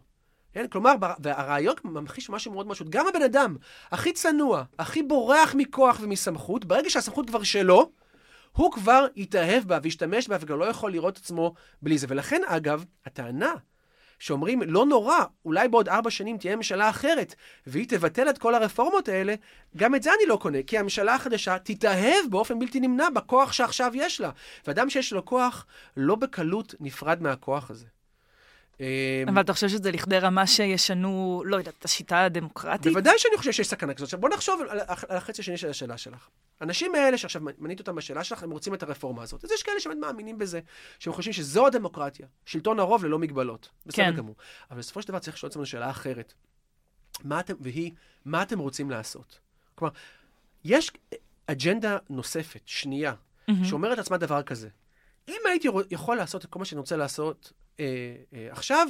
כן, 0.53 0.67
כלומר, 0.67 0.93
והרעיון 1.19 1.75
ממחיש 1.83 2.29
משהו 2.29 2.51
מאוד 2.51 2.69
פשוט. 2.69 2.89
גם 2.89 3.07
הבן 3.07 3.21
אדם 3.21 3.55
הכי 3.91 4.13
צנוע, 4.13 4.63
הכי 4.79 5.03
בורח 5.03 5.55
מכוח 5.57 5.99
ומסמכות, 6.01 6.65
ברגע 6.65 6.89
שהסמכות 6.89 7.27
כבר 7.27 7.43
שלו, 7.43 7.91
הוא 8.51 8.71
כבר 8.71 9.05
יתאהב 9.15 9.63
בה 9.63 9.79
וישתמש 9.83 10.27
בה 10.27 10.37
וגם 10.39 10.59
לא 10.59 10.65
יכול 10.65 10.91
לראות 10.91 11.17
עצמו 11.17 11.53
בלי 11.81 11.97
זה. 11.97 12.07
ולכן, 12.09 12.41
אגב, 12.45 12.85
הטענה 13.05 13.53
שאומרים, 14.25 14.61
לא 14.61 14.85
נורא, 14.85 15.19
אולי 15.45 15.67
בעוד 15.67 15.89
ארבע 15.89 16.09
שנים 16.09 16.37
תהיה 16.37 16.55
ממשלה 16.55 16.89
אחרת, 16.89 17.35
והיא 17.67 17.87
תבטל 17.87 18.29
את 18.29 18.37
כל 18.37 18.55
הרפורמות 18.55 19.09
האלה, 19.09 19.35
גם 19.77 19.95
את 19.95 20.03
זה 20.03 20.09
אני 20.09 20.29
לא 20.29 20.35
קונה, 20.35 20.57
כי 20.67 20.77
הממשלה 20.77 21.15
החדשה 21.15 21.59
תתאהב 21.59 22.29
באופן 22.29 22.59
בלתי 22.59 22.79
נמנע 22.79 23.09
בכוח 23.09 23.51
שעכשיו 23.51 23.91
יש 23.95 24.21
לה. 24.21 24.29
ואדם 24.67 24.89
שיש 24.89 25.13
לו 25.13 25.25
כוח, 25.25 25.65
לא 25.97 26.15
בקלות 26.15 26.75
נפרד 26.79 27.21
מהכוח 27.21 27.71
הזה. 27.71 27.85
אמ, 28.79 28.85
אבל 29.27 29.41
אתה 29.41 29.53
חושב 29.53 29.69
שזה 29.69 29.91
לכדי 29.91 30.19
רמה 30.19 30.47
שישנו, 30.47 31.43
לא 31.45 31.55
יודעת, 31.55 31.73
את 31.79 31.85
השיטה 31.85 32.23
הדמוקרטית? 32.23 32.93
בוודאי 32.93 33.13
שאני 33.17 33.37
חושב 33.37 33.51
שיש 33.51 33.67
סכנה 33.67 33.93
כזאת. 33.93 34.05
עכשיו, 34.05 34.19
בוא 34.19 34.29
נחשוב 34.29 34.61
על, 34.69 34.79
על 35.09 35.17
החצי 35.17 35.41
השני 35.41 35.57
של 35.57 35.69
השאלה 35.69 35.97
שלך. 35.97 36.29
האנשים 36.59 36.95
האלה 36.95 37.17
שעכשיו 37.17 37.41
מנית 37.57 37.79
אותם 37.79 37.95
בשאלה 37.95 38.23
שלך, 38.23 38.43
הם 38.43 38.51
רוצים 38.51 38.73
את 38.73 38.83
הרפורמה 38.83 39.23
הזאת. 39.23 39.43
אז 39.43 39.51
יש 39.51 39.63
כאלה 39.63 39.79
שבאמת 39.79 39.97
מאמינים 39.97 40.37
בזה, 40.37 40.59
שהם 40.99 41.13
חושבים 41.13 41.33
שזו 41.33 41.67
הדמוקרטיה, 41.67 42.27
שלטון 42.45 42.79
הרוב 42.79 43.05
ללא 43.05 43.19
מגבלות. 43.19 43.69
בסדר 43.85 44.05
כן. 44.05 44.15
גמור. 44.15 44.35
אבל 44.71 44.79
בסופו 44.79 45.01
של 45.01 45.07
דבר 45.07 45.19
צריך 45.19 45.37
לשאול 45.37 45.47
את 45.47 45.51
עצמנו 45.51 45.65
שאלה 45.65 45.89
אחרת. 45.89 46.33
מה 47.23 47.39
אתם, 47.39 47.53
והיא, 47.59 47.91
מה 48.25 48.41
אתם 48.41 48.59
רוצים 48.59 48.89
לעשות? 48.89 49.39
כלומר, 49.75 49.93
יש 50.63 50.91
אג'נדה 51.47 51.97
נוספת, 52.09 52.61
שנייה, 52.65 53.13
מהמם. 53.47 53.65
שאומרת 53.65 53.97
לעצמה 53.97 54.17
דבר 54.17 54.43
כזה. 54.43 54.69
אם 55.27 55.41
הייתי 55.49 55.67
יכול 55.91 56.17
לעשות 56.17 56.45
את 56.45 56.49
כל 56.49 56.59
מה 56.59 56.65
שאני 56.65 56.79
רוצה 56.79 56.97
לעשות 56.97 57.51
אה, 57.79 57.85
אה, 58.33 58.47
עכשיו, 58.51 58.87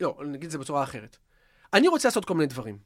לא, 0.00 0.18
נגיד 0.26 0.44
את 0.44 0.50
זה 0.50 0.58
בצורה 0.58 0.82
אחרת. 0.82 1.16
אני 1.74 1.88
רוצה 1.88 2.08
לעשות 2.08 2.24
כל 2.24 2.34
מיני 2.34 2.46
דברים, 2.46 2.78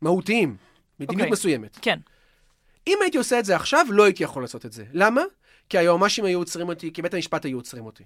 מהותיים, 0.00 0.56
מדיניות 1.00 1.20
אוקיי. 1.20 1.32
מסוימת. 1.32 1.78
כן. 1.82 1.98
אם 2.86 2.98
הייתי 3.02 3.18
עושה 3.18 3.38
את 3.38 3.44
זה 3.44 3.56
עכשיו, 3.56 3.86
לא 3.90 4.04
הייתי 4.04 4.24
יכול 4.24 4.42
לעשות 4.42 4.66
את 4.66 4.72
זה. 4.72 4.84
למה? 4.92 5.22
כי 5.68 5.78
היועמ"שים 5.78 6.24
היו 6.24 6.38
עוצרים 6.38 6.68
אותי, 6.68 6.92
כי 6.92 7.02
בית 7.02 7.14
המשפט 7.14 7.44
היו 7.44 7.58
עוצרים 7.58 7.86
אותי. 7.86 8.04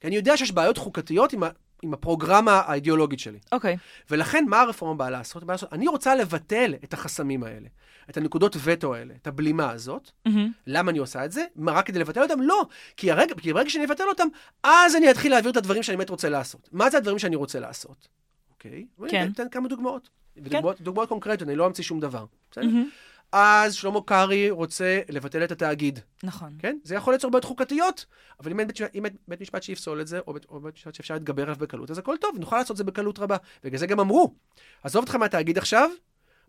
כי 0.00 0.06
אני 0.06 0.16
יודע 0.16 0.36
שיש 0.36 0.52
בעיות 0.52 0.78
חוקתיות 0.78 1.32
עם, 1.32 1.42
עם 1.82 1.94
הפרוגרמה 1.94 2.62
האידיאולוגית 2.66 3.20
שלי. 3.20 3.38
אוקיי. 3.52 3.76
ולכן, 4.10 4.44
מה 4.48 4.60
הרפורמה 4.60 4.94
באה 4.94 5.10
לעשות? 5.10 5.44
באה 5.44 5.54
לעשות? 5.54 5.72
אני 5.72 5.88
רוצה 5.88 6.14
לבטל 6.14 6.74
את 6.84 6.92
החסמים 6.92 7.44
האלה, 7.44 7.68
את 8.10 8.16
הנקודות 8.16 8.56
וטו 8.62 8.94
האלה, 8.94 9.14
את 9.22 9.26
הבלימה 9.26 9.70
הזאת. 9.70 10.10
מהמם. 10.26 10.52
למה 10.66 10.90
אני 10.90 10.98
עושה 10.98 11.24
את 11.24 11.32
זה? 11.32 11.44
מה, 11.56 11.72
רק 11.72 11.86
כדי 11.86 11.98
לבטל 11.98 12.22
אותם? 12.22 12.40
לא. 12.42 12.66
כי, 12.96 13.10
הרגע, 13.10 13.34
כי 13.34 13.52
ברגע 13.52 13.70
שאני 13.70 13.84
אבטל 13.84 14.04
אותם, 14.08 14.28
אז 14.62 14.96
אני 14.96 15.10
אתחיל 15.10 15.32
להעביר 15.32 15.50
את 15.50 15.56
הדברים 15.56 15.82
שאני 15.82 15.96
באמת 15.96 16.10
רוצה 16.10 16.28
לעשות. 16.28 16.68
מה 16.72 16.90
זה 16.90 16.98
הדברים 16.98 17.18
שאני 17.18 17.36
רוצה 17.36 17.60
לעשות? 17.60 18.08
אוקיי? 18.50 18.86
כן. 19.08 19.22
אני 19.22 19.30
אתן 19.32 19.48
כמה 19.50 19.68
דוגמאות. 19.68 20.08
ודוגמאות, 20.36 20.80
דוגמאות 20.80 21.08
קונקרטיות, 21.08 21.48
אני 21.48 21.56
לא 21.56 21.66
אמציא 21.66 21.84
שום 21.84 22.00
דבר. 22.00 22.24
בסדר? 22.50 22.64
מהמם. 22.64 22.88
אז 23.32 23.74
שלמה 23.74 24.00
קרעי 24.06 24.50
רוצה 24.50 25.00
לבטל 25.08 25.44
את 25.44 25.52
התאגיד, 25.52 26.00
נכון. 26.22 26.56
כן? 26.58 26.78
זה 26.84 26.94
יכול 26.94 27.14
ליצור 27.14 27.30
בעיות 27.30 27.44
חוקתיות, 27.44 28.06
אבל 28.40 28.50
אם 28.50 28.60
אין 28.60 28.68
בית, 28.68 28.80
אם 28.94 29.04
אין 29.04 29.14
בית 29.28 29.40
משפט 29.40 29.62
שיפסול 29.62 30.00
את 30.00 30.06
זה, 30.06 30.18
או 30.26 30.32
בית, 30.34 30.44
או 30.48 30.60
בית 30.60 30.74
משפט 30.74 30.94
שאפשר 30.94 31.14
להתגבר 31.14 31.42
עליו 31.42 31.56
בקלות, 31.56 31.90
אז 31.90 31.98
הכל 31.98 32.16
טוב, 32.20 32.38
נוכל 32.38 32.56
לעשות 32.58 32.70
את 32.70 32.76
זה 32.76 32.84
בקלות 32.84 33.18
רבה. 33.18 33.36
בגלל 33.64 33.78
זה 33.78 33.86
גם 33.86 34.00
אמרו, 34.00 34.34
עזוב 34.82 35.02
אותך 35.02 35.14
מהתאגיד 35.14 35.58
עכשיו, 35.58 35.90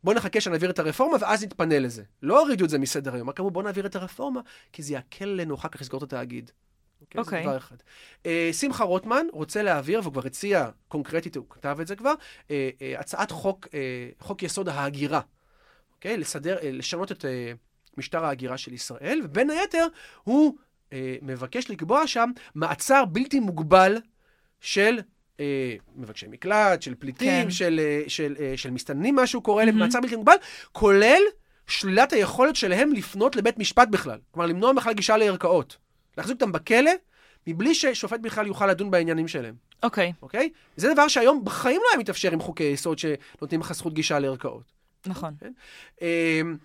בוא 0.03 0.13
נחכה 0.13 0.41
שנעביר 0.41 0.69
את 0.69 0.79
הרפורמה 0.79 1.17
ואז 1.21 1.43
נתפנה 1.43 1.79
לזה. 1.79 2.03
לא 2.23 2.39
הורידו 2.39 2.65
את 2.65 2.69
זה 2.69 2.79
מסדר 2.79 3.13
היום, 3.15 3.29
רק 3.29 3.39
אמרו 3.39 3.51
בוא 3.51 3.63
נעביר 3.63 3.85
את 3.85 3.95
הרפורמה, 3.95 4.41
כי 4.73 4.83
זה 4.83 4.93
יקל 4.93 5.29
עלינו 5.29 5.55
אחר 5.55 5.69
כך 5.69 5.81
לסגור 5.81 5.97
את 5.97 6.03
התאגיד. 6.03 6.51
אוקיי? 7.01 7.21
אוקיי. 7.21 7.43
זה 7.43 7.49
דבר 7.49 7.57
אחד. 7.57 7.75
אה, 8.25 8.49
שמחה 8.53 8.83
רוטמן 8.83 9.25
רוצה 9.33 9.63
להעביר, 9.63 9.99
והוא 9.99 10.13
כבר 10.13 10.25
הציע 10.25 10.69
קונקרטית, 10.87 11.35
הוא 11.35 11.45
כתב 11.49 11.77
את 11.81 11.87
זה 11.87 11.95
כבר, 11.95 12.13
אה, 12.51 12.69
אה, 12.81 12.99
הצעת 12.99 13.31
חוק, 13.31 13.67
אה, 13.73 14.09
חוק 14.19 14.43
יסוד 14.43 14.69
ההגירה. 14.69 15.21
אוקיי? 15.99 16.17
לסדר, 16.17 16.57
אה, 16.61 16.71
לשנות 16.71 17.11
את 17.11 17.25
אה, 17.25 17.51
משטר 17.97 18.25
ההגירה 18.25 18.57
של 18.57 18.73
ישראל, 18.73 19.21
ובין 19.23 19.49
היתר 19.49 19.87
הוא 20.23 20.55
אה, 20.93 21.15
מבקש 21.21 21.69
לקבוע 21.69 22.07
שם 22.07 22.29
מעצר 22.55 23.05
בלתי 23.05 23.39
מוגבל 23.39 23.97
של 24.61 24.99
אה, 25.39 25.75
מבקשי 25.95 26.27
מקלט, 26.27 26.81
של 26.81 26.95
פליטים, 26.95 27.43
כן. 27.43 27.51
של, 27.51 27.79
אה, 27.79 28.03
של, 28.07 28.35
אה, 28.39 28.53
של 28.55 28.71
מסתננים, 28.71 29.15
מה 29.15 29.27
שהוא 29.27 29.43
קורא 29.43 29.63
להם, 29.63 29.75
מהמם. 29.75 29.85
מעצר 29.85 30.01
בלתי 30.01 30.15
מוגבל, 30.15 30.35
כולל 30.71 31.21
שלילת 31.67 32.13
היכולת 32.13 32.55
שלהם 32.55 32.93
לפנות 32.93 33.35
לבית 33.35 33.57
משפט 33.57 33.87
בכלל. 33.87 34.19
כלומר, 34.31 34.47
למנוע 34.47 34.73
בכלל 34.73 34.93
גישה 34.93 35.17
לערכאות. 35.17 35.77
להחזיק 36.17 36.35
אותם 36.35 36.51
בכלא, 36.51 36.91
מבלי 37.47 37.75
ששופט 37.75 38.19
בכלל 38.19 38.47
יוכל 38.47 38.67
לדון 38.67 38.91
בעניינים 38.91 39.27
שלהם. 39.27 39.55
אוקיי. 39.83 40.13
אוקיי? 40.21 40.49
זה 40.75 40.93
דבר 40.93 41.07
שהיום 41.07 41.45
בחיים 41.45 41.81
לא 41.83 41.87
היה 41.91 41.99
מתאפשר 41.99 42.31
עם 42.31 42.39
חוקי 42.39 42.63
יסוד 42.63 42.99
שנותנים 42.99 43.59
לך 43.59 43.73
זכות 43.73 43.93
גישה 43.93 44.19
לערכאות. 44.19 44.78
נכון. 45.05 45.33
אמ, 46.01 46.57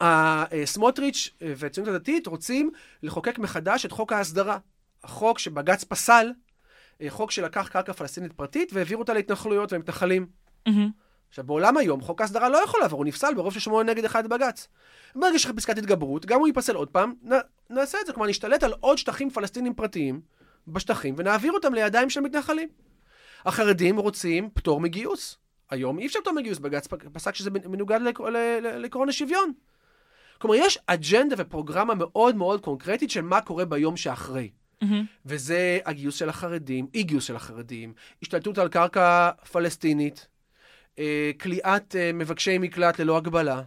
ה- 0.00 0.44
אה, 0.54 0.66
סמוטריץ' 0.66 1.30
והציונות 1.40 1.94
הדתית 1.94 2.26
רוצים 2.26 2.70
לחוקק 3.02 3.38
מחדש 3.38 3.86
את 3.86 3.92
חוק 3.92 4.12
ההסדרה. 4.12 4.58
החוק 5.04 5.38
שבג"ץ 5.38 5.84
פסל, 5.84 6.32
אה, 7.02 7.10
חוק 7.10 7.30
שלקח 7.30 7.68
קרקע 7.68 7.92
פלסטינית 7.92 8.32
פרטית 8.32 8.72
והעביר 8.72 8.96
אותה 8.98 9.12
להתנחלויות 9.14 9.72
ומתנחלים. 9.72 10.26
עכשיו, 11.28 11.44
בעולם 11.44 11.76
היום, 11.76 12.00
חוק 12.00 12.20
ההסדרה 12.20 12.48
לא 12.48 12.58
יכול 12.64 12.80
לעבור, 12.80 12.98
הוא 12.98 13.06
נפסל 13.06 13.34
ברוב 13.34 13.52
של 13.52 13.60
שמונה 13.60 13.92
נגד 13.92 14.04
אחד 14.04 14.26
בבג"ץ. 14.26 14.68
ברגע 15.16 15.38
שיש 15.38 15.44
לך 15.44 15.50
פסקת 15.56 15.78
התגברות, 15.78 16.26
גם 16.26 16.38
הוא 16.38 16.46
ייפסל 16.46 16.74
עוד 16.74 16.88
פעם, 16.88 17.14
נ, 17.22 17.32
נעשה 17.70 17.98
את 18.00 18.06
זה. 18.06 18.12
כלומר, 18.12 18.28
נשתלט 18.28 18.62
על 18.62 18.72
עוד 18.80 18.98
שטחים 18.98 19.30
פלסטינים 19.30 19.74
פרטיים 19.74 20.20
בשטחים 20.68 21.14
ונעביר 21.18 21.52
אותם 21.52 21.74
לידיים 21.74 22.10
של 22.10 22.20
מתנחלים. 22.20 22.68
החרדים 23.44 23.98
רוצים 23.98 24.50
פטור 24.54 24.80
מגיוס. 24.80 25.38
היום 25.70 25.98
אי 25.98 26.06
אפשר 26.06 26.20
פטור 26.20 26.32
מגיוס, 26.32 26.58
בג"ץ 26.58 26.86
פסק 27.12 27.34
שזה 27.34 27.50
מנוגד 27.50 28.00
לעקרון 28.62 29.08
השוויון. 29.08 29.52
כלומר, 30.38 30.56
יש 30.56 30.78
אג'נדה 30.86 31.36
ופרוגרמה 31.38 31.94
מאוד 31.94 32.36
מאוד 32.36 32.60
קונקרטית 32.60 33.10
של 33.10 33.20
מה 33.20 33.40
קורה 33.40 33.64
ביום 33.64 33.96
שאחרי. 33.96 34.50
מהמם. 34.82 35.04
וזה 35.26 35.78
הגיוס 35.84 36.16
של 36.16 36.28
החרדים, 36.28 36.86
אי 36.94 37.02
גיוס 37.02 37.24
של 37.24 37.36
החרדים, 37.36 37.92
השתלטות 38.22 38.58
על 38.58 38.68
קרקע 38.68 39.30
פלסטינית, 39.52 40.26
אה, 40.98 41.30
כליאת 41.40 41.96
אה, 41.96 42.10
מבקשי 42.14 42.58
מקלט 42.58 43.00
ללא 43.00 43.16
הגבלה, 43.16 43.62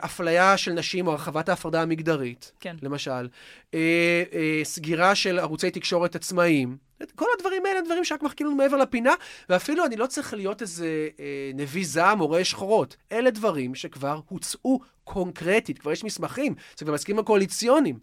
אפליה 0.00 0.56
של 0.56 0.72
נשים 0.72 1.06
או 1.06 1.12
הרחבת 1.12 1.48
ההפרדה 1.48 1.82
המגדרית, 1.82 2.52
כן. 2.60 2.76
למשל, 2.82 3.28
אה, 3.74 4.22
אה, 4.32 4.60
סגירה 4.64 5.14
של 5.14 5.38
ערוצי 5.38 5.70
תקשורת 5.70 6.16
עצמאיים. 6.16 6.76
כל 7.14 7.26
הדברים 7.36 7.66
האלה 7.66 7.78
הם 7.78 7.84
דברים 7.84 8.04
שרק 8.04 8.22
מחכים 8.22 8.46
לנו 8.46 8.56
מעבר 8.56 8.76
לפינה, 8.76 9.14
ואפילו 9.48 9.86
אני 9.86 9.96
לא 9.96 10.06
צריך 10.06 10.34
להיות 10.34 10.62
איזה 10.62 11.08
אה, 11.20 11.50
נביא 11.54 11.86
זעם 11.86 12.20
או 12.20 12.26
רואה 12.26 12.44
שחורות. 12.44 12.96
אלה 13.12 13.30
דברים 13.30 13.74
שכבר 13.74 14.20
הוצאו 14.28 14.80
קונקרטית, 15.04 15.78
כבר 15.78 15.92
יש 15.92 16.04
מסמכים, 16.04 16.54
זה 16.78 16.84
כבר 16.84 16.94
מסכימים 16.94 17.18
הקואליציוניים. 17.18 17.98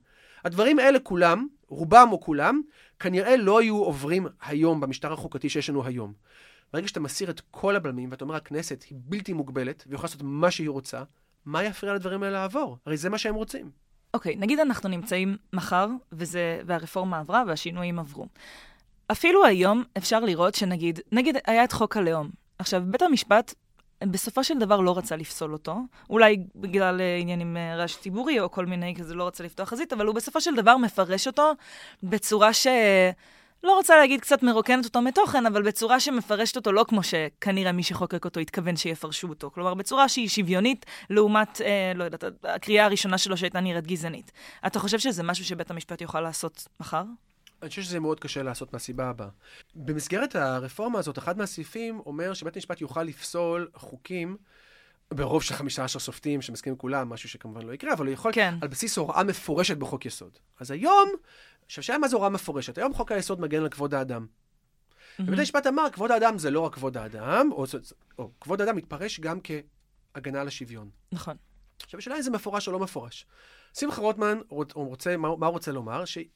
הדברים 0.46 0.80
האלה 0.80 1.00
כולם, 1.00 1.48
רובם 1.68 2.08
או 2.12 2.20
כולם, 2.22 2.62
כנראה 3.00 3.38
לא 3.38 3.60
היו 3.60 3.78
עוברים 3.78 4.28
היום 4.42 4.80
במשטר 4.80 5.14
החוקתי 5.14 5.50
שיש 5.50 5.70
לנו 5.70 5.86
היום. 5.86 6.14
ברגע 6.74 6.88
שאתה 6.88 7.00
מסיר 7.00 7.30
את 7.30 7.42
כל 7.52 7.76
הבלמים, 7.76 8.12
ואתה 8.12 8.24
אומר, 8.24 8.36
הכנסת 8.36 8.84
היא 8.90 8.98
בלתי 9.02 9.34
מוגבלת, 9.34 9.84
והיא 9.86 9.96
יכולה 9.96 10.08
לעשות 10.08 10.22
מה 10.24 10.52
שהיא 10.52 10.70
רוצה, 10.70 11.04
מה 11.46 11.64
יפריע 11.64 11.94
לדברים 11.94 12.24
האלה 12.24 12.42
לעבור? 12.42 12.78
הרי 12.86 12.98
זה 12.98 13.10
מה 13.10 13.18
שהם 13.18 13.36
רוצים. 13.36 13.70
אוקיי, 14.14 14.34
okay, 14.34 14.38
נגיד 14.40 14.60
אנחנו 14.60 14.90
נמצאים 14.90 15.38
מחר, 15.54 15.88
וזה, 16.12 16.62
והרפורמה 16.66 17.20
עברה 17.20 17.44
והשינויים 17.48 18.00
עברו. 18.00 18.26
אפילו 19.12 19.46
היום 19.46 19.84
אפשר 19.98 20.20
לראות 20.20 20.56
שנגיד, 20.56 21.00
נגיד 21.12 21.38
היה 21.48 21.64
את 21.64 21.72
חוק 21.72 21.98
הלאום. 21.98 22.30
עכשיו, 22.60 22.84
בית 22.86 23.02
המשפט 23.02 23.54
בסופו 24.04 24.44
של 24.44 24.60
דבר 24.60 24.80
לא 24.80 24.98
רצה 24.98 25.16
לפסול 25.16 25.54
אותו, 25.54 25.78
אולי 26.10 26.38
בגלל 26.56 27.00
uh, 27.00 27.22
עניינים 27.22 27.58
uh, 27.58 27.78
רעש 27.78 27.98
ציבורי 27.98 28.40
או 28.40 28.52
כל 28.52 28.66
מיני 28.66 28.96
כזה, 28.96 29.16
לא 29.16 29.28
רצה 29.28 29.44
לפתוח 29.44 29.70
חזית, 29.70 29.94
אבל 29.94 30.06
הוא 30.06 30.16
בסופו 30.16 30.42
של 30.42 30.56
דבר 30.56 30.78
מפרש 30.78 31.28
אותו 31.28 31.52
בצורה 32.04 32.54
ש... 32.54 32.68
לא 33.64 33.76
רוצה 33.76 33.98
להגיד 33.98 34.22
קצת 34.22 34.44
מרוקנת 34.44 34.86
אותו 34.86 35.02
מתוכן, 35.02 35.46
אבל 35.46 35.62
בצורה 35.64 36.00
שמפרשת 36.00 36.56
אותו 36.56 36.72
לא 36.72 36.86
כמו 36.88 37.04
שכנראה 37.04 37.72
מי 37.72 37.84
שחוקק 37.84 38.26
אותו 38.26 38.40
התכוון 38.40 38.76
שיפרשו 38.76 39.30
אותו. 39.30 39.52
כלומר, 39.52 39.74
בצורה 39.74 40.10
שהיא 40.10 40.30
שוויונית 40.30 40.86
לעומת, 41.10 41.62
אה, 41.62 41.92
לא 41.96 42.04
יודעת, 42.04 42.24
הקריאה 42.44 42.86
הראשונה 42.86 43.18
שלו 43.18 43.38
שהייתה 43.38 43.60
נראית 43.60 43.88
גזענית. 43.88 44.32
אתה 44.68 44.80
חושב 44.80 45.00
שזה 45.00 45.24
משהו 45.24 45.46
שבית 45.46 45.72
המשפט 45.72 46.02
יוכל 46.02 46.22
לעשות 46.22 46.68
מחר? 46.80 47.04
אני 47.62 47.70
חושב 47.70 47.82
שזה 47.82 48.00
מאוד 48.00 48.20
קשה 48.20 48.44
לעשות 48.44 48.74
מהסיבה 48.74 49.10
הבאה. 49.10 49.28
במסגרת 49.76 50.36
הרפורמה 50.36 51.00
הזאת, 51.00 51.18
אחד 51.18 51.38
מהסעיפים 51.38 52.00
אומר 52.06 52.34
שבית 52.34 52.56
המשפט 52.56 52.82
יוכל 52.82 53.04
לפסול 53.04 53.70
חוקים 53.76 54.38
ברוב 55.14 55.44
של 55.44 55.54
15 55.54 56.00
שופטים 56.00 56.42
שמסכימים 56.42 56.78
כולם, 56.78 57.10
משהו 57.10 57.30
שכמובן 57.30 57.62
לא 57.62 57.74
יקרה, 57.74 57.94
אבל 57.94 58.06
הוא 58.06 58.14
יכול 58.14 58.32
כן. 58.34 58.56
על 58.62 58.68
בסיס 58.68 58.98
הוראה 58.98 59.24
מפורשת 59.24 59.78
בחוק 59.78 60.06
יסוד. 60.06 60.38
אז 60.60 60.72
היום, 60.72 61.10
עכשיו, 61.74 61.84
שאלה 61.84 61.98
מה 61.98 62.08
זה 62.08 62.16
הוראה 62.16 62.30
מפורשת? 62.30 62.78
היום 62.78 62.94
חוק 62.94 63.12
היסוד 63.12 63.42
מגן 63.42 63.62
על 63.62 63.70
כבוד 63.70 63.94
האדם. 63.94 64.26
ובית 65.20 65.40
המשפט 65.40 65.68
אמר, 65.68 65.84
כבוד 65.92 66.12
האדם 66.12 66.38
זה 66.38 66.52
לא 66.52 66.60
רק 66.60 66.74
כבוד 66.74 66.98
האדם, 66.98 67.50
או, 67.52 67.66
או, 68.18 68.32
כבוד 68.42 68.62
האדם 68.62 68.76
מתפרש 68.76 69.20
גם 69.20 69.40
כהגנה 69.44 70.42
על 70.42 70.48
השוויון. 70.48 70.90
נכון. 71.12 71.38
עכשיו, 71.84 71.98
השאלה 71.98 72.16
אם 72.18 72.22
זה 72.22 72.32
מפורש 72.32 72.68
או 72.68 72.74
לא 72.74 72.80
מפורש. 72.80 73.26
שמחה 73.74 74.02
רוטמן, 74.02 74.40
הוא 74.48 74.66
רוצה, 74.74 75.18
מה, 75.18 75.36
מה 75.38 75.46
הוא 75.46 75.54
רוצה 75.54 75.72
לומר? 75.72 76.06
שאי 76.06 76.28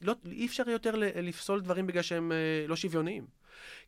לא, 0.00 0.14
אפשר 0.44 0.70
יותר 0.70 0.94
לפסול 1.22 1.60
דברים 1.60 1.86
בגלל 1.86 2.02
שהם 2.02 2.32
אה, 2.32 2.66
לא 2.68 2.76
שוויוניים. 2.76 3.26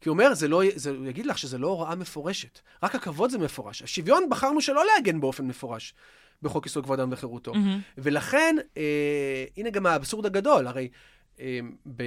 כי 0.00 0.08
הוא 0.08 0.12
אומר, 0.14 0.34
זה 0.34 0.48
לא, 0.48 0.62
זה, 0.74 0.90
הוא 0.90 1.06
יגיד 1.06 1.26
לך 1.26 1.38
שזה 1.38 1.58
לא 1.58 1.66
הוראה 1.66 1.94
מפורשת, 1.94 2.60
רק 2.82 2.94
הכבוד 2.94 3.30
זה 3.30 3.38
מפורש. 3.38 3.82
השוויון 3.82 4.28
בחרנו 4.30 4.60
שלא 4.60 4.84
להגן 4.86 5.20
באופן 5.20 5.46
מפורש 5.46 5.94
בחוק 6.42 6.66
יסוד 6.66 6.84
כבוד 6.84 7.00
האדם 7.00 7.12
וחירותו. 7.12 7.52
Mm-hmm. 7.52 7.98
ולכן, 7.98 8.56
אה, 8.76 9.44
הנה 9.56 9.70
גם 9.70 9.86
האבסורד 9.86 10.26
הגדול, 10.26 10.66
הרי 10.66 10.88
אה, 11.40 11.60
ב... 11.96 12.02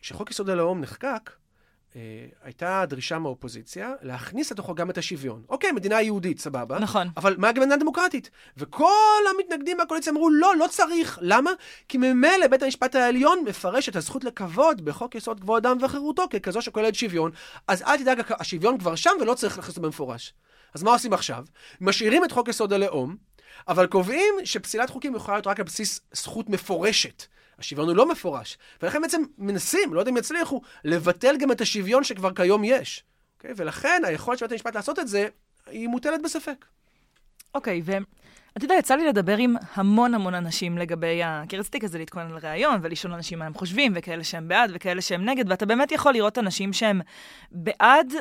כשחוק 0.00 0.30
יסוד 0.30 0.50
הלאום 0.50 0.80
נחקק, 0.80 1.30
אה, 1.96 2.00
הייתה 2.42 2.84
דרישה 2.88 3.18
מהאופוזיציה 3.18 3.92
להכניס 4.02 4.52
לתוכו 4.52 4.74
גם 4.74 4.90
את 4.90 4.98
השוויון. 4.98 5.42
אוקיי, 5.48 5.72
מדינה 5.72 6.02
יהודית, 6.02 6.38
סבבה. 6.38 6.78
נכון. 6.78 7.08
אבל 7.16 7.34
מה 7.38 7.50
מדינה 7.50 7.76
דמוקרטית? 7.76 8.30
וכל 8.56 9.22
המתנגדים 9.30 9.76
מהקואליציה 9.76 10.12
אמרו, 10.12 10.30
לא, 10.30 10.56
לא 10.56 10.66
צריך. 10.70 11.18
למה? 11.22 11.50
כי 11.88 11.98
ממילא 11.98 12.46
בית 12.46 12.62
המשפט 12.62 12.94
העליון 12.94 13.38
מפרש 13.46 13.88
את 13.88 13.96
הזכות 13.96 14.24
לכבוד 14.24 14.84
בחוק 14.84 15.14
יסוד 15.14 15.40
כבוד 15.40 15.66
אדם 15.66 15.78
וחירותו 15.80 16.24
ככזו 16.30 16.62
שכוללת 16.62 16.94
שוויון. 16.94 17.30
אז 17.68 17.82
אל 17.82 17.98
תדאג, 17.98 18.22
השוויון 18.30 18.78
כבר 18.78 18.94
שם 18.94 19.10
ולא 19.20 19.34
צריך 19.34 19.56
להכניס 19.56 19.76
אותו 19.76 19.86
במפורש. 19.86 20.34
אז 20.74 20.82
מה 20.82 20.90
עושים 20.90 21.12
עכשיו? 21.12 21.44
משאירים 21.80 22.24
את 22.24 22.32
חוק 22.32 22.48
יסוד 22.48 22.72
הלאום, 22.72 23.16
אבל 23.68 23.86
קובעים 23.86 24.34
שפסילת 24.44 24.90
חוקים 24.90 25.14
יכולה 25.14 25.36
להיות 25.36 25.46
רק 25.46 25.60
על 25.60 25.64
בסיס 25.64 26.00
זכות 26.12 26.48
מפורשת. 26.48 27.24
השוויון 27.58 27.88
הוא 27.88 27.96
לא 27.96 28.08
מפורש. 28.08 28.58
ולכן 28.82 29.02
בעצם 29.02 29.22
מנסים, 29.38 29.94
לא 29.94 30.00
יודע 30.00 30.10
אם 30.10 30.16
יצליחו, 30.16 30.60
לבטל 30.84 31.36
גם 31.36 31.52
את 31.52 31.60
השוויון 31.60 32.04
שכבר 32.04 32.34
כיום 32.34 32.64
יש. 32.64 32.98
Okay? 32.98 33.16
אוקיי? 33.36 33.54
ולכן 33.56 34.02
היכולת 34.04 34.38
של 34.38 34.46
בית 34.46 34.52
המשפט 34.52 34.74
לעשות 34.74 34.98
את 34.98 35.08
זה, 35.08 35.28
היא 35.66 35.88
מוטלת 35.88 36.22
בספק. 36.22 36.64
אוקיי, 37.54 37.80
okay, 37.80 37.90
ואתה 38.52 38.64
יודע, 38.64 38.74
יצא 38.74 38.94
לי 38.94 39.06
לדבר 39.06 39.36
עם 39.36 39.54
המון 39.74 40.14
המון 40.14 40.34
אנשים 40.34 40.78
לגבי 40.78 41.22
ה... 41.22 41.42
כי 41.48 41.56
רציתי 41.56 41.80
כזה 41.80 41.98
להתכונן 41.98 42.30
לראיון 42.30 42.80
ולשאול 42.82 43.12
אנשים 43.12 43.38
מה 43.38 43.46
הם 43.46 43.54
חושבים, 43.54 43.92
וכאלה 43.94 44.24
שהם 44.24 44.48
בעד 44.48 44.70
וכאלה 44.74 45.00
שהם 45.00 45.24
נגד, 45.24 45.50
ואתה 45.50 45.66
באמת 45.66 45.92
יכול 45.92 46.12
לראות 46.12 46.38
אנשים 46.38 46.72
שהם 46.72 47.00
בעד 47.50 48.12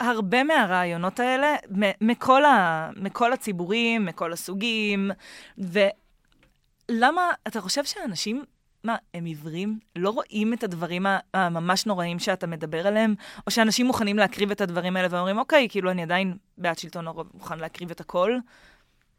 הרבה 0.00 0.44
מהרעיונות 0.44 1.20
האלה, 1.20 1.56
מכל, 2.00 2.44
ה... 2.44 2.90
מכל 2.96 3.32
הציבורים, 3.32 4.06
מכל 4.06 4.32
הסוגים, 4.32 5.10
ולמה, 5.58 7.30
אתה 7.46 7.60
חושב 7.60 7.84
שאנשים 7.84 8.44
מה, 8.84 8.96
הם 9.14 9.24
עיוורים? 9.24 9.78
לא 9.96 10.10
רואים 10.10 10.52
את 10.52 10.64
הדברים 10.64 11.06
הממש 11.34 11.86
נוראים 11.86 12.18
שאתה 12.18 12.46
מדבר 12.46 12.86
עליהם? 12.86 13.14
או 13.46 13.50
שאנשים 13.50 13.86
מוכנים 13.86 14.18
להקריב 14.18 14.50
את 14.50 14.60
הדברים 14.60 14.96
האלה 14.96 15.08
ואומרים, 15.10 15.38
אוקיי, 15.38 15.68
כאילו, 15.70 15.90
אני 15.90 16.02
עדיין 16.02 16.36
בעד 16.58 16.78
שלטון 16.78 17.08
הרוב, 17.08 17.30
מוכן 17.34 17.58
להקריב 17.58 17.90
את 17.90 18.00
הכל? 18.00 18.38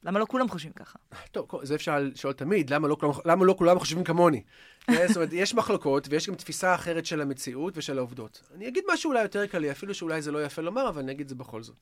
למה 0.03 0.19
לא 0.19 0.25
כולם 0.25 0.49
חושבים 0.49 0.73
ככה? 0.73 0.99
טוב, 1.31 1.47
זה 1.63 1.75
אפשר 1.75 1.99
לשאול 1.99 2.33
תמיד, 2.33 2.69
למה 2.69 2.87
לא, 2.87 2.97
למה 3.25 3.45
לא 3.45 3.55
כולם 3.57 3.79
חושבים 3.79 4.03
כמוני? 4.03 4.43
זאת 5.07 5.15
אומרת, 5.15 5.29
יש 5.33 5.53
מחלוקות 5.53 6.07
ויש 6.09 6.29
גם 6.29 6.35
תפיסה 6.35 6.75
אחרת 6.75 7.05
של 7.05 7.21
המציאות 7.21 7.77
ושל 7.77 7.97
העובדות. 7.97 8.41
אני 8.55 8.67
אגיד 8.67 8.83
משהו 8.93 9.09
אולי 9.09 9.21
יותר 9.21 9.47
קלי, 9.47 9.71
אפילו 9.71 9.93
שאולי 9.93 10.21
זה 10.21 10.31
לא 10.31 10.45
יפה 10.45 10.61
לומר, 10.61 10.89
אבל 10.89 11.01
אני 11.01 11.11
אגיד 11.11 11.21
את 11.21 11.29
זה 11.29 11.35
בכל 11.35 11.63
זאת. 11.63 11.75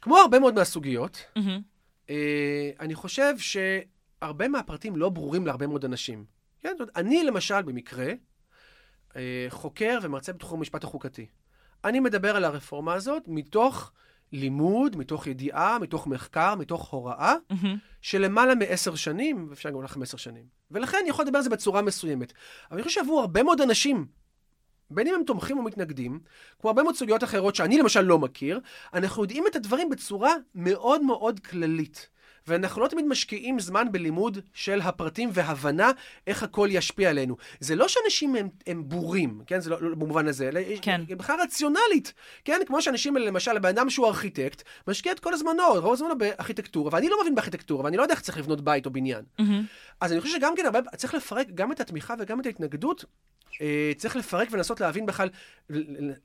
כמו 0.00 0.18
הרבה 0.18 0.38
מאוד 0.38 0.54
מהסוגיות, 0.54 1.24
אה, 2.10 2.70
אני 2.80 2.94
חושב 2.94 3.34
שהרבה 3.38 4.48
מהפרטים 4.48 4.96
לא 4.96 5.08
ברורים 5.08 5.46
להרבה 5.46 5.66
מאוד 5.66 5.84
אנשים. 5.84 6.24
כן, 6.60 6.68
זאת 6.68 6.80
אומרת, 6.80 6.96
אני 6.96 7.24
למשל, 7.24 7.62
במקרה, 7.62 8.12
אה, 9.16 9.46
חוקר 9.48 9.98
ומרצה 10.02 10.32
בתחום 10.32 10.58
המשפט 10.58 10.84
החוקתי. 10.84 11.26
אני 11.84 12.00
מדבר 12.00 12.36
על 12.36 12.44
הרפורמה 12.44 12.94
הזאת 12.94 13.22
מתוך 13.26 13.92
לימוד, 14.32 14.96
מתוך 14.96 15.26
ידיעה, 15.26 15.78
מתוך 15.78 16.06
מחקר, 16.06 16.54
מתוך 16.54 16.88
הוראה, 16.88 17.34
mm-hmm. 17.52 17.66
של 18.02 18.18
למעלה 18.18 18.54
מעשר 18.54 18.94
שנים, 18.94 19.46
ואפשר 19.50 19.70
גם 19.70 19.82
לחמש 19.82 20.08
עשר 20.08 20.16
שנים. 20.16 20.44
ולכן 20.70 20.98
אני 21.00 21.08
יכול 21.08 21.24
לדבר 21.24 21.38
על 21.38 21.44
זה 21.44 21.50
בצורה 21.50 21.82
מסוימת. 21.82 22.32
אבל 22.70 22.76
אני 22.78 22.82
חושב 22.82 23.00
שעבור 23.00 23.20
הרבה 23.20 23.42
מאוד 23.42 23.60
אנשים, 23.60 24.06
בין 24.90 25.06
אם 25.06 25.14
הם 25.14 25.22
תומכים 25.26 25.58
או 25.58 25.62
מתנגדים, 25.62 26.20
כמו 26.60 26.70
הרבה 26.70 26.82
מאוד 26.82 26.94
סוגיות 26.94 27.24
אחרות 27.24 27.54
שאני 27.54 27.78
למשל 27.78 28.00
לא 28.00 28.18
מכיר, 28.18 28.60
אנחנו 28.94 29.22
יודעים 29.22 29.44
את 29.46 29.56
הדברים 29.56 29.90
בצורה 29.90 30.32
מאוד 30.54 31.02
מאוד 31.02 31.40
כללית. 31.40 32.08
ואנחנו 32.48 32.82
לא 32.82 32.88
תמיד 32.88 33.06
משקיעים 33.06 33.60
זמן 33.60 33.86
בלימוד 33.92 34.38
של 34.54 34.80
הפרטים 34.80 35.30
והבנה 35.32 35.90
איך 36.26 36.42
הכל 36.42 36.68
ישפיע 36.70 37.10
עלינו. 37.10 37.36
זה 37.60 37.76
לא 37.76 37.88
שאנשים 37.88 38.34
הם, 38.34 38.48
הם 38.66 38.88
בורים, 38.88 39.40
כן? 39.46 39.60
זה 39.60 39.70
לא, 39.70 39.82
לא 39.82 39.94
במובן 39.94 40.26
הזה, 40.26 40.48
אלא 40.48 40.60
כן. 40.82 41.00
בכלל 41.08 41.36
רציונלית, 41.40 42.12
כן? 42.44 42.60
כמו 42.66 42.82
שאנשים, 42.82 43.16
למשל, 43.16 43.56
הבן 43.56 43.68
אדם 43.68 43.90
שהוא 43.90 44.06
ארכיטקט, 44.06 44.62
משקיע 44.88 45.12
את 45.12 45.20
כל 45.20 45.34
הזמנו, 45.34 45.62
רוב 45.74 45.92
הזמנו 45.92 46.18
בארכיטקטורה, 46.18 46.90
ואני 46.92 47.08
לא 47.08 47.20
מבין 47.20 47.34
בארכיטקטורה, 47.34 47.84
ואני 47.84 47.96
לא 47.96 48.02
יודע 48.02 48.14
איך 48.14 48.20
צריך 48.20 48.38
לבנות 48.38 48.60
בית 48.60 48.86
או 48.86 48.90
בניין. 48.90 49.24
Mm-hmm. 49.40 49.42
אז 50.00 50.12
אני 50.12 50.20
חושב 50.20 50.38
שגם 50.38 50.52
כן, 50.56 50.64
הרבה, 50.64 50.80
צריך 50.96 51.14
לפרק 51.14 51.46
גם 51.54 51.72
את 51.72 51.80
התמיכה 51.80 52.14
וגם 52.18 52.40
את 52.40 52.46
ההתנגדות 52.46 53.04
צריך 53.96 54.16
לפרק 54.16 54.48
ולנסות 54.50 54.80
להבין 54.80 55.06
בכלל, 55.06 55.28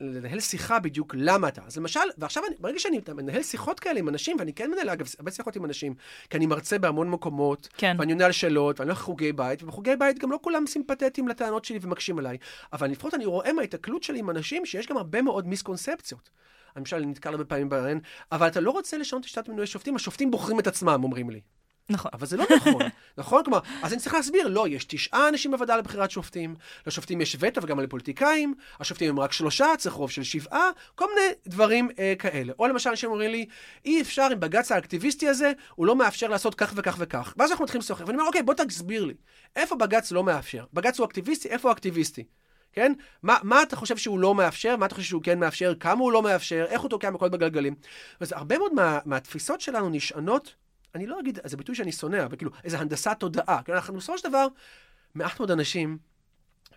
לנהל 0.02 0.40
שיחה 0.40 0.80
בדיוק 0.80 1.16
למה 1.18 1.48
אתה. 1.48 1.62
אז 1.66 1.78
למשל, 1.78 2.00
ועכשיו, 2.18 2.44
אני, 2.48 2.56
ברגע 2.60 2.80
שאני 2.80 3.02
מנהל 3.16 3.44
שיחות 3.44 3.80
כאלה 3.80 4.00
עם 4.00 4.10
אנשים, 4.10 4.38
ואני 4.40 4.54
כן 4.54 4.72
מנהל, 4.72 4.90
אגב, 4.90 5.08
הרבה 5.20 5.32
שיחות 5.32 5.56
עם 5.56 5.66
אנשים, 5.66 5.94
כי 6.30 6.38
אני 6.38 6.46
מרצה 6.46 6.78
בהמון 6.78 7.10
מקומות, 7.10 7.68
כן. 7.78 7.96
ואני 8.00 8.12
עונה 8.12 8.26
על 8.26 8.32
שאלות, 8.32 8.80
ואני 8.80 8.90
הולך 8.90 9.00
לחוגי 9.00 9.34
בית, 9.34 9.64
ובחוגי 9.64 9.96
בית 9.96 10.20
גם 10.20 10.32
לא 10.32 10.40
כולם 10.42 10.68
סימפטטיים 10.68 11.28
לטענות 11.28 11.66
שלי 11.66 11.80
ומקשים 11.82 12.20
עליי, 12.20 12.38
אבל 12.74 12.90
לפחות 12.90 13.14
אני 13.14 13.26
רואה 13.26 13.54
מההתקלות 13.54 14.04
שלי 14.04 14.20
עם 14.20 14.30
אנשים 14.30 14.66
שיש 14.66 14.88
גם 14.88 14.98
הרבה 14.98 15.22
מאוד 15.22 15.48
מיסקונספציות. 15.48 16.30
למשל, 16.78 16.96
אני 16.96 17.06
נתקל 17.06 17.30
הרבה 17.30 17.46
פעמים 17.46 17.70
בהן, 17.70 18.00
אבל 18.32 18.48
אתה 18.48 18.60
לא 18.60 18.72
רוצה 18.72 18.98
לשנות 18.98 19.24
את 19.24 19.28
שיטת 19.28 19.50
מינוי 19.50 19.64
השופטים, 19.64 19.96
השופטים 19.96 20.32
בוחרים 20.32 20.60
את 20.60 20.68
עצמם, 20.68 21.00
אומרים 21.04 21.30
לי. 21.30 21.42
נכון. 21.90 22.12
אבל 22.14 22.26
זה 22.26 22.38
לא 22.38 22.46
נכון, 22.56 22.82
נכון? 23.18 23.44
כלומר, 23.44 23.60
אז 23.82 23.94
אני 23.94 24.02
צריך 24.02 24.16
להסביר, 24.16 24.48
לא, 24.48 24.68
יש 24.68 24.86
תשעה 24.86 25.30
אנשים 25.30 25.52
בוועדה 25.52 25.78
לבחירת 25.78 26.12
שופטים, 26.12 26.56
לשופטים 26.88 27.22
יש 27.22 27.38
וטו 27.40 27.64
וגם 27.64 27.80
לפוליטיקאים, 27.80 28.54
השופטים 28.80 29.10
הם 29.10 29.20
רק 29.20 29.32
שלושה, 29.32 29.68
צריך 29.78 29.96
רוב 29.96 30.12
של 30.12 30.24
שבעה, 30.24 30.70
כל 30.96 31.06
מיני 31.16 31.34
דברים 31.48 31.90
אה, 32.00 32.14
כאלה. 32.20 32.54
או 32.60 32.68
למשל, 32.68 32.90
אנשים 32.90 33.10
אומרים 33.10 33.32
לי, 33.32 33.46
אי 33.86 34.02
אפשר 34.02 34.28
עם 34.32 34.40
בג"ץ 34.40 34.72
האקטיביסטי 34.72 35.28
הזה, 35.28 35.52
הוא 35.76 35.86
לא 35.86 35.96
מאפשר 35.96 36.28
לעשות 36.28 36.56
כך 36.56 36.74
וכך 36.76 36.96
וכך. 37.00 37.34
ואז 37.38 37.52
אנחנו 37.52 37.64
מתחילים 37.64 37.82
לשוחח, 37.82 38.02
ואני 38.02 38.14
אומר, 38.14 38.28
אוקיי, 38.28 38.44
בוא 38.44 38.54
תסביר 38.54 39.06
לי, 39.06 39.14
איפה 39.56 39.76
בג"ץ 39.76 40.12
לא 40.12 40.24
מאפשר? 40.24 40.66
בג"ץ 40.74 41.00
הוא 41.00 41.06
אקטיביסטי, 41.06 41.50
איפה 41.50 41.68
הוא 41.68 41.74
אקטיביסטי? 41.74 42.24
כן? 42.74 42.94
מה, 43.24 43.38
מה 43.44 43.64
אתה 43.64 43.76
חושב 43.76 43.98
שהוא 43.98 44.20
לא 44.20 44.36
מאפשר? 44.36 44.76
מה 44.78 44.86
אתה 44.86 44.96
חושב 44.96 45.08
שהוא 45.08 45.24
כן 45.24 45.40
מאפשר? 45.40 45.74
כמה 45.80 46.02
הוא 46.02 46.12
לא 46.12 46.22
מאפשר? 46.22 46.66
איך 46.70 46.82
הוא 46.82 46.90
תוקע 46.90 47.10
מקוד 47.10 47.32
בגלגלים? 47.32 47.76
אז 48.20 48.32
הרבה 48.32 48.58
מאוד 48.58 48.74
מה, 48.74 49.00
מהתפיסות 49.06 49.62
שלנו 49.62 49.90
נשענות 49.90 50.56
אני 50.96 51.08
לא 51.08 51.20
אגיד, 51.20 51.40
זה 51.44 51.58
ביטוי 51.58 51.76
שאני 51.76 51.92
שונא, 51.92 52.26
אבל 52.26 52.36
כאילו, 52.36 52.52
איזו 52.64 52.78
הנדסת 52.78 53.16
תודעה. 53.20 53.64
כי 53.66 53.74
אנחנו 53.74 53.94
בסופו 53.94 54.18
של 54.18 54.30
דבר, 54.30 54.48
מעט 55.16 55.40
מאוד 55.40 55.52
אנשים 55.52 55.98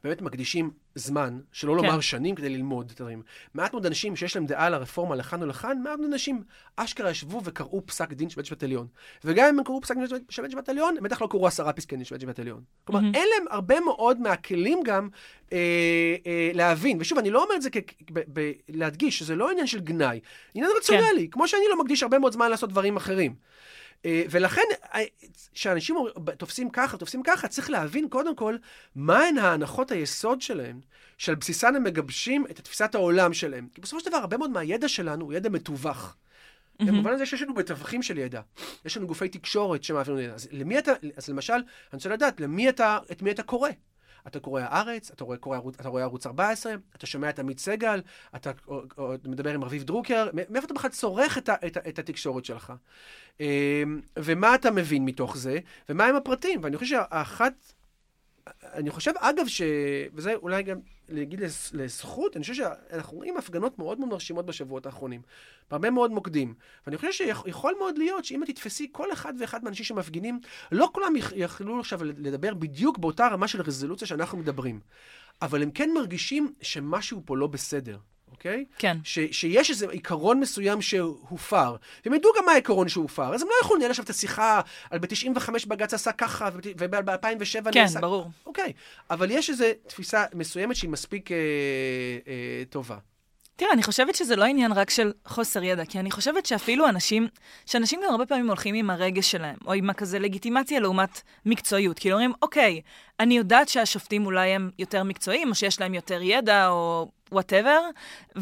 באמת 0.04 0.22
מקדישים 0.22 0.70
זמן, 0.94 1.40
שלא 1.52 1.72
כן. 1.72 1.86
לומר 1.86 2.00
שנים, 2.00 2.34
כדי 2.34 2.48
ללמוד 2.48 2.92
דברים. 2.96 3.22
מעט 3.54 3.72
מאוד 3.72 3.86
אנשים 3.86 4.16
שיש 4.16 4.36
להם 4.36 4.46
דעה 4.46 4.66
על 4.66 4.74
הרפורמה 4.74 5.16
לכאן 5.16 5.42
או 5.42 5.46
לכאן, 5.46 5.82
מעט 5.82 5.98
מאוד 5.98 6.10
אנשים 6.12 6.42
אשכרה 6.76 7.10
ישבו 7.10 7.40
וקראו 7.44 7.86
פסק 7.86 8.12
דין 8.12 8.30
של 8.30 8.36
בית 8.36 8.44
משפט 8.44 8.62
עליון. 8.62 8.86
וגם 9.24 9.48
אם 9.48 9.58
הם 9.58 9.64
קראו 9.64 9.80
פסק 9.80 9.94
דין 9.94 10.06
של 10.28 10.42
בית 10.42 10.54
משפט 10.54 10.68
עליון, 10.68 10.96
הם 10.96 11.02
בטח 11.02 11.22
לא 11.22 11.26
קראו 11.30 11.46
עשרה 11.46 11.72
פסקי 11.72 11.96
דין 11.96 12.04
של 12.04 12.14
בית 12.14 12.24
משפט 12.24 12.38
עליון. 12.38 12.62
כלומר, 12.84 13.00
mm-hmm. 13.00 13.16
אין 13.16 13.28
להם 13.34 13.46
הרבה 13.50 13.80
מאוד 13.80 14.20
מהכלים 14.20 14.82
גם 14.84 15.08
אה, 15.52 15.58
אה, 16.26 16.50
להבין. 16.54 16.96
ושוב, 17.00 17.18
אני 17.18 17.30
לא 17.30 17.44
אומר 17.44 17.54
את 17.54 17.62
זה 17.62 17.68
להדגיש, 18.68 19.18
שזה 19.18 19.36
לא 19.36 19.50
עניין 19.50 19.66
של 19.66 19.80
גנאי, 19.80 20.20
עניין 20.54 20.72
רציונלי, 20.78 21.24
כן. 21.24 21.30
כמו 21.30 21.48
שאני 21.48 21.64
לא 21.70 21.80
מקדיש 21.80 22.02
הרבה 22.02 22.18
מאוד 22.18 22.32
זמן 22.32 22.50
לעשות 22.50 22.70
דברים 22.70 22.96
אחרים. 22.96 23.34
אה, 24.06 24.22
ולכן, 24.30 24.62
אה, 24.94 25.00
כשאנשים 25.54 25.96
תופסים 26.38 26.70
ככה, 26.70 26.96
תופסים 26.96 27.22
ככה, 27.22 27.48
צריך 27.48 27.70
להבין 27.70 28.08
קודם 28.08 28.36
כל 28.36 28.56
מהן 28.94 29.38
ההנחות 29.38 29.90
היסוד 29.90 30.42
שלהם, 30.42 30.80
שעל 31.18 31.34
בסיסן 31.34 31.76
הם 31.76 31.84
מגבשים 31.84 32.46
את 32.50 32.60
תפיסת 32.60 32.94
העולם 32.94 33.32
שלהם. 33.32 33.68
כי 33.74 33.80
בסופו 33.80 34.00
של 34.00 34.06
דבר, 34.08 34.16
הרבה 34.16 34.36
מאוד 34.36 34.50
מהידע 34.50 34.88
שלנו 34.88 35.24
הוא 35.24 35.32
ידע 35.32 35.48
מתווך. 35.48 36.14
Mm-hmm. 36.14 36.86
במובן 36.86 37.12
הזה 37.12 37.26
שיש 37.26 37.42
לנו 37.42 37.54
מתווכים 37.54 38.02
של 38.02 38.18
ידע. 38.18 38.40
יש 38.84 38.96
לנו 38.96 39.06
גופי 39.06 39.28
תקשורת 39.28 39.84
שמעבירים 39.84 40.20
ידע. 40.20 40.34
אז 40.34 40.48
למי 40.52 40.78
אתה, 40.78 40.92
אז 41.16 41.28
למשל, 41.28 41.52
אני 41.52 41.62
רוצה 41.92 42.08
לדעת, 42.08 42.40
למי 42.40 42.68
אתה, 42.68 42.98
את 43.12 43.22
מי 43.22 43.30
אתה 43.30 43.42
קורא? 43.42 43.70
אתה 44.26 44.40
קורא 44.40 44.60
הארץ, 44.60 45.10
אתה 45.10 45.24
רואה, 45.24 45.38
קורא, 45.38 45.58
אתה 45.80 45.88
רואה 45.88 46.02
ערוץ 46.02 46.26
14, 46.26 46.74
אתה 46.96 47.06
שומע 47.06 47.30
את 47.30 47.38
עמית 47.38 47.58
סגל, 47.58 48.02
אתה 48.36 48.50
או, 48.68 48.82
או, 48.98 49.14
מדבר 49.24 49.54
עם 49.54 49.64
רביב 49.64 49.82
דרוקר, 49.82 50.28
מאיפה 50.32 50.66
אתה 50.66 50.74
בכלל 50.74 50.90
צורך 50.90 51.38
את, 51.38 51.48
את, 51.48 51.76
את 51.76 51.98
התקשורת 51.98 52.44
שלך? 52.44 52.72
אמ, 53.40 54.00
ומה 54.18 54.54
אתה 54.54 54.70
מבין 54.70 55.04
מתוך 55.04 55.36
זה, 55.36 55.58
ומה 55.88 56.04
הם 56.04 56.16
הפרטים? 56.16 56.60
ואני 56.62 56.76
חושב 56.76 56.96
שאחת 56.96 57.72
אני 58.62 58.90
חושב, 58.90 59.12
אגב, 59.18 59.46
ש... 59.46 59.62
וזה 60.14 60.34
אולי 60.34 60.62
גם 60.62 60.78
להגיד 61.08 61.40
לזכות, 61.72 62.36
אני 62.36 62.42
חושב 62.42 62.54
שאנחנו 62.54 63.16
רואים 63.16 63.36
הפגנות 63.36 63.78
מאוד 63.78 64.00
מאוד 64.00 64.08
מרשימות 64.08 64.46
בשבועות 64.46 64.86
האחרונים, 64.86 65.22
בהרבה 65.70 65.90
מאוד 65.90 66.10
מוקדים. 66.10 66.54
ואני 66.86 66.96
חושב 66.96 67.12
שיכול 67.12 67.74
מאוד 67.78 67.98
להיות 67.98 68.24
שאם 68.24 68.42
את 68.42 68.48
תתפסי 68.48 68.88
כל 68.92 69.12
אחד 69.12 69.34
ואחד 69.40 69.64
מהאנשים 69.64 69.84
שמפגינים, 69.84 70.40
לא 70.72 70.88
כולם 70.92 71.12
יכלו 71.36 71.80
עכשיו 71.80 72.04
לדבר 72.04 72.54
בדיוק 72.54 72.98
באותה 72.98 73.28
רמה 73.28 73.48
של 73.48 73.62
רזולוציה 73.62 74.06
שאנחנו 74.06 74.38
מדברים. 74.38 74.80
אבל 75.42 75.62
הם 75.62 75.70
כן 75.70 75.90
מרגישים 75.94 76.52
שמשהו 76.62 77.22
פה 77.24 77.36
לא 77.36 77.46
בסדר. 77.46 77.98
אוקיי? 78.30 78.64
כן. 78.78 78.96
ש, 79.04 79.18
שיש 79.30 79.70
איזה 79.70 79.86
עיקרון 79.90 80.40
מסוים 80.40 80.82
שהופר. 80.82 81.76
והם 82.04 82.14
ידעו 82.14 82.30
גם 82.38 82.44
מה 82.46 82.52
העיקרון 82.52 82.88
שהופר, 82.88 83.34
אז 83.34 83.42
הם 83.42 83.48
לא 83.48 83.54
יכולים 83.62 83.80
לנהל 83.80 83.90
עכשיו 83.90 84.04
את 84.04 84.10
השיחה 84.10 84.60
על 84.90 84.98
ב-95 84.98 85.50
בג"ץ 85.66 85.94
עשה 85.94 86.12
ככה, 86.12 86.48
וב-2007 86.78 87.70
כן, 87.72 87.80
נעשה... 87.80 87.94
כן, 87.94 88.00
ברור. 88.00 88.30
אוקיי, 88.46 88.72
אבל 89.10 89.30
יש 89.30 89.50
איזו 89.50 89.64
תפיסה 89.86 90.24
מסוימת 90.34 90.76
שהיא 90.76 90.90
מספיק 90.90 91.32
אה, 91.32 91.36
אה, 92.28 92.62
טובה. 92.70 92.96
תראה, 93.56 93.72
אני 93.72 93.82
חושבת 93.82 94.14
שזה 94.14 94.36
לא 94.36 94.44
עניין 94.44 94.72
רק 94.72 94.90
של 94.90 95.12
חוסר 95.24 95.62
ידע, 95.62 95.84
כי 95.84 95.98
אני 96.00 96.10
חושבת 96.10 96.46
שאפילו 96.46 96.88
אנשים, 96.88 97.28
שאנשים 97.66 98.00
גם 98.04 98.10
הרבה 98.10 98.26
פעמים 98.26 98.48
הולכים 98.48 98.74
עם 98.74 98.90
הרגש 98.90 99.30
שלהם, 99.30 99.56
או 99.66 99.72
עם 99.72 99.90
הכזה 99.90 100.18
לגיטימציה 100.18 100.80
לעומת 100.80 101.22
מקצועיות. 101.46 101.98
כאילו 101.98 102.14
אומרים, 102.14 102.32
אוקיי, 102.42 102.80
אני 103.20 103.36
יודעת 103.36 103.68
שהשופטים 103.68 104.26
אולי 104.26 104.48
הם 104.48 104.70
יותר 104.78 105.02
מקצועיים, 105.02 105.50
או 105.50 105.54
שיש 105.54 105.80
להם 105.80 105.94
יותר 105.94 106.22
ידע, 106.22 106.68
או 106.68 107.10
whatever, 107.32 107.80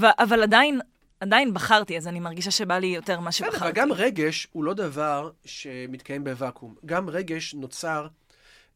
אבל 0.03 0.43
עדיין, 0.43 0.81
עדיין 1.21 1.55
בחרתי, 1.55 1.97
אז 1.97 2.09
אני 2.09 2.21
מרגישה 2.21 2.51
שבא 2.51 2.79
לי 2.79 2.87
יותר 2.87 3.21
מה 3.21 3.33
שבחרתי. 3.33 3.57
בסדר, 3.57 3.71
גם 3.71 3.93
רגש 3.93 4.49
הוא 4.53 4.65
לא 4.65 4.75
דבר 4.75 5.31
שמתקיים 5.45 6.25
בוואקום. 6.25 6.75
גם 6.87 7.11
רגש 7.11 7.55
נוצר 7.55 8.07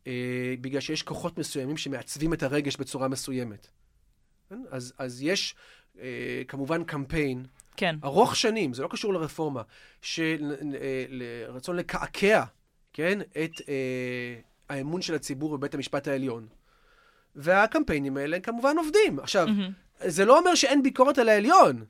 אה, 0.06 0.54
בגלל 0.60 0.80
שיש 0.80 1.02
כוחות 1.02 1.38
מסוימים 1.38 1.76
שמעצבים 1.76 2.32
את 2.32 2.42
הרגש 2.42 2.76
בצורה 2.76 3.08
מסוימת. 3.08 3.68
כן? 4.48 4.62
אז, 4.70 4.92
אז 4.98 5.22
יש 5.22 5.54
כמובן 6.48 6.84
קמפיין 6.84 7.44
כן. 7.78 7.96
ארוך 8.04 8.36
שנים, 8.36 8.74
זה 8.74 8.82
לא 8.82 8.88
קשור 8.88 9.14
לרפורמה, 9.14 9.62
של 10.02 10.54
אה, 10.80 11.44
רצון 11.48 11.76
לקעקע, 11.76 12.44
כן, 12.92 13.20
את 13.20 13.60
אה, 13.68 14.34
האמון 14.68 15.02
של 15.02 15.14
הציבור 15.14 15.58
בבית 15.58 15.74
המשפט 15.74 16.08
העליון. 16.08 16.46
והקמפיינים 17.36 18.16
האלה 18.16 18.40
כמובן 18.40 18.78
עובדים. 18.78 19.18
עכשיו, 19.18 19.46
mm-hmm. 19.46 20.08
זה 20.08 20.24
לא 20.24 20.38
אומר 20.38 20.54
שאין 20.54 20.82
ביקורת 20.82 21.18
על 21.18 21.28
העליון, 21.28 21.84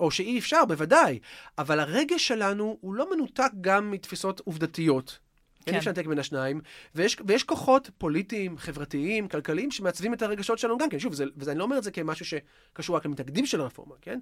או 0.00 0.10
שאי 0.10 0.38
אפשר, 0.38 0.64
בוודאי, 0.64 1.18
אבל 1.58 1.80
הרגש 1.80 2.28
שלנו 2.28 2.78
הוא 2.80 2.94
לא 2.94 3.14
מנותק 3.14 3.50
גם 3.60 3.90
מתפיסות 3.90 4.40
עובדתיות. 4.44 5.18
כן. 5.64 5.70
אין 5.70 5.78
אפשר 5.78 5.90
לנתק 5.90 6.06
בין 6.06 6.18
השניים, 6.18 6.60
ויש, 6.94 7.16
ויש 7.26 7.44
כוחות 7.44 7.90
פוליטיים, 7.98 8.58
חברתיים, 8.58 9.28
כלכליים, 9.28 9.70
שמעצבים 9.70 10.14
את 10.14 10.22
הרגשות 10.22 10.58
שלנו 10.58 10.78
גם 10.78 10.88
כן. 10.88 10.98
שוב, 10.98 11.14
זה, 11.14 11.24
ואני 11.36 11.58
לא 11.58 11.64
אומר 11.64 11.78
את 11.78 11.82
זה 11.82 11.90
כמשהו 11.90 12.26
שקשור 12.26 12.96
רק 12.96 13.06
למתנגדים 13.06 13.46
של 13.46 13.60
הרפורמה, 13.60 13.94
כן? 14.00 14.18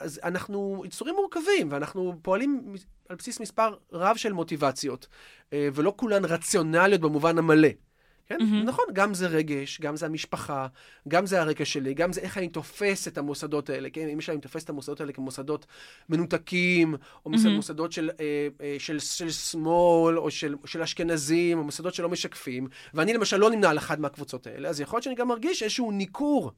אז 0.00 0.20
אנחנו 0.24 0.82
יצורים 0.86 1.14
מורכבים, 1.14 1.68
ואנחנו 1.72 2.14
פועלים 2.22 2.74
על 3.08 3.16
בסיס 3.16 3.40
מספר 3.40 3.74
רב 3.92 4.16
של 4.16 4.32
מוטיבציות, 4.32 5.06
אה, 5.52 5.68
ולא 5.74 5.92
כולן 5.96 6.24
רציונליות 6.24 7.00
במובן 7.00 7.38
המלא. 7.38 7.68
כן? 8.28 8.36
Mm-hmm. 8.40 8.64
נכון, 8.64 8.84
גם 8.92 9.14
זה 9.14 9.26
רגש, 9.26 9.80
גם 9.80 9.96
זה 9.96 10.06
המשפחה, 10.06 10.66
גם 11.08 11.26
זה 11.26 11.40
הרקע 11.40 11.64
שלי, 11.64 11.94
גם 11.94 12.12
זה 12.12 12.20
איך 12.20 12.38
אני 12.38 12.48
תופס 12.48 13.08
את 13.08 13.18
המוסדות 13.18 13.70
האלה, 13.70 13.90
כן? 13.90 14.08
אם 14.08 14.18
אני 14.28 14.40
תופס 14.40 14.64
את 14.64 14.70
המוסדות 14.70 15.00
האלה 15.00 15.12
כמוסדות 15.12 15.66
מנותקים, 16.08 16.94
או 17.26 17.30
mm-hmm. 17.30 17.48
מוסדות 17.48 17.92
של, 17.92 18.10
אה, 18.20 18.48
אה, 18.60 18.76
של, 18.78 18.98
של 18.98 19.30
שמאל, 19.30 20.18
או 20.18 20.30
של, 20.30 20.54
של 20.64 20.82
אשכנזים, 20.82 21.58
או 21.58 21.64
מוסדות 21.64 21.94
שלא 21.94 22.08
משקפים, 22.08 22.68
ואני 22.94 23.12
למשל 23.12 23.36
לא 23.36 23.50
נמנה 23.50 23.70
על 23.70 23.78
אחת 23.78 23.98
מהקבוצות 23.98 24.46
האלה, 24.46 24.68
אז 24.68 24.80
יכול 24.80 24.96
להיות 24.96 25.04
שאני 25.04 25.14
גם 25.14 25.28
מרגיש 25.28 25.62
איזשהו 25.62 25.90
ניכור. 25.90 26.52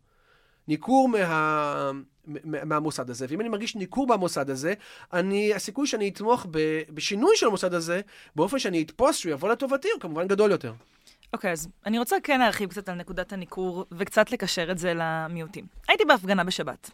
ניכור 0.68 1.08
מה, 1.08 1.90
מהמוסד 2.44 3.10
הזה, 3.10 3.26
ואם 3.28 3.40
אני 3.40 3.48
מרגיש 3.48 3.76
ניכור 3.76 4.06
במוסד 4.06 4.50
הזה, 4.50 4.74
אני, 5.12 5.54
הסיכוי 5.54 5.86
שאני 5.86 6.08
אתמוך 6.08 6.46
ב, 6.50 6.82
בשינוי 6.90 7.36
של 7.36 7.46
המוסד 7.46 7.74
הזה, 7.74 8.00
באופן 8.36 8.58
שאני 8.58 8.82
אתפוס 8.82 9.16
שהוא 9.16 9.32
יבוא 9.32 9.48
לטובתי, 9.48 9.88
הוא 9.92 10.00
כמובן 10.00 10.28
גדול 10.28 10.50
יותר. 10.50 10.72
אוקיי, 11.32 11.50
okay, 11.50 11.52
אז 11.52 11.68
אני 11.86 11.98
רוצה 11.98 12.16
כן 12.22 12.40
להרחיב 12.40 12.70
קצת 12.70 12.88
על 12.88 12.94
נקודת 12.94 13.32
הניכור, 13.32 13.84
וקצת 13.92 14.32
לקשר 14.32 14.70
את 14.70 14.78
זה 14.78 14.92
למיעוטים. 14.96 15.64
הייתי 15.88 16.04
בהפגנה 16.04 16.44
בשבת, 16.44 16.90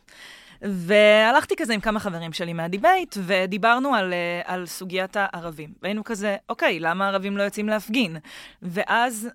והלכתי 0.63 1.55
כזה 1.57 1.75
עם 1.75 1.81
כמה 1.81 2.01
חברים 2.01 2.33
שלי 2.33 2.53
מהדיבייט, 2.53 3.17
ודיברנו 3.21 3.95
על, 3.95 4.13
אה, 4.13 4.41
על 4.45 4.67
סוגיית 4.67 5.17
הערבים. 5.21 5.73
והיינו 5.83 6.05
כזה, 6.05 6.37
אוקיי, 6.49 6.81
למה 6.81 7.05
הערבים 7.05 7.37
לא 7.37 7.43
יוצאים 7.43 7.69
להפגין? 7.69 8.17
ואז 8.63 9.29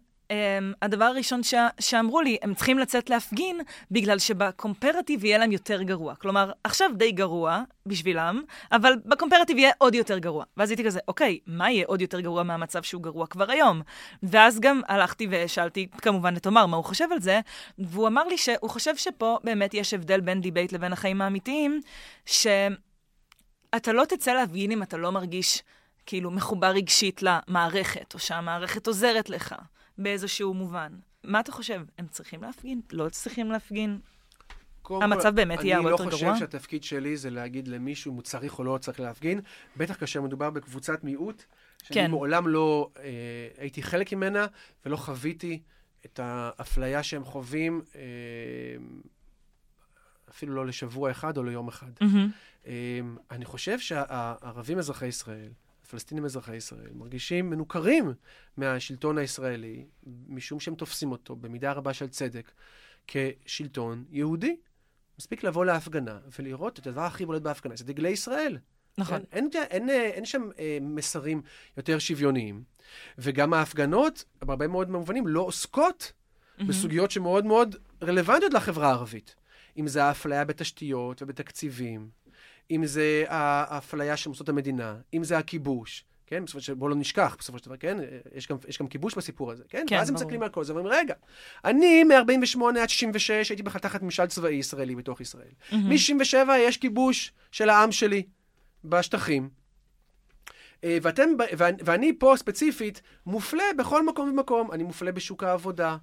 הדבר 0.81 1.05
הראשון 1.05 1.43
ש- 1.43 1.53
שאמרו 1.79 2.21
לי, 2.21 2.37
הם 2.41 2.53
צריכים 2.53 2.79
לצאת 2.79 3.09
להפגין 3.09 3.61
בגלל 3.91 4.19
שב 4.19 4.42
comparative 4.42 5.25
יהיה 5.25 5.37
להם 5.37 5.51
יותר 5.51 5.81
גרוע. 5.81 6.15
כלומר, 6.15 6.51
עכשיו 6.63 6.89
די 6.97 7.11
גרוע 7.11 7.61
בשבילם, 7.85 8.41
אבל 8.71 8.93
ב 9.05 9.10
comparative 9.10 9.57
יהיה 9.57 9.71
עוד 9.77 9.95
יותר 9.95 10.17
גרוע. 10.17 10.43
ואז 10.57 10.69
הייתי 10.69 10.83
כזה, 10.83 10.99
אוקיי, 11.07 11.39
מה 11.47 11.71
יהיה 11.71 11.85
עוד 11.87 12.01
יותר 12.01 12.19
גרוע 12.19 12.43
מהמצב 12.43 12.83
שהוא 12.83 13.03
גרוע 13.03 13.27
כבר 13.27 13.51
היום? 13.51 13.81
ואז 14.23 14.59
גם 14.59 14.81
הלכתי 14.87 15.27
ושאלתי 15.29 15.87
כמובן 16.01 16.35
את 16.37 16.45
עומר 16.45 16.65
מה 16.65 16.77
הוא 16.77 16.85
חושב 16.85 17.07
על 17.11 17.21
זה, 17.21 17.39
והוא 17.79 18.07
אמר 18.07 18.23
לי 18.23 18.37
שהוא 18.37 18.69
חושב 18.69 18.95
שפה 18.95 19.37
באמת 19.43 19.73
יש 19.73 19.93
הבדל 19.93 20.19
בין 20.19 20.41
דיבייט 20.41 20.73
לבין 20.73 20.93
החיים 20.93 21.21
האמיתיים, 21.21 21.81
שאתה 22.25 23.91
לא 23.93 24.05
תצא 24.05 24.33
להפגין 24.33 24.71
אם 24.71 24.83
אתה 24.83 24.97
לא 24.97 25.11
מרגיש 25.11 25.63
כאילו 26.05 26.31
מחובר 26.31 26.67
רגשית 26.67 27.21
למערכת, 27.23 28.13
או 28.13 28.19
שהמערכת 28.19 28.87
עוזרת 28.87 29.29
לך. 29.29 29.55
באיזשהו 29.97 30.53
מובן. 30.53 30.91
מה 31.23 31.39
אתה 31.39 31.51
חושב? 31.51 31.81
הם 31.97 32.07
צריכים 32.07 32.41
להפגין? 32.41 32.81
לא 32.91 33.09
צריכים 33.09 33.51
להפגין? 33.51 33.99
המצב 34.89 35.29
כל, 35.29 35.35
באמת 35.35 35.63
יהיה 35.63 35.77
הרבה 35.77 35.89
לא 35.89 35.93
יותר 35.93 36.03
גרוע? 36.03 36.19
אני 36.19 36.27
לא 36.27 36.33
חושב 36.33 36.45
שהתפקיד 36.45 36.83
שלי 36.83 37.17
זה 37.17 37.29
להגיד 37.29 37.67
למישהו 37.67 38.11
אם 38.11 38.15
הוא 38.15 38.23
צריך 38.23 38.59
או 38.59 38.63
לא 38.63 38.77
צריך 38.77 38.99
להפגין, 38.99 39.39
בטח 39.77 39.95
כאשר 39.95 40.21
מדובר 40.21 40.49
בקבוצת 40.49 41.03
מיעוט, 41.03 41.43
שאני 41.83 41.93
כן. 41.95 42.11
מעולם 42.11 42.47
לא 42.47 42.89
אה, 42.99 43.03
הייתי 43.57 43.83
חלק 43.83 44.13
ממנה 44.13 44.45
ולא 44.85 44.97
חוויתי 44.97 45.61
את 46.05 46.19
האפליה 46.23 47.03
שהם 47.03 47.23
חווים, 47.23 47.81
אה, 47.95 48.01
אפילו 50.29 50.55
לא 50.55 50.65
לשבוע 50.65 51.11
אחד 51.11 51.37
או 51.37 51.43
ליום 51.43 51.67
אחד. 51.67 51.91
Mm-hmm. 51.99 52.65
אה, 52.67 52.99
אני 53.31 53.45
חושב 53.45 53.79
שהערבים 53.79 54.77
אזרחי 54.77 55.07
ישראל, 55.07 55.49
פלסטינים 55.91 56.25
אזרחי 56.25 56.55
ישראל 56.55 56.89
מרגישים 56.93 57.49
מנוכרים 57.49 58.13
מהשלטון 58.57 59.17
הישראלי, 59.17 59.85
משום 60.27 60.59
שהם 60.59 60.75
תופסים 60.75 61.11
אותו 61.11 61.35
במידה 61.35 61.71
רבה 61.71 61.93
של 61.93 62.07
צדק 62.07 62.51
כשלטון 63.07 64.05
יהודי. 64.09 64.55
מספיק 65.19 65.43
לבוא 65.43 65.65
להפגנה 65.65 66.19
ולראות 66.39 66.79
את 66.79 66.87
הדבר 66.87 67.01
הכי 67.01 67.25
בולט 67.25 67.41
בהפגנה, 67.41 67.75
זה 67.75 67.83
דגלי 67.83 68.09
ישראל. 68.09 68.57
נכון. 68.97 69.19
כן? 69.19 69.23
אין, 69.31 69.49
אין, 69.53 69.89
אין, 69.89 69.89
אין 69.89 70.25
שם 70.25 70.49
אה, 70.59 70.77
מסרים 70.81 71.41
יותר 71.77 71.99
שוויוניים. 71.99 72.63
וגם 73.17 73.53
ההפגנות, 73.53 74.23
בהרבה 74.41 74.67
מאוד 74.67 74.89
מובנים, 74.89 75.27
לא 75.27 75.41
עוסקות 75.41 76.11
mm-hmm. 76.11 76.63
בסוגיות 76.63 77.11
שמאוד 77.11 77.45
מאוד 77.45 77.75
רלוונטיות 78.03 78.53
לחברה 78.53 78.87
הערבית. 78.87 79.35
אם 79.77 79.87
זה 79.87 80.03
האפליה 80.03 80.45
בתשתיות 80.45 81.21
ובתקציבים, 81.21 82.09
אם 82.71 82.85
זה 82.85 83.23
האפליה 83.27 84.17
של 84.17 84.29
מוסדות 84.29 84.49
המדינה, 84.49 84.95
אם 85.13 85.23
זה 85.23 85.37
הכיבוש, 85.37 86.05
כן? 86.27 86.45
בסופו 86.45 86.61
של 86.61 86.73
דבר, 86.73 86.79
בואו 86.79 86.89
לא 86.89 86.95
נשכח, 86.95 87.35
בסופו 87.39 87.57
של 87.57 87.65
דבר, 87.65 87.77
כן? 87.77 87.97
יש 88.35 88.47
גם, 88.47 88.57
יש 88.67 88.79
גם 88.79 88.87
כיבוש 88.87 89.15
בסיפור 89.15 89.51
הזה, 89.51 89.63
כן? 89.69 89.85
כן, 89.87 89.95
ואז 89.95 90.09
הם. 90.09 90.15
מסתכלים 90.15 90.43
על 90.43 90.49
כל 90.49 90.63
זה 90.63 90.75
ואומרים, 90.75 90.95
רגע, 90.99 91.13
אני 91.65 92.03
מ-48 92.03 92.79
עד 92.81 92.89
66 92.89 93.49
הייתי 93.49 93.63
בכלל 93.63 93.81
תחת 93.81 94.01
ממשל 94.01 94.25
צבאי 94.25 94.53
ישראלי 94.53 94.95
בתוך 94.95 95.21
ישראל. 95.21 95.51
מ-67 95.71 96.35
יש 96.57 96.77
כיבוש 96.77 97.31
של 97.51 97.69
העם 97.69 97.91
שלי 97.91 98.23
בשטחים. 98.83 99.49
אה, 100.83 100.97
ואתם, 101.01 101.29
ואני 101.57 102.13
פה 102.19 102.33
ספציפית 102.37 103.01
מופלה 103.25 103.63
בכל 103.77 104.05
מקום 104.05 104.29
ומקום. 104.29 104.71
אני 104.71 104.83
מופלה 104.83 105.11
בשוק 105.11 105.43
העבודה, 105.43 105.97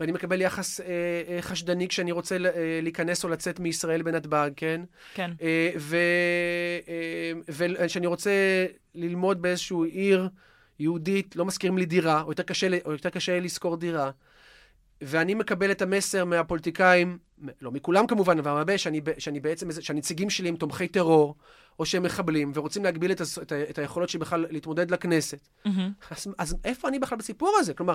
ואני 0.00 0.12
מקבל 0.12 0.40
יחס 0.40 0.80
אה, 0.80 0.86
אה, 1.28 1.42
חשדני 1.42 1.88
כשאני 1.88 2.12
רוצה 2.12 2.38
ל- 2.38 2.46
אה, 2.46 2.80
להיכנס 2.82 3.24
או 3.24 3.28
לצאת 3.28 3.60
מישראל 3.60 4.02
בנתב"ג, 4.02 4.50
כן? 4.56 4.80
כן. 5.14 5.30
אה, 5.42 5.70
וכשאני 7.48 8.06
רוצה 8.06 8.30
ללמוד 8.94 9.42
באיזשהו 9.42 9.84
עיר 9.84 10.28
יהודית, 10.78 11.36
לא 11.36 11.44
מזכירים 11.44 11.78
לי 11.78 11.86
דירה, 11.86 12.22
או 12.22 12.30
יותר 12.30 12.42
קשה, 12.42 12.66
או 12.84 12.92
יותר 12.92 13.10
קשה 13.10 13.40
לשכור 13.40 13.76
דירה. 13.76 14.10
ואני 15.02 15.34
מקבל 15.34 15.70
את 15.70 15.82
המסר 15.82 16.24
מהפוליטיקאים, 16.24 17.18
לא 17.62 17.70
מכולם 17.70 18.06
כמובן, 18.06 18.38
אבל 18.38 18.50
הרבה, 18.50 18.78
שאני, 18.78 19.00
שאני 19.18 19.40
בעצם, 19.40 19.68
שהנציגים 19.80 20.30
שלי 20.30 20.48
הם 20.48 20.56
תומכי 20.56 20.88
טרור, 20.88 21.34
או 21.78 21.86
שהם 21.86 22.02
מחבלים, 22.02 22.52
ורוצים 22.54 22.84
להגביל 22.84 23.12
את, 23.12 23.20
את, 23.42 23.52
את 23.52 23.78
היכולות 23.78 24.08
שלי 24.08 24.20
בכלל 24.20 24.46
להתמודד 24.50 24.90
לכנסת. 24.90 25.48
מהמם. 25.64 25.92
אז, 26.10 26.28
אז 26.38 26.56
איפה 26.64 26.88
אני 26.88 26.98
בכלל 26.98 27.18
בסיפור 27.18 27.56
הזה? 27.60 27.74
כלומר, 27.74 27.94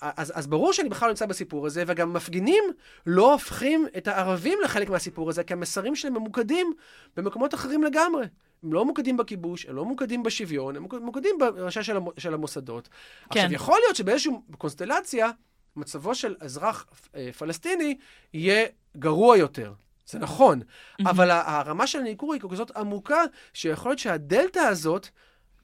אז, 0.00 0.32
אז 0.34 0.46
ברור 0.46 0.72
שאני 0.72 0.88
בכלל 0.88 1.06
לא 1.08 1.12
נמצא 1.12 1.26
בסיפור 1.26 1.66
הזה, 1.66 1.84
וגם 1.86 2.12
מפגינים 2.12 2.64
לא 3.06 3.32
הופכים 3.32 3.86
את 3.96 4.08
הערבים 4.08 4.58
לחלק 4.64 4.88
מהסיפור 4.90 5.30
הזה, 5.30 5.44
כי 5.44 5.52
המסרים 5.52 5.96
שלהם 5.96 6.14
ממוקדים 6.14 6.72
במקומות 7.16 7.54
אחרים 7.54 7.82
לגמרי. 7.82 8.26
הם 8.62 8.72
לא 8.72 8.84
ממוקדים 8.84 9.16
בכיבוש, 9.16 9.66
הם 9.66 9.76
לא 9.76 9.84
ממוקדים 9.84 10.22
בשוויון, 10.22 10.76
הם 10.76 10.86
ממוקדים 10.92 11.38
בראשה 11.38 11.82
של, 11.82 11.96
המ, 11.96 12.04
של 12.18 12.34
המוסדות. 12.34 12.88
כן. 12.88 13.40
עכשיו, 13.40 13.52
יכול 13.52 13.78
להיות 13.84 13.96
שבאיזושהי 13.96 14.32
קונסטלציה, 14.58 15.30
מצבו 15.76 16.14
של 16.14 16.34
אזרח 16.40 16.86
אה, 17.14 17.30
פלסטיני 17.38 17.96
יהיה 18.34 18.66
גרוע 18.96 19.36
יותר. 19.36 19.72
זה 20.06 20.18
נכון, 20.18 20.60
אבל 21.00 21.30
ה- 21.30 21.58
הרמה 21.58 21.86
של 21.86 21.98
הניכור 21.98 22.32
היא 22.32 22.40
כזאת 22.50 22.76
עמוקה, 22.76 23.22
שיכול 23.52 23.90
להיות 23.90 23.98
שהדלתא 23.98 24.58
הזאת, 24.58 25.08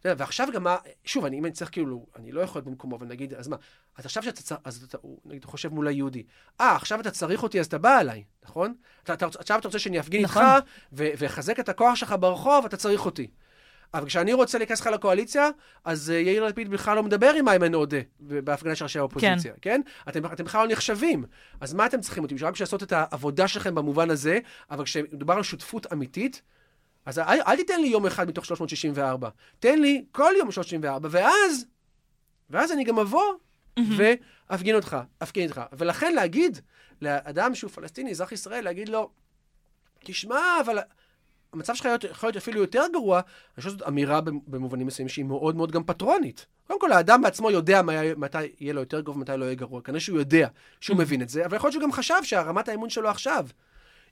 ועכשיו 0.05 0.49
גם 0.53 0.63
מה, 0.63 0.77
שוב, 1.05 1.25
אני, 1.25 1.39
אם 1.39 1.45
אני 1.45 1.53
צריך 1.53 1.71
כאילו, 1.71 2.07
אני 2.17 2.33
לא 2.33 2.41
יכול 2.41 2.59
להיות 2.59 2.67
במקומו 2.67 3.01
ונגיד, 3.01 3.35
אז 3.35 3.49
מה, 3.49 3.57
אז 3.97 4.05
עכשיו 4.05 4.23
שאתה 4.23 4.43
צריך, 4.43 4.61
אז 4.65 4.85
אתה, 4.89 4.99
הוא 5.01 5.19
נגיד 5.25 5.45
חושב 5.45 5.69
מול 5.69 5.89
היהודי, 5.89 6.23
אה, 6.61 6.77
עכשיו 6.77 7.01
אתה 7.01 7.11
צריך 7.11 7.43
אותי, 7.43 7.61
אז 7.61 7.67
אתה 7.67 7.79
בא 7.79 8.01
אליי, 8.01 8.25
נכון? 8.45 8.75
אתה, 9.03 9.13
אתה, 9.13 9.27
עכשיו 9.27 9.59
אתה 9.59 9.69
רוצה 9.69 9.79
שאני 9.79 10.01
אפגין 10.01 10.23
נכון. 10.23 10.43
איתך, 10.43 10.67
ו- 10.93 11.11
ואחזק 11.19 11.61
את 11.61 11.69
הכוח 11.69 11.95
שלך 11.95 12.15
ברחוב, 12.21 12.65
אתה 12.65 12.77
צריך 12.77 13.07
אותי. 13.07 13.31
אבל 13.95 14.07
כשאני 14.07 14.33
רוצה 14.33 14.59
להיכנס 14.59 14.81
לך 14.81 14.87
לקואליציה, 14.87 15.49
אז 15.85 16.11
uh, 16.11 16.13
יאיר 16.13 16.45
לפיד 16.45 16.69
בכלל 16.69 16.97
לא 16.97 17.03
מדבר 17.03 17.33
עם 17.39 17.49
איימן 17.49 17.75
עודה 17.75 17.97
בהפגנה 18.21 18.75
של 18.75 18.85
ראשי 18.85 18.99
האופוזיציה, 18.99 19.53
כן? 19.53 19.59
כן? 19.61 19.81
אתם, 20.09 20.27
אתם 20.27 20.45
בכלל 20.45 20.67
לא 20.67 20.73
נחשבים. 20.73 21.25
אז 21.61 21.75
מה 21.75 21.87
אתם 21.87 22.01
צריכים 22.01 22.23
אותי? 22.23 22.35
רק 22.35 22.53
בשביל 22.53 22.65
לעשות 22.67 22.83
את 22.83 22.93
העבודה 22.93 23.49
שלכם 23.49 23.75
במובן 23.75 24.11
הזה, 24.11 24.39
אבל 24.71 24.85
כשמדובר 24.85 25.35
על 25.35 25.43
שותפות 25.43 25.93
אמיתית, 25.93 26.43
אז 27.07 27.19
אל, 27.19 27.41
אל 27.47 27.57
תיתן 27.57 27.81
לי 27.81 27.89
יום 27.89 28.07
אחד 28.07 28.29
מתוך 28.29 28.45
364. 28.45 29.29
תן 29.61 29.79
לי 29.79 30.05
כל 30.13 30.33
יום 30.39 30.51
364, 30.51 31.09
ואז, 31.13 31.67
ואז 32.51 32.73
אני 32.73 32.85
גם 32.85 32.99
אבוא 32.99 33.35
ואפגין 33.97 34.75
אותך, 34.75 34.97
אפגין 35.23 35.45
איתך. 35.45 35.61
ולכן 35.73 36.15
להגיד 36.15 36.59
לאדם 37.03 37.55
שהוא 37.55 37.71
פלסטיני, 37.71 38.11
אזרח 38.11 38.33
ישראל, 38.33 38.65
להגיד 38.65 38.89
לו, 38.89 39.11
תשמע, 40.05 40.41
אבל 40.61 40.79
המצב 41.53 41.75
שלך 41.75 41.89
יכול 42.11 42.27
להיות 42.27 42.37
אפילו 42.37 42.61
יותר 42.61 42.83
גרוע, 42.93 43.19
אני 43.19 43.25
חושב 43.57 43.71
שזאת 43.71 43.89
אמירה 43.89 44.21
במובנים 44.21 44.87
מסוימים 44.87 45.09
שהיא 45.09 45.25
מאוד 45.25 45.57
מאוד 45.57 45.73
גם 45.73 45.85
פטרונית. 45.85 46.47
קודם 46.67 46.81
כל, 46.81 46.93
האדם 46.93 47.23
בעצמו 47.23 47.51
יודע 47.51 47.83
מתי 48.17 48.39
יהיה 48.61 48.73
לו 48.73 48.81
יותר 48.81 49.01
גרוע 49.01 49.17
ומתי 49.17 49.33
לא 49.37 49.45
יהיה 49.45 49.55
גרוע. 49.55 49.83
כנראה 49.83 50.01
שהוא 50.01 50.19
יודע 50.19 50.49
שהוא 50.81 50.99
מבין 50.99 51.23
את 51.23 51.29
זה, 51.29 51.47
אבל 51.47 51.57
יכול 51.57 51.69
להיות 51.69 51.73
שהוא 51.73 51.83
גם 51.83 51.93
חשב 51.93 52.15
שהרמת 52.23 52.69
האמון 52.69 52.91
שלו 52.91 53.09
עכשיו 53.09 53.47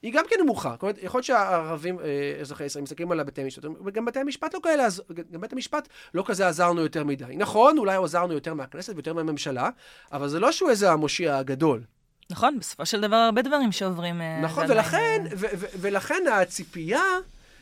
היא 0.02 0.12
גם 0.12 0.24
כן 0.30 0.36
נמוכה. 0.42 0.70
זאת 0.70 0.82
אומרת, 0.82 0.98
יכול 1.02 1.18
להיות 1.18 1.24
שהערבים, 1.24 1.98
אה, 2.00 2.04
אזרחי 2.40 2.64
ישראל, 2.64 2.82
מסתכלים 2.82 3.12
על 3.12 3.22
בתי 3.22 3.42
המשפט, 3.42 3.64
וגם 3.84 4.04
בתי 4.04 4.18
המשפט 4.18 4.54
לא 4.54 4.60
כאלה, 4.62 4.86
גם 5.30 5.40
בית 5.40 5.52
המשפט 5.52 5.88
לא 6.14 6.22
כזה 6.26 6.48
עזרנו 6.48 6.80
יותר 6.80 7.04
מדי. 7.04 7.36
נכון, 7.36 7.78
אולי 7.78 7.96
עזרנו 8.04 8.32
יותר 8.32 8.54
מהכנסת 8.54 8.92
ויותר 8.94 9.14
מהממשלה, 9.14 9.70
אבל 10.12 10.28
זה 10.28 10.40
לא 10.40 10.52
שהוא 10.52 10.70
איזה 10.70 10.90
המושיע 10.90 11.36
הגדול. 11.36 11.82
נכון, 12.30 12.58
בסופו 12.58 12.86
של 12.86 13.00
דבר 13.00 13.16
הרבה 13.16 13.42
דברים 13.42 13.72
שעוברים... 13.72 14.20
אה, 14.20 14.40
נכון, 14.42 14.64
ולכן, 14.68 15.24
ו- 15.36 15.46
ו- 15.54 15.66
ולכן 15.80 16.22
הציפייה 16.32 17.02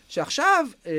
שעכשיו 0.09 0.67
אה, 0.87 0.93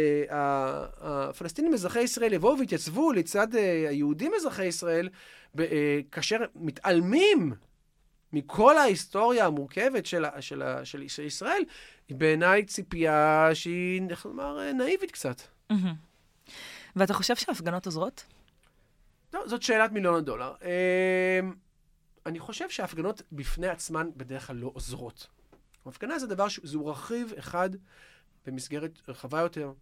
הפלסטינים 1.02 1.74
אזרחי 1.74 2.02
ישראל 2.02 2.34
יבואו 2.34 2.60
ויתייצבו 2.60 3.12
לצד 3.12 3.56
אה, 3.56 3.86
היהודים 3.90 4.32
אזרחי 4.36 4.66
ישראל, 4.66 5.10
ב- 5.56 5.62
אה, 5.62 6.00
כאשר 6.12 6.38
מתעלמים 6.56 7.54
מכל 8.34 8.78
ההיסטוריה 8.78 9.46
המורכבת 9.46 10.06
של, 10.06 10.26
ה- 10.26 10.42
של, 10.42 10.62
ה- 10.62 10.86
של, 10.86 11.08
של 11.08 11.24
ישראל, 11.24 11.62
היא 12.08 12.18
בעיניי 12.18 12.66
ציפייה 12.66 13.50
שהיא, 13.54 14.02
איך 14.10 14.26
לומר, 14.26 14.60
אה, 14.60 14.74
נאיבית 14.74 15.12
קצת. 15.12 15.42
ואתה 16.96 17.14
חושב 17.14 17.36
שההפגנות 17.36 17.86
עוזרות? 17.86 18.26
לא, 19.34 19.48
זאת 19.48 19.62
שאלת 19.64 19.92
מיליון 19.92 20.16
הדולר. 20.16 20.54
אה, 20.64 21.40
אני 22.26 22.40
חושב 22.40 22.70
שההפגנות 22.70 23.22
בפני 23.32 23.68
עצמן 23.68 24.10
בדרך 24.18 24.48
כלל 24.48 24.56
לא 24.56 24.72
עוזרות. 24.74 25.28
הפגנה 25.86 26.20
זה 26.20 26.28
דבר, 26.28 26.46
זהו 26.64 26.88
רכיב 26.88 27.34
אחד 27.40 27.70
במסגרת 28.46 29.00
רחבה 29.08 29.40
יותר 29.40 29.74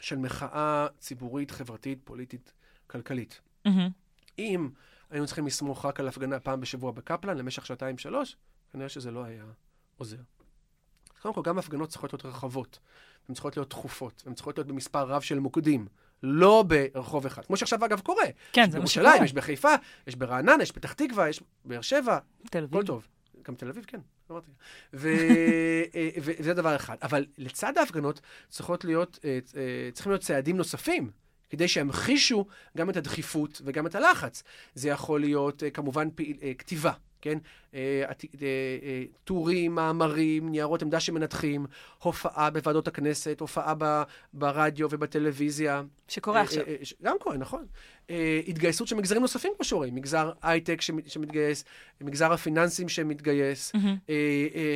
של 0.00 0.16
מחאה 0.16 0.86
ציבורית, 0.98 1.50
חברתית, 1.50 1.98
פוליטית, 2.04 2.52
כלכלית. 2.86 3.40
מהמם. 3.64 3.88
אם 4.38 4.70
היינו 5.12 5.26
צריכים 5.26 5.46
לסמוך 5.46 5.84
רק 5.84 6.00
על 6.00 6.08
הפגנה 6.08 6.40
פעם 6.40 6.60
בשבוע 6.60 6.92
בקפלן 6.92 7.36
למשך 7.38 7.66
שעתיים-שלוש, 7.66 8.36
כנראה 8.72 8.88
שזה 8.88 9.10
לא 9.10 9.24
היה 9.24 9.44
עוזר. 9.96 10.16
קודם 11.22 11.34
כל, 11.34 11.42
גם 11.44 11.58
הפגנות 11.58 11.88
צריכות 11.88 12.12
להיות 12.12 12.26
רחבות, 12.26 12.78
הן 13.28 13.34
צריכות 13.34 13.56
להיות 13.56 13.70
תכופות, 13.70 14.22
הן 14.26 14.34
צריכות 14.34 14.58
להיות 14.58 14.68
במספר 14.68 15.06
רב 15.06 15.22
של 15.22 15.38
מוקדים, 15.38 15.86
לא 16.22 16.64
ברחוב 16.66 17.26
אחד. 17.26 17.44
כמו 17.44 17.56
שעכשיו, 17.56 17.84
אגב, 17.84 18.00
קורה. 18.00 18.24
כן, 18.52 18.60
יש 18.60 18.68
זה 18.68 18.72
מה 18.72 18.78
בירושלים, 18.78 19.12
שקורה. 19.12 19.24
יש 19.24 19.32
בחיפה, 19.32 19.74
יש 20.06 20.14
ברעננה, 20.14 20.62
יש 20.62 20.72
פתח 20.72 20.92
תקווה, 20.92 21.28
יש 21.28 21.42
באר 21.64 21.80
שבע, 21.80 22.18
תל 22.50 22.58
אביב. 22.58 22.70
הכל 22.76 22.86
טוב. 22.86 23.08
גם 23.42 23.54
תל 23.54 23.68
אביב, 23.68 23.84
כן, 23.84 24.00
אמרתי. 24.30 24.50
ו- 24.94 25.08
וזה 26.22 26.54
דבר 26.54 26.76
אחד. 26.76 26.96
אבל 27.02 27.26
לצד 27.38 27.78
ההפגנות 27.78 28.20
צריכות 28.48 28.84
להיות, 28.84 29.18
אה, 29.24 29.38
אה, 29.56 29.90
צריכים 29.92 30.12
להיות 30.12 30.22
צעדים 30.22 30.56
נוספים. 30.56 31.10
כדי 31.52 31.68
שימחישו 31.68 32.46
גם 32.76 32.90
את 32.90 32.96
הדחיפות 32.96 33.62
וגם 33.64 33.86
את 33.86 33.94
הלחץ. 33.94 34.42
זה 34.74 34.88
יכול 34.88 35.20
להיות, 35.20 35.62
אה, 35.62 35.70
כמובן, 35.70 36.08
פעיל, 36.14 36.36
אה, 36.42 36.52
כתיבה, 36.58 36.92
כן? 37.20 37.38
אה, 37.74 38.04
טורים, 39.24 39.74
מאמרים, 39.74 40.48
ניירות 40.48 40.82
עמדה 40.82 41.00
שמנתחים, 41.00 41.66
הופעה 42.02 42.50
בוועדות 42.50 42.88
הכנסת, 42.88 43.40
הופעה 43.40 43.74
ברדיו 44.34 44.88
ובטלוויזיה. 44.90 45.82
שקורה 46.08 46.40
עכשיו. 46.40 46.62
גם 47.02 47.16
קורה, 47.20 47.36
נכון. 47.36 47.66
התגייסות 48.48 48.88
של 48.88 48.96
מגזרים 48.96 49.22
נוספים, 49.22 49.52
כמו 49.56 49.64
שרואים. 49.64 49.94
מגזר 49.94 50.32
הייטק 50.42 50.80
שמת- 50.80 51.10
שמתגייס, 51.10 51.64
מגזר 52.00 52.32
הפיננסים 52.32 52.88
שמתגייס. 52.88 53.72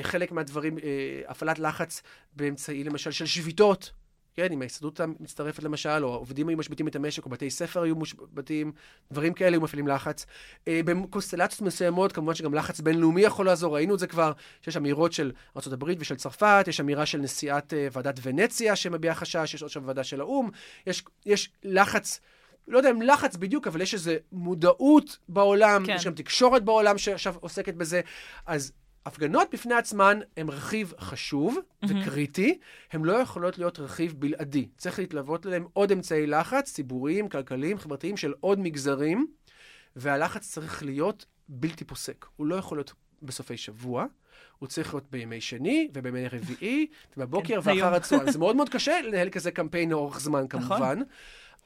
חלק 0.03 0.33
מהדברים, 0.33 0.79
הפעלת 1.27 1.59
לחץ 1.59 2.03
באמצעי, 2.37 2.85
למשל, 2.85 3.11
של 3.11 3.27
שביתות. 3.27 3.91
כן, 4.37 4.53
אם 4.53 4.63
ההסתדרות 4.63 5.01
מצטרפת 5.21 5.63
למשל, 5.63 6.05
או 6.05 6.13
העובדים 6.13 6.49
היו 6.49 6.59
משביתים 6.59 6.89
את 6.89 6.97
המשק, 6.97 7.25
או 7.25 7.31
בתי 7.31 7.51
ספר 7.51 7.83
היו 7.83 7.97
מושבתים, 7.97 8.73
דברים 9.13 9.33
כאלה 9.33 9.57
היו 9.57 9.61
מפעילים 9.61 9.89
לחץ. 9.89 10.27
אה, 10.69 10.81
בקונסטלציות 10.85 11.63
מסוימות, 11.63 12.13
כמובן 12.13 12.35
שגם 12.35 12.55
לחץ 12.55 12.81
בינלאומי 12.81 13.21
יכול 13.21 13.47
לעזור, 13.47 13.75
ראינו 13.75 13.95
את 13.95 13.99
זה 13.99 14.07
כבר, 14.07 14.33
שיש 14.63 14.77
אמירות 14.77 15.13
של 15.13 15.33
ארה"ב 15.57 15.85
ושל 15.99 16.17
צרפת, 16.17 16.65
יש 16.69 16.81
אמירה 16.81 17.07
של 17.07 17.19
נשיאת 17.19 17.75
אה, 17.75 17.89
ועדת 17.93 18.21
ונציה 18.23 18.77
שמביעה 18.77 19.15
חשש, 19.15 19.55
יש 19.55 19.63
עוד 19.63 19.71
שם 19.71 19.83
ועדה 19.87 20.05
של 20.05 20.21
האו"ם, 20.21 20.51
יש, 20.87 21.05
יש 21.27 21.51
לחץ, 21.65 22.21
לא 22.69 22.79
יודע 22.79 22.91
אם 22.91 23.03
לחץ 23.03 23.37
בדיוק, 23.37 23.67
אבל 23.67 23.81
יש 23.81 23.95
איזו 23.95 24.13
מודעות 24.33 25.19
בעולם, 25.29 25.87
כן. 25.87 25.95
יש 25.97 26.07
גם 26.07 26.15
תקשורת 26.15 26.65
בעולם 26.65 26.99
שעכשיו 26.99 27.35
עוסקת 27.41 27.75
בזה, 27.75 28.01
אז 28.47 28.73
הפגנות 29.07 29.49
בפני 29.53 29.75
עצמן 29.75 30.19
הן 30.37 30.49
רכיב 30.49 30.93
חשוב 30.99 31.59
וקריטי, 31.89 32.59
הן 32.93 33.05
לא 33.05 33.13
יכולות 33.13 33.59
להיות 33.59 33.79
רכיב 33.79 34.15
בלעדי. 34.19 34.69
צריך 34.79 34.99
להתלוות 34.99 35.47
אליהם 35.47 35.67
עוד 35.73 35.93
אמצעי 35.93 36.27
לחץ, 36.27 36.73
ציבוריים, 36.73 37.29
כלכליים, 37.29 37.79
חברתיים, 37.79 38.17
של 38.17 38.35
עוד 38.41 38.61
מגזרים, 38.61 39.27
והלחץ 39.97 40.49
צריך 40.49 40.83
להיות 40.83 41.27
בלתי 41.49 41.85
פוסק. 41.85 42.27
הוא 42.37 42.47
לא 42.47 42.55
יכול 42.55 42.79
להיות 42.79 42.93
בסופי 43.23 43.57
שבוע, 43.57 44.07
הוא 44.59 44.69
צריך 44.69 44.95
להיות 44.95 45.11
בימי 45.11 45.41
שני 45.41 45.89
ובימי 45.95 46.29
רביעי, 46.29 46.87
ובבוקר 47.17 47.49
כן, 47.49 47.59
ואחר 47.59 47.71
היום. 47.71 47.95
הצהריים. 47.95 48.31
זה 48.33 48.39
מאוד 48.39 48.57
מאוד 48.57 48.69
קשה 48.69 49.01
לנהל 49.01 49.31
כזה 49.31 49.51
קמפיין 49.51 49.91
לאורך 49.91 50.21
זמן, 50.21 50.49
כמובן. 50.49 50.99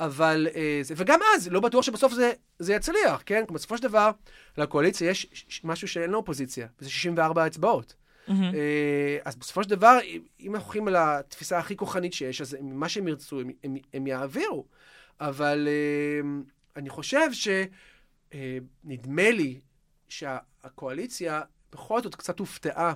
אבל, 0.00 0.46
אה, 0.54 0.78
זה, 0.82 0.94
וגם 0.96 1.20
אז, 1.36 1.48
לא 1.48 1.60
בטוח 1.60 1.82
שבסוף 1.84 2.12
זה, 2.12 2.32
זה 2.58 2.74
יצליח, 2.74 3.22
כן? 3.26 3.44
בסופו 3.52 3.76
של 3.76 3.82
דבר, 3.82 4.10
לקואליציה 4.58 5.10
יש 5.10 5.26
משהו 5.64 5.88
שאין 5.88 6.10
לאופוזיציה, 6.10 6.66
וזה 6.80 6.90
64 6.90 7.46
אצבעות. 7.46 7.94
אה, 8.54 9.18
אז 9.24 9.36
בסופו 9.36 9.62
של 9.64 9.70
דבר, 9.70 9.98
אם- 10.04 10.22
אם 10.40 10.54
אנחנו 10.54 10.66
הולכים 10.66 10.88
על 10.88 10.96
התפיסה 10.96 11.58
הכי 11.58 11.76
כוחנית 11.76 12.12
שיש, 12.12 12.40
אז 12.40 12.56
מה 12.62 12.88
שהם 12.88 13.08
ירצו, 13.08 13.40
הם, 13.40 13.50
הם, 13.64 13.76
הם 13.94 14.06
יעבירו. 14.06 14.64
אבל 15.20 15.68
אה, 15.70 16.20
אני 16.76 16.88
חושב 16.90 17.28
שנדמה 18.32 19.30
לי 19.30 19.60
שהקואליציה 20.08 21.40
בכל 21.72 22.02
זאת 22.02 22.14
קצת 22.14 22.38
הופתעה 22.38 22.92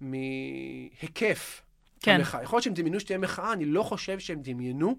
מהיקף 0.00 1.62
כן. 2.00 2.14
המחאה. 2.16 2.42
יכול 2.42 2.56
להיות 2.56 2.64
שהם 2.64 2.74
דמיינו 2.74 3.00
שתהיה 3.00 3.18
מחאה, 3.18 3.52
אני 3.52 3.64
לא 3.64 3.82
חושב 3.82 4.18
שהם 4.18 4.38
דמיינו 4.42 4.98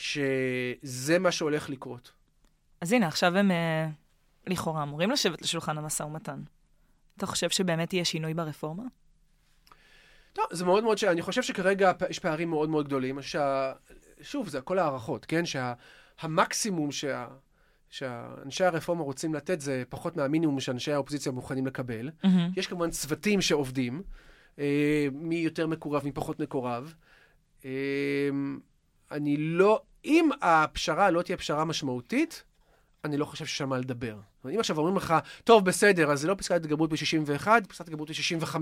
שזה 0.00 1.18
מה 1.18 1.32
שהולך 1.32 1.70
לקרות. 1.70 2.12
אז 2.80 2.92
הנה, 2.92 3.06
עכשיו 3.06 3.36
הם 3.36 3.50
אה, 3.50 3.88
לכאורה 4.46 4.82
אמורים 4.82 5.10
לשבת 5.10 5.42
לשולחן 5.42 5.78
המשא 5.78 6.02
ומתן. 6.02 6.42
אתה 7.16 7.26
חושב 7.26 7.50
שבאמת 7.50 7.92
יהיה 7.92 8.04
שינוי 8.04 8.34
ברפורמה? 8.34 8.82
טוב, 10.32 10.44
זה 10.50 10.64
מאוד 10.64 10.84
מאוד 10.84 10.98
ש... 10.98 11.04
אני 11.04 11.22
חושב 11.22 11.42
שכרגע 11.42 11.92
יש 12.10 12.18
פערים 12.18 12.50
מאוד 12.50 12.68
מאוד 12.68 12.86
גדולים. 12.86 13.22
שה... 13.22 13.72
שוב, 14.20 14.48
זה 14.48 14.58
הכל 14.58 14.78
הערכות, 14.78 15.24
כן? 15.24 15.42
שהמקסימום 15.46 16.92
שה... 16.92 17.26
שאנשי 17.90 18.64
הרפורמה 18.64 19.02
רוצים 19.02 19.34
לתת 19.34 19.60
זה 19.60 19.82
פחות 19.88 20.16
מהמינימום 20.16 20.60
שאנשי 20.60 20.92
האופוזיציה 20.92 21.32
מוכנים 21.32 21.66
לקבל. 21.66 22.08
Mm-hmm. 22.08 22.28
יש 22.56 22.66
כמובן 22.66 22.90
צוותים 22.90 23.40
שעובדים, 23.40 24.02
אה, 24.58 25.08
מי 25.12 25.36
יותר 25.36 25.66
מקורב, 25.66 26.04
מי 26.04 26.12
פחות 26.12 26.40
מקורב. 26.40 26.94
אה, 27.64 27.70
אני 29.10 29.36
לא... 29.36 29.82
אם 30.04 30.30
הפשרה 30.40 31.10
לא 31.10 31.22
תהיה 31.22 31.36
פשרה 31.36 31.64
משמעותית, 31.64 32.44
אני 33.04 33.16
לא 33.16 33.24
חושב 33.24 33.46
שיש 33.46 33.60
על 33.60 33.66
מה 33.66 33.78
לדבר. 33.78 34.16
אם 34.44 34.60
עכשיו 34.60 34.78
אומרים 34.78 34.96
לך, 34.96 35.14
טוב, 35.44 35.64
בסדר, 35.64 36.12
אז 36.12 36.20
זה 36.20 36.28
לא 36.28 36.34
פסקת 36.34 36.56
התגברות 36.56 36.90
ב-61, 36.90 37.46
פסקת 37.68 37.80
התגברות 37.88 38.10
ב-65. 38.10 38.56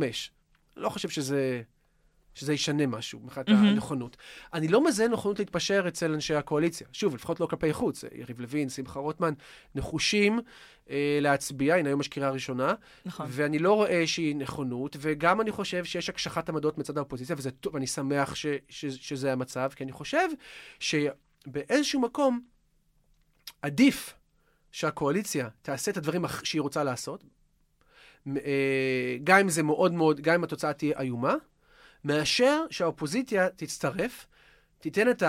לא 0.76 0.88
חושב 0.88 1.08
שזה, 1.08 1.62
שזה 2.34 2.52
ישנה 2.52 2.86
משהו 2.86 3.20
מבחינת 3.24 3.48
mm-hmm. 3.48 3.52
הנכונות. 3.52 4.16
אני 4.54 4.68
לא 4.68 4.84
מזהה 4.84 5.08
נכונות 5.08 5.38
להתפשר 5.38 5.84
אצל 5.88 6.12
אנשי 6.12 6.34
הקואליציה. 6.34 6.86
שוב, 6.92 7.14
לפחות 7.14 7.40
לא 7.40 7.46
כלפי 7.46 7.72
חוץ. 7.72 8.04
יריב 8.12 8.40
לוין, 8.40 8.68
שמחה 8.68 9.00
רוטמן, 9.00 9.34
נחושים 9.74 10.40
אה, 10.90 11.18
להצביע, 11.20 11.76
הנה 11.76 11.88
היום 11.88 12.00
יש 12.00 12.08
קריאה 12.08 12.30
ראשונה. 12.30 12.74
נכון. 13.06 13.26
ואני 13.30 13.58
לא 13.58 13.72
רואה 13.72 14.06
שהיא 14.06 14.36
נכונות, 14.36 14.96
וגם 15.00 15.40
אני 15.40 15.52
חושב 15.52 15.84
שיש 15.84 16.08
הקשחת 16.08 16.48
עמדות 16.48 16.78
מצד 16.78 16.98
האופוזיציה, 16.98 17.36
וזה 17.38 17.50
טוב, 17.50 17.74
ואני 17.74 17.86
שמח 17.86 18.34
ש, 18.34 18.46
ש, 18.68 18.86
שזה 18.86 19.32
המצב, 19.32 19.70
כי 19.76 19.84
אני 19.84 19.92
חושב 19.92 20.28
שבאיזשהו 21.48 22.00
מקום 22.00 22.40
עדיף 23.62 24.14
שהקואליציה 24.72 25.48
תעשה 25.62 25.90
את 25.90 25.96
הדברים 25.96 26.24
שהיא 26.42 26.60
רוצה 26.60 26.84
לעשות, 26.84 27.24
אה, 28.28 29.16
גם 29.24 29.38
אם 29.38 29.48
זה 29.48 29.62
מאוד 29.62 29.92
מאוד, 29.92 30.20
גם 30.20 30.34
אם 30.34 30.44
התוצאה 30.44 30.72
תהיה 30.72 31.00
איומה, 31.00 31.34
מאשר 32.04 32.64
שהאופוזיציה 32.70 33.48
תצטרף, 33.56 34.26
תיתן 34.78 35.10
את 35.10 35.22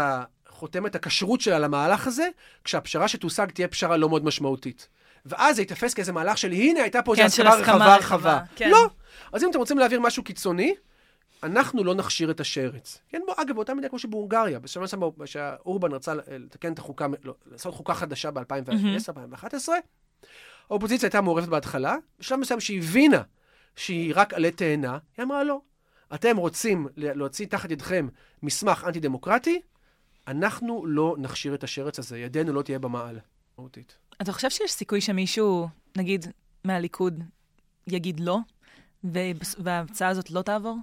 חותמת 0.49 0.95
הכשרות 0.95 1.41
שלה 1.41 1.59
למהלך 1.59 2.07
הזה, 2.07 2.27
כשהפשרה 2.63 3.07
שתושג 3.07 3.51
תהיה 3.51 3.67
פשרה 3.67 3.97
לא 3.97 4.09
מאוד 4.09 4.25
משמעותית. 4.25 4.87
ואז 5.25 5.55
זה 5.55 5.61
ייתפס 5.61 5.93
כאיזה 5.93 6.11
מהלך 6.11 6.37
של 6.37 6.51
הנה, 6.51 6.81
הייתה 6.81 7.01
פה 7.01 7.15
כן, 7.15 7.23
איזו 7.23 7.43
הסכמה 7.43 7.55
רחבה 7.55 7.95
רחבה. 7.95 8.39
כן. 8.55 8.69
לא. 8.69 8.89
אז 9.33 9.43
אם 9.43 9.49
אתם 9.49 9.59
רוצים 9.59 9.77
להעביר 9.77 9.99
משהו 9.99 10.23
קיצוני, 10.23 10.75
אנחנו 11.43 11.83
לא 11.83 11.95
נכשיר 11.95 12.31
את 12.31 12.39
השרץ. 12.39 13.01
כן, 13.09 13.21
בוא, 13.25 13.33
אגב, 13.37 13.55
באותה 13.55 13.73
מידה 13.73 13.89
כמו 13.89 13.99
שבהונגריה, 13.99 14.59
בשביל 14.59 14.85
שאורבן 15.25 15.91
רצה 15.91 16.13
לתקן 16.13 16.73
את 16.73 16.79
החוקה, 16.79 17.07
לא, 17.23 17.35
לעשות 17.45 17.73
חוקה 17.73 17.93
חדשה 17.93 18.31
ב-2010-2011, 18.31 19.69
האופוזיציה 20.69 21.07
הייתה 21.07 21.21
מעורבת 21.21 21.47
בהתחלה, 21.47 21.95
בשלב 22.19 22.39
מסוים 22.39 22.59
שהיא 22.59 22.79
הבינה 22.79 23.21
שהיא 23.75 24.13
רק 24.15 24.33
עלה 24.33 24.51
תאנה, 24.51 24.97
היא 25.17 25.23
אמרה 25.23 25.43
לא. 25.43 25.61
אתם 26.13 26.37
רוצים 26.37 26.87
להוציא 26.97 27.45
תחת 27.45 27.71
ידכם 27.71 28.07
מסמך 28.43 28.83
אנטי-דמוקרטי, 28.87 29.61
אנחנו 30.27 30.85
לא 30.85 31.15
נכשיר 31.17 31.55
את 31.55 31.63
השרץ 31.63 31.99
הזה, 31.99 32.19
ידנו 32.19 32.53
לא 32.53 32.61
תהיה 32.61 32.79
במעל. 32.79 33.19
מהותית. 33.57 33.97
אתה 34.21 34.31
חושב 34.31 34.49
שיש 34.49 34.71
סיכוי 34.71 35.01
שמישהו, 35.01 35.67
נגיד, 35.97 36.25
מהליכוד, 36.63 37.23
יגיד 37.87 38.19
לא, 38.19 38.37
וההצעה 39.63 40.09
הזאת 40.09 40.31
לא 40.31 40.41
תעבור? 40.41 40.77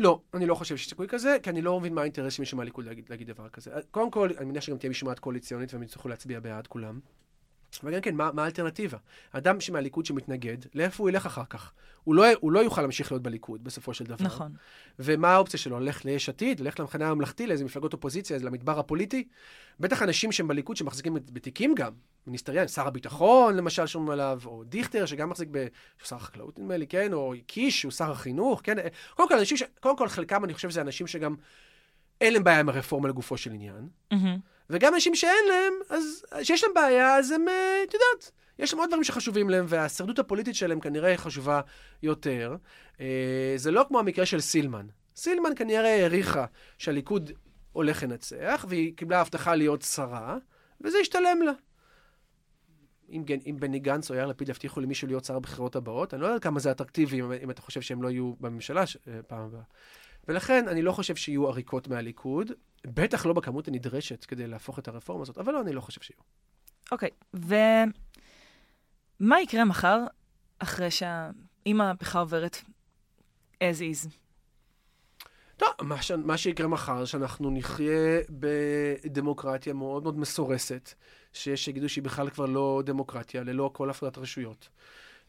לא, 0.00 0.20
אני 0.34 0.46
לא 0.46 0.54
חושב 0.54 0.76
שיש 0.76 0.88
סיכוי 0.88 1.08
כזה, 1.08 1.36
כי 1.42 1.50
אני 1.50 1.62
לא 1.62 1.80
מבין 1.80 1.94
מה 1.94 2.00
האינטרס 2.00 2.32
של 2.32 2.42
מישהו 2.42 2.58
מהליכוד 2.58 2.84
להגיד, 2.84 3.04
להגיד 3.10 3.26
דבר 3.30 3.48
כזה. 3.48 3.70
קודם 3.90 4.10
כל, 4.10 4.30
אני 4.38 4.46
מניח 4.46 4.62
שגם 4.62 4.78
תהיה 4.78 4.90
משמעת 4.90 5.18
קואליציונית 5.18 5.74
והם 5.74 5.82
יצטרכו 5.82 6.08
להצביע 6.08 6.40
בעד 6.40 6.66
כולם. 6.66 7.00
וגם 7.84 8.00
כן, 8.00 8.14
מה, 8.14 8.30
מה 8.32 8.42
האלטרנטיבה? 8.42 8.98
אדם 9.32 9.56
מהליכוד 9.72 10.06
שמתנגד, 10.06 10.56
לאיפה 10.74 11.02
הוא 11.02 11.10
ילך 11.10 11.26
אחר 11.26 11.44
כך? 11.50 11.72
הוא 12.04 12.14
לא, 12.14 12.24
הוא 12.40 12.52
לא 12.52 12.60
יוכל 12.60 12.82
להמשיך 12.82 13.12
להיות 13.12 13.22
בליכוד, 13.22 13.64
בסופו 13.64 13.94
של 13.94 14.04
דבר. 14.04 14.24
נכון. 14.24 14.52
ומה 14.98 15.28
האופציה 15.28 15.60
שלו? 15.60 15.80
ללכת 15.80 16.04
ליש 16.04 16.28
עתיד? 16.28 16.60
ללכת 16.60 16.80
למחנה 16.80 17.08
הממלכתי, 17.08 17.46
לאיזה 17.46 17.64
מפלגות 17.64 17.92
אופוזיציה, 17.92 18.38
למדבר 18.42 18.78
הפוליטי? 18.78 19.28
בטח 19.80 20.02
אנשים 20.02 20.32
שהם 20.32 20.48
בליכוד, 20.48 20.76
שמחזיקים 20.76 21.14
בתיקים 21.14 21.74
גם, 21.74 21.92
מיניסטריאן, 22.26 22.68
שר 22.68 22.86
הביטחון, 22.86 23.56
למשל, 23.56 23.86
שומעים 23.86 24.10
עליו, 24.10 24.40
או 24.44 24.64
דיכטר, 24.64 25.06
שגם 25.06 25.30
מחזיק 25.30 25.48
ב... 25.50 25.66
שר 26.04 26.16
החקלאות, 26.16 26.58
נדמה 26.58 26.76
לי, 26.76 26.86
כן? 26.86 27.12
או 27.12 27.34
קיש, 27.46 27.80
שהוא 27.80 27.92
שר 27.92 28.10
החינוך, 28.10 28.60
כן? 28.64 28.76
קודם 29.14 29.28
כל, 29.28 29.38
אנשים 29.38 29.56
ש... 29.56 29.62
קודם 29.80 29.96
כל, 29.96 30.08
חלקם, 30.08 30.44
אני 30.44 30.54
חושב, 30.54 30.70
זה 30.70 30.80
אנשים 30.80 31.06
שגם 31.06 31.34
אין 32.20 32.32
להם 32.32 32.44
בעיה 32.44 32.60
עם 32.60 32.68
הרפורמה 32.68 33.08
לגופו 33.08 33.36
של 33.36 33.52
עניין. 33.52 33.88
Mm-hmm. 34.14 34.38
וגם 34.70 34.94
אנשים 34.94 35.14
שאין 35.14 35.44
להם, 35.48 35.72
אז 35.88 36.24
שיש 36.42 36.64
להם 36.64 36.74
בעיה, 36.74 37.16
אז 37.16 37.30
הם, 37.30 37.48
אה, 37.48 37.82
את 37.88 37.94
יודעת, 37.94 38.30
יש 38.58 38.72
להם 38.72 38.80
עוד 38.80 38.88
דברים 38.88 39.04
שחשובים 39.04 39.50
להם, 39.50 39.64
והשרדות 39.68 40.18
הפוליטית 40.18 40.54
שלהם 40.54 40.80
כנראה 40.80 41.16
חשובה 41.16 41.60
יותר. 42.02 42.56
אה, 43.00 43.52
זה 43.56 43.70
לא 43.70 43.84
כמו 43.88 43.98
המקרה 43.98 44.26
של 44.26 44.40
סילמן. 44.40 44.86
סילמן 45.16 45.50
כנראה 45.56 46.02
העריכה 46.02 46.44
שהליכוד 46.78 47.32
הולך 47.72 48.02
לנצח, 48.02 48.64
והיא 48.68 48.96
קיבלה 48.96 49.20
הבטחה 49.20 49.54
להיות 49.54 49.82
שרה, 49.82 50.38
וזה 50.80 50.98
השתלם 50.98 51.42
לה. 51.44 51.52
אם, 53.10 53.24
אם 53.46 53.56
בני 53.58 53.78
גנץ 53.78 54.10
או 54.10 54.14
יאיר 54.14 54.26
לפיד 54.26 54.48
יבטיחו 54.48 54.80
למישהו 54.80 55.08
להיות 55.08 55.24
שר 55.24 55.36
הבחירות 55.36 55.76
הבאות, 55.76 56.14
אני 56.14 56.22
לא 56.22 56.26
יודע 56.26 56.38
כמה 56.38 56.60
זה 56.60 56.70
אטרקטיבי 56.70 57.20
אם, 57.20 57.32
אם 57.32 57.50
אתה 57.50 57.62
חושב 57.62 57.80
שהם 57.80 58.02
לא 58.02 58.10
יהיו 58.10 58.34
בממשלה 58.40 58.86
ש, 58.86 58.96
אה, 59.08 59.22
פעם 59.22 59.40
הבאה. 59.40 59.62
ולכן 60.30 60.68
אני 60.68 60.82
לא 60.82 60.92
חושב 60.92 61.16
שיהיו 61.16 61.48
עריקות 61.48 61.88
מהליכוד, 61.88 62.52
בטח 62.86 63.26
לא 63.26 63.32
בכמות 63.32 63.68
הנדרשת 63.68 64.24
כדי 64.24 64.46
להפוך 64.46 64.78
את 64.78 64.88
הרפורמה 64.88 65.22
הזאת, 65.22 65.38
אבל 65.38 65.52
לא, 65.52 65.60
אני 65.60 65.72
לא 65.72 65.80
חושב 65.80 66.00
שיהיו. 66.00 66.20
אוקיי, 66.92 67.08
okay, 67.34 67.38
ומה 69.20 69.40
יקרה 69.40 69.64
מחר, 69.64 69.98
אחרי 70.58 70.90
שה... 70.90 71.30
אם 71.66 71.80
המהפכה 71.80 72.20
עוברת 72.20 72.56
as 73.54 73.80
is? 73.80 74.08
טוב, 75.56 75.68
מה, 75.82 76.02
ש... 76.02 76.10
מה 76.10 76.36
שיקרה 76.36 76.68
מחר, 76.68 77.04
שאנחנו 77.04 77.50
נחיה 77.50 78.20
בדמוקרטיה 78.30 79.72
מאוד 79.72 80.02
מאוד 80.02 80.18
מסורסת, 80.18 80.90
שיש 81.32 81.64
שיגידו 81.64 81.88
שהיא 81.88 82.04
בכלל 82.04 82.30
כבר 82.30 82.46
לא 82.46 82.82
דמוקרטיה, 82.84 83.42
ללא 83.42 83.70
כל 83.72 83.90
הפרדת 83.90 84.18
רשויות, 84.18 84.68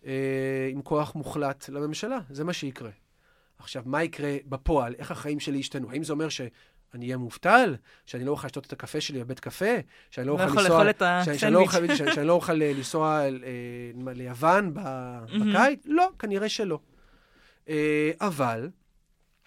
אה, 0.05 0.69
עם 0.71 0.81
כוח 0.81 1.15
מוחלט 1.15 1.69
לממשלה, 1.69 2.17
זה 2.29 2.43
מה 2.43 2.53
שיקרה. 2.53 2.91
עכשיו, 3.61 3.83
מה 3.85 4.03
יקרה 4.03 4.35
בפועל? 4.45 4.95
איך 4.97 5.11
החיים 5.11 5.39
שלי 5.39 5.57
ישתנו? 5.57 5.91
האם 5.91 6.03
זה 6.03 6.13
אומר 6.13 6.29
שאני 6.29 6.51
אהיה 7.05 7.17
מובטל? 7.17 7.75
שאני 8.05 8.25
לא 8.25 8.31
אוכל 8.31 8.47
לשתות 8.47 8.65
את 8.65 8.73
הקפה 8.73 9.01
שלי 9.01 9.23
בבית 9.23 9.39
קפה? 9.39 9.75
שאני 10.09 10.27
לא, 10.27 10.37
לא 10.37 10.43
אוכל 10.43 10.61
לנסוע... 10.61 11.23
שאני 11.37 11.53
לא 11.53 11.59
אוכל, 11.59 11.95
שאני 11.95 12.27
לא 12.27 12.33
אוכל 12.33 12.61
אה, 12.61 12.73
לנסוע 12.77 13.21
אה, 13.21 13.29
ליוון 14.13 14.73
בקיץ? 15.39 15.79
לא, 15.85 16.09
כנראה 16.19 16.49
שלא. 16.49 16.79
אה, 17.69 18.11
אבל, 18.21 18.69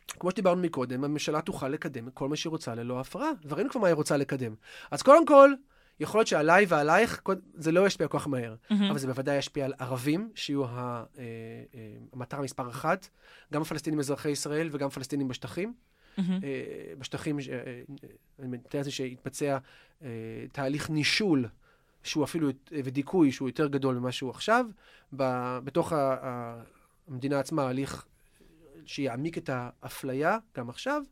כמו 0.09 0.31
שדיברנו 0.31 0.63
מקודם, 0.63 1.05
הממשלה 1.05 1.41
תוכל 1.41 1.69
לקדם 1.69 2.11
כל 2.15 2.29
מה 2.29 2.37
שהיא 2.37 2.51
רוצה 2.51 2.75
ללא 2.75 3.01
הפרעה. 3.01 3.31
וראינו 3.49 3.71
כבר 3.71 3.81
מה 3.81 3.87
היא 3.87 3.95
רוצה 3.95 4.17
לקדם. 4.17 4.55
אז 4.91 5.03
קודם 5.03 5.27
כל, 5.27 5.53
יכול 6.01 6.19
להיות 6.19 6.29
שעליי 6.29 6.65
ועלייך 6.69 7.23
זה 7.55 7.73
לא 7.73 7.87
ישפיע 7.87 8.09
כל 8.09 8.19
כך 8.19 8.29
מהר, 8.29 8.55
mm-hmm. 8.55 8.75
אבל 8.91 8.99
זה 8.99 9.07
בוודאי 9.07 9.37
ישפיע 9.37 9.65
על 9.65 9.75
ערבים, 9.79 10.31
שיהיו 10.35 10.65
אה, 10.65 11.05
אה, 11.19 11.25
המטרה 12.13 12.43
מספר 12.43 12.71
אחת, 12.71 13.09
גם 13.53 13.63
הפלסטינים 13.63 13.99
אזרחי 13.99 14.31
ישראל 14.31 14.69
וגם 14.73 14.89
פלסטינים 14.89 15.29
בשטחים. 15.29 15.75
Mm-hmm. 16.19 16.21
בשטחים, 16.99 17.39
אני 18.39 18.49
מתאר 18.49 18.81
לזה 18.81 18.91
שיתבצע 18.91 19.59
תהליך 20.53 20.91
נישול, 20.91 21.49
שהוא 22.03 22.25
אפילו, 22.25 22.49
ודיכוי, 22.71 23.33
שהוא 23.33 23.49
יותר 23.49 23.67
גדול 23.67 23.95
ממה 23.95 24.13
שהוא 24.13 24.31
עכשיו. 24.31 24.67
בתוך 25.13 25.93
המדינה 27.09 27.39
עצמה, 27.39 27.69
הליך 27.69 28.07
שיעמיק 28.87 29.39
את 29.39 29.51
האפליה, 29.53 30.39
גם 30.57 30.69
עכשיו. 30.69 31.03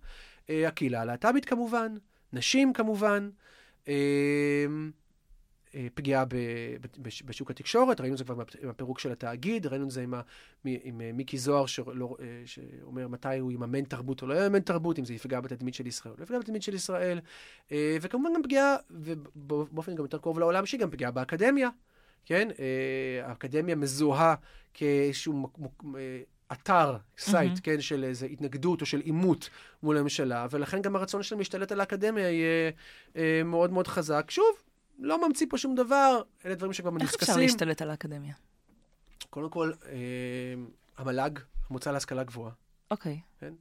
הקהילה 0.48 1.00
הלהט"בית 1.00 1.44
כמובן, 1.44 1.94
נשים 2.32 2.72
כמובן. 2.72 3.30
אמ, 3.88 4.90
אה, 5.74 5.86
פגיעה 5.94 6.24
בשוק 7.26 7.50
התקשורת, 7.50 8.00
ראינו 8.00 8.14
את 8.14 8.18
זה 8.18 8.24
כבר 8.24 8.34
עם 8.62 8.68
הפירוק 8.68 8.98
של 8.98 9.12
התאגיד, 9.12 9.66
ראינו 9.66 9.84
את 9.84 9.90
זה 9.90 10.02
עם, 10.02 10.14
עם 10.64 11.00
אה, 11.00 11.10
מיקי 11.12 11.38
זוהר 11.38 11.66
שלא, 11.66 12.16
אה, 12.20 12.42
שאומר 12.44 13.08
מתי 13.08 13.38
הוא 13.38 13.52
יממן 13.52 13.84
תרבות 13.84 14.22
או 14.22 14.26
לא 14.26 14.46
יממן 14.46 14.60
תרבות, 14.60 14.98
אם 14.98 15.04
זה 15.04 15.14
יפגע 15.14 15.40
בתדמית 15.40 15.74
של 15.74 15.86
ישראל 15.86 16.12
או 16.14 16.18
לא 16.18 16.24
יפגע 16.24 16.38
בתדמית 16.38 16.62
של 16.62 16.74
ישראל, 16.74 17.20
וכמובן 18.00 18.30
גם 18.34 18.42
פגיעה, 18.42 18.76
ובאופן 18.90 19.94
גם 19.94 20.04
יותר 20.04 20.18
קרוב 20.18 20.38
לעולם, 20.38 20.66
שהיא 20.66 20.80
גם 20.80 20.90
פגיעה 20.90 21.10
באקדמיה, 21.10 21.68
כן? 22.26 22.48
האקדמיה 23.22 23.76
מזוהה 23.76 24.34
כאיזשהו 24.74 25.48
אתר, 26.52 26.96
site, 27.18 27.58
mm-hmm. 27.58 27.60
כן, 27.62 27.80
של 27.80 28.04
איזו 28.04 28.26
התנגדות 28.26 28.80
או 28.80 28.86
של 28.86 29.00
עימות 29.00 29.50
מול 29.82 29.98
הממשלה, 29.98 30.46
ולכן 30.50 30.82
גם 30.82 30.96
הרצון 30.96 31.22
שלהם 31.22 31.38
להשתלט 31.38 31.72
על 31.72 31.80
האקדמיה 31.80 32.30
יהיה 32.30 32.70
אה, 33.16 33.42
מאוד 33.44 33.72
מאוד 33.72 33.86
חזק. 33.86 34.30
שוב, 34.30 34.62
לא 34.98 35.28
ממציא 35.28 35.46
פה 35.50 35.58
שום 35.58 35.74
דבר, 35.74 36.22
אלה 36.46 36.54
דברים 36.54 36.72
שכבר 36.72 36.90
מדוסקסים. 36.90 37.20
איך 37.20 37.28
אפשר 37.28 37.40
להשתלט 37.40 37.82
על 37.82 37.90
האקדמיה? 37.90 38.34
קודם 39.30 39.50
כל, 39.50 39.72
אה, 39.86 40.54
המל"ג, 40.98 41.38
המועצה 41.68 41.92
להשכלה 41.92 42.24
גבוהה. 42.24 42.52
אוקיי. 42.90 43.20
כן? 43.40 43.54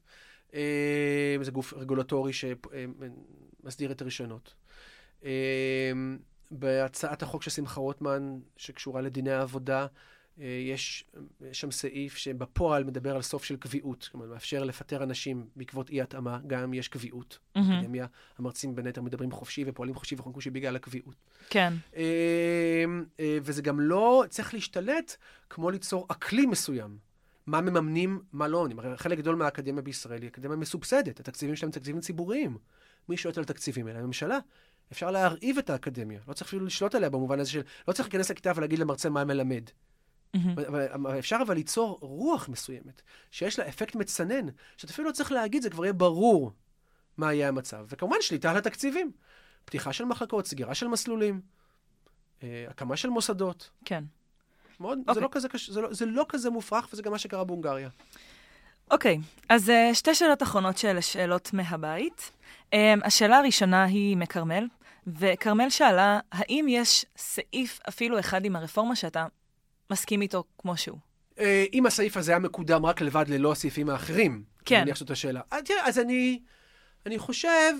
אה, 0.53 1.37
זה 1.41 1.51
גוף 1.51 1.73
רגולטורי 1.73 2.31
שמסדיר 2.33 3.91
את 3.91 4.01
הרישיונות. 4.01 4.53
אה, 5.25 5.91
בהצעת 6.51 7.23
החוק 7.23 7.43
של 7.43 7.51
שמחה 7.51 7.79
רוטמן, 7.79 8.39
שקשורה 8.57 9.01
לדיני 9.01 9.31
העבודה, 9.31 9.87
יש 10.41 11.05
שם 11.51 11.71
סעיף 11.71 12.17
שבפועל 12.17 12.83
מדבר 12.83 13.15
על 13.15 13.21
סוף 13.21 13.43
של 13.43 13.55
קביעות. 13.55 14.09
כלומר, 14.11 14.25
מאפשר 14.25 14.63
לפטר 14.63 15.03
אנשים 15.03 15.47
בעקבות 15.55 15.89
אי-התאמה, 15.89 16.39
גם 16.47 16.63
אם 16.63 16.73
יש 16.73 16.87
קביעות. 16.87 17.39
באקדמיה, 17.55 18.05
המרצים 18.37 18.75
בין 18.75 18.85
היתר 18.85 19.01
מדברים 19.01 19.31
חופשי 19.31 19.63
ופועלים 19.67 19.95
חופשי 19.95 20.15
וחונקושי 20.15 20.49
בגלל 20.49 20.75
הקביעות. 20.75 21.15
כן. 21.49 21.73
וזה 23.41 23.61
גם 23.61 23.79
לא 23.79 24.23
צריך 24.29 24.53
להשתלט 24.53 25.15
כמו 25.49 25.71
ליצור 25.71 26.05
אקלים 26.11 26.49
מסוים. 26.49 26.97
מה 27.47 27.61
מממנים, 27.61 28.21
מה 28.33 28.47
לא 28.47 28.57
עונים. 28.57 28.79
הרי 28.79 28.97
חלק 28.97 29.17
גדול 29.17 29.35
מהאקדמיה 29.35 29.81
בישראל 29.81 30.21
היא 30.21 30.29
אקדמיה 30.29 30.57
מסובסדת, 30.57 31.19
התקציבים 31.19 31.55
שלהם 31.55 31.71
תקציבים 31.71 32.01
ציבוריים. 32.01 32.57
מי 33.09 33.17
שולט 33.17 33.37
על 33.37 33.43
תקציבים 33.43 33.87
האלה? 33.87 33.99
הממשלה. 33.99 34.39
אפשר 34.91 35.11
להרעיב 35.11 35.57
את 35.57 35.69
האקדמיה, 35.69 36.19
לא 36.27 36.33
צריך 36.33 36.47
אפילו 36.47 36.65
לשלוט 36.65 36.95
עליה 36.95 37.09
במובן 37.09 37.39
הזה 37.39 37.51
של, 37.51 37.61
לא 37.87 37.93
צריך 37.93 38.07
להיכנס 38.07 38.31
לכיתה 38.31 38.51
ולהגיד 38.55 38.79
למרצה 38.79 39.09
מה 39.09 39.23
מלמד. 39.23 39.63
Mm-hmm. 40.36 41.19
אפשר 41.19 41.38
אבל 41.45 41.55
ליצור 41.55 41.97
רוח 42.01 42.49
מסוימת, 42.49 43.01
שיש 43.32 43.59
לה 43.59 43.67
אפקט 43.67 43.95
מצנן, 43.95 44.45
שאתה 44.77 44.93
אפילו 44.93 45.07
לא 45.07 45.13
צריך 45.13 45.32
להגיד, 45.32 45.61
זה 45.61 45.69
כבר 45.69 45.86
יהיה 45.86 45.93
ברור 45.93 46.51
מה 47.17 47.34
יהיה 47.34 47.47
המצב. 47.47 47.86
וכמובן, 47.89 48.17
שליטה 48.21 48.51
על 48.51 48.57
התקציבים. 48.57 49.11
פתיחה 49.65 49.93
של 49.93 50.05
מחלקות, 50.05 50.45
סגירה 50.47 50.75
של 50.75 50.88
מסלולים, 50.88 51.41
אה, 52.43 52.65
הקמה 52.69 52.97
של 52.97 53.09
מוסדות. 53.09 53.69
כן. 53.86 54.03
מאוד, 54.79 54.99
okay. 54.99 55.13
זה, 55.13 55.19
אוקיי. 55.19 55.21
לא 55.21 55.29
כזה, 55.32 55.47
זה, 55.67 55.82
לא, 55.82 55.93
זה 55.93 56.05
לא 56.05 56.25
כזה 56.29 56.49
מופרך, 56.49 56.88
וזה 56.93 57.01
גם 57.01 57.11
מה 57.11 57.17
שקרה 57.17 57.43
בהונגריה. 57.43 57.89
אוקיי, 58.91 59.15
okay, 59.15 59.43
אז 59.49 59.69
uh, 59.69 59.95
שתי 59.95 60.15
שאלות 60.15 60.43
אחרונות 60.43 60.77
של 60.77 61.01
שאלות 61.01 61.53
מהבית. 61.53 62.32
Um, 62.71 62.75
השאלה 63.03 63.38
הראשונה 63.38 63.84
היא 63.84 64.17
מכרמל, 64.17 64.67
וכרמל 65.07 65.69
שאלה, 65.69 66.19
האם 66.32 66.65
יש 66.69 67.05
סעיף 67.17 67.79
אפילו 67.89 68.19
אחד 68.19 68.45
עם 68.45 68.55
הרפורמה 68.55 68.95
שאתה 68.95 69.25
מסכים 69.91 70.21
איתו 70.21 70.43
כמו 70.57 70.77
שהוא? 70.77 70.97
Uh, 71.35 71.41
אם 71.73 71.85
הסעיף 71.85 72.17
הזה 72.17 72.31
היה 72.31 72.39
מקודם 72.39 72.85
רק 72.85 73.01
לבד 73.01 73.25
ללא 73.27 73.51
הסעיפים 73.51 73.89
האחרים, 73.89 74.43
כן. 74.65 74.75
אני 74.75 74.83
מניח 74.83 74.95
שזאת 74.95 75.11
השאלה. 75.11 75.41
אז, 75.51 75.63
תראה, 75.63 75.87
אז 75.87 75.99
אני... 75.99 76.39
אני 77.05 77.19
חושב 77.19 77.73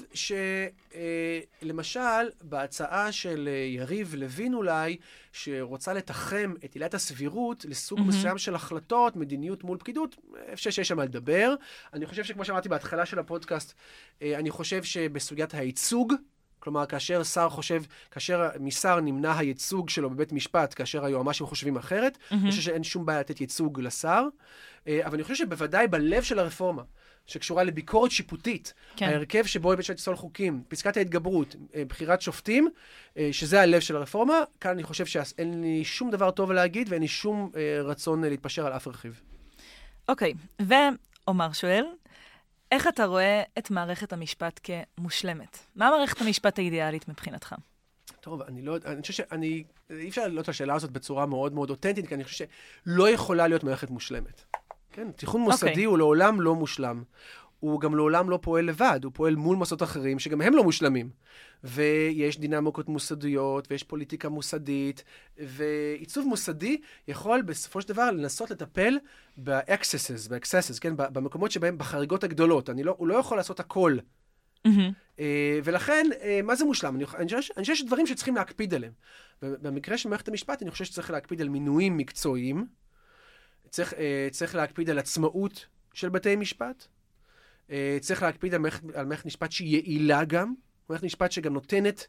שלמשל, 1.64 2.00
אה, 2.00 2.24
בהצעה 2.42 3.12
של 3.12 3.50
אה, 3.52 3.54
יריב 3.54 4.16
לוין 4.16 4.54
אולי, 4.54 4.98
שרוצה 5.32 5.94
לתחם 5.94 6.54
את 6.66 6.74
עילת 6.74 6.94
הסבירות 6.94 7.66
לסוג 7.66 8.00
mm-hmm. 8.00 8.04
מסוים 8.04 8.38
של 8.38 8.56
החלטות, 8.56 9.16
מדיניות 9.16 9.64
מול 9.64 9.78
פקידות, 9.78 10.16
אני 10.48 10.56
חושב 10.56 10.72
שיש 10.72 10.88
שם 10.88 10.98
מה 10.98 11.04
לדבר. 11.04 11.56
אני 11.94 12.06
חושב 12.06 12.24
שכמו 12.24 12.46
שאמרתי 12.46 12.70
בהתחלה 12.70 13.06
של 13.06 13.20
הפודקאסט, 13.20 13.74
אה, 14.22 14.40
אני 14.40 14.52
חושב 14.52 14.84
שבסוגיית 14.84 15.54
הייצוג, 15.54 16.14
כלומר, 16.62 16.86
כאשר 16.86 17.24
שר 17.24 17.50
חושב, 17.50 17.84
כאשר 18.12 18.50
משר 18.60 19.00
נמנע 19.00 19.38
הייצוג 19.38 19.90
שלו 19.90 20.10
בבית 20.10 20.32
משפט, 20.32 20.74
כאשר 20.78 21.06
היועמ"שים 21.06 21.46
חושבים 21.48 21.78
אחרת, 21.78 22.18
mm-hmm. 22.18 22.34
אני 22.34 22.50
חושב 22.52 22.62
שאין 22.62 22.84
שום 22.84 23.06
בעיה 23.06 23.20
לתת 23.20 23.42
ייצוג 23.42 23.80
לשר, 23.82 24.24
אבל 24.88 25.14
אני 25.14 25.24
חושב 25.24 25.36
שבוודאי 25.36 25.88
בלב 25.88 26.24
של 26.24 26.40
הרפורמה, 26.40 26.84
שקשורה 27.26 27.64
לביקורת 27.64 28.12
שיפוטית, 28.12 28.74
כן. 28.96 29.06
ההרכב 29.06 29.46
שבו 29.46 29.76
בית 29.76 29.90
יפסול 29.90 30.16
חוקים, 30.16 30.64
פסקת 30.68 30.98
ההתגברות, 30.98 31.56
אה, 31.76 31.86
בחירת 31.86 32.22
שופטים, 32.22 32.70
אה, 33.18 33.30
שזה 33.32 33.62
הלב 33.62 33.80
של 33.80 33.96
הרפורמה, 33.96 34.34
כאן 34.60 34.72
אני 34.72 34.84
חושב 34.84 35.06
שאין 35.06 35.62
לי 35.62 35.84
שום 35.84 36.12
דבר 36.12 36.32
טוב 36.32 36.52
להגיד 36.52 36.88
ואין 36.90 37.02
לי 37.02 37.08
שום 37.08 37.52
אה, 37.56 37.82
רצון 37.84 38.24
להתפשר 38.24 38.66
על 38.66 38.74
אף 38.74 38.88
רכיב. 38.88 39.22
אוקיי, 40.10 40.34
ועומר 40.60 41.54
שואל, 41.54 41.86
איך 42.72 42.88
אתה 42.88 43.06
רואה 43.06 43.44
את 43.58 43.72
מערכת 43.72 44.14
המשפט 44.14 44.60
כמושלמת? 44.64 45.58
מה 45.76 45.90
מערכת 45.90 46.22
המשפט 46.22 46.60
האידיאלית 46.60 47.08
מבחינתך? 47.08 47.56
טוב, 48.22 48.42
אני 48.42 48.62
לא 48.62 48.72
יודע, 48.72 48.92
אני 48.92 49.02
חושב 49.02 49.14
שאני, 49.14 49.64
אי 49.90 50.10
אפשר 50.10 50.22
לענות 50.22 50.44
את 50.44 50.50
השאלה 50.50 50.74
הזאת 50.74 50.92
בצורה 50.92 51.26
מאוד 51.26 51.54
מאוד 51.54 51.70
אותנטית, 51.70 52.08
כי 52.08 52.16
אני 52.16 52.24
חושב 52.24 52.46
שלא 52.86 53.10
יכולה 53.10 53.48
להיות 53.48 53.64
מערכת 53.64 53.90
מושלמת. 53.90 54.44
כן, 54.92 55.12
תיכון 55.12 55.42
מוסדי 55.42 55.68
okay. 55.68 55.70
אוקיי. 55.70 55.84
הוא 55.84 55.98
לעולם 55.98 56.42
לא 56.42 56.56
מושלם. 56.56 57.04
הוא 57.62 57.82
גם 57.82 57.96
לעולם 57.96 58.30
לא 58.30 58.40
פועל 58.42 58.66
לבד, 58.66 59.00
הוא 59.04 59.12
פועל 59.16 59.36
מול 59.36 59.58
מוסדות 59.58 59.84
אחרים 59.84 60.20
שגם 60.20 60.42
הם 60.42 60.56
לא 60.56 60.64
מושלמים. 60.64 61.10
ויש 61.64 62.40
דינמיקות 62.40 62.90
מוסדיות, 62.90 63.68
ויש 63.72 63.84
פוליטיקה 63.84 64.30
מוסדית, 64.30 65.04
ועיצוב 65.38 66.28
מוסדי 66.28 66.82
יכול 67.08 67.42
בסופו 67.42 67.82
של 67.82 67.90
דבר 67.90 68.12
לנסות 68.12 68.52
לטפל 68.52 68.98
ב-excesses, 69.38 70.30
ב-excesses, 70.30 70.80
כן? 70.82 70.94
במקומות 70.98 71.52
שבהם, 71.52 71.78
בחריגות 71.78 72.24
הגדולות. 72.24 72.70
לא, 72.84 72.96
הוא 72.98 73.08
לא 73.08 73.14
יכול 73.16 73.38
לעשות 73.38 73.60
הכל. 73.60 73.98
Mm-hmm. 74.68 75.22
ולכן, 75.64 76.06
uh, 76.12 76.24
מה 76.44 76.56
זה 76.56 76.66
מושלם? 76.66 76.96
אני, 76.96 77.04
אני, 77.16 77.36
חושב, 77.36 77.54
אני 77.58 77.62
חושב 77.64 77.76
שיש 77.76 77.86
דברים 77.86 78.08
שצריכים 78.08 78.36
להקפיד 78.36 78.74
עליהם. 78.74 78.94
במקרה 79.42 79.98
של 79.98 80.10
מערכת 80.10 80.28
המשפט, 80.28 80.62
אני 80.62 80.72
חושב 80.72 80.86
שצריך 80.86 81.12
להקפיד 81.12 81.42
על 81.42 81.50
מינויים 81.50 81.98
מקצועיים. 81.98 82.66
צריך, 83.70 83.94
אה, 83.94 84.28
צריך 84.32 84.56
להקפיד 84.56 84.90
על 84.90 85.00
עצמאות 85.00 85.66
של 85.94 86.10
בתי 86.10 86.36
משפט. 86.36 86.88
אה, 87.72 87.98
צריך 88.02 88.24
להקפיד 88.24 88.54
על 88.54 88.60
מערכת, 88.60 88.84
על 88.96 89.06
מערכת 89.06 89.26
משפט 89.26 89.52
שהיא 89.52 89.78
יעילה 89.78 90.24
גם. 90.24 90.54
מערכת 90.90 91.04
משפט 91.04 91.32
שגם 91.32 91.54
נותנת 91.54 92.08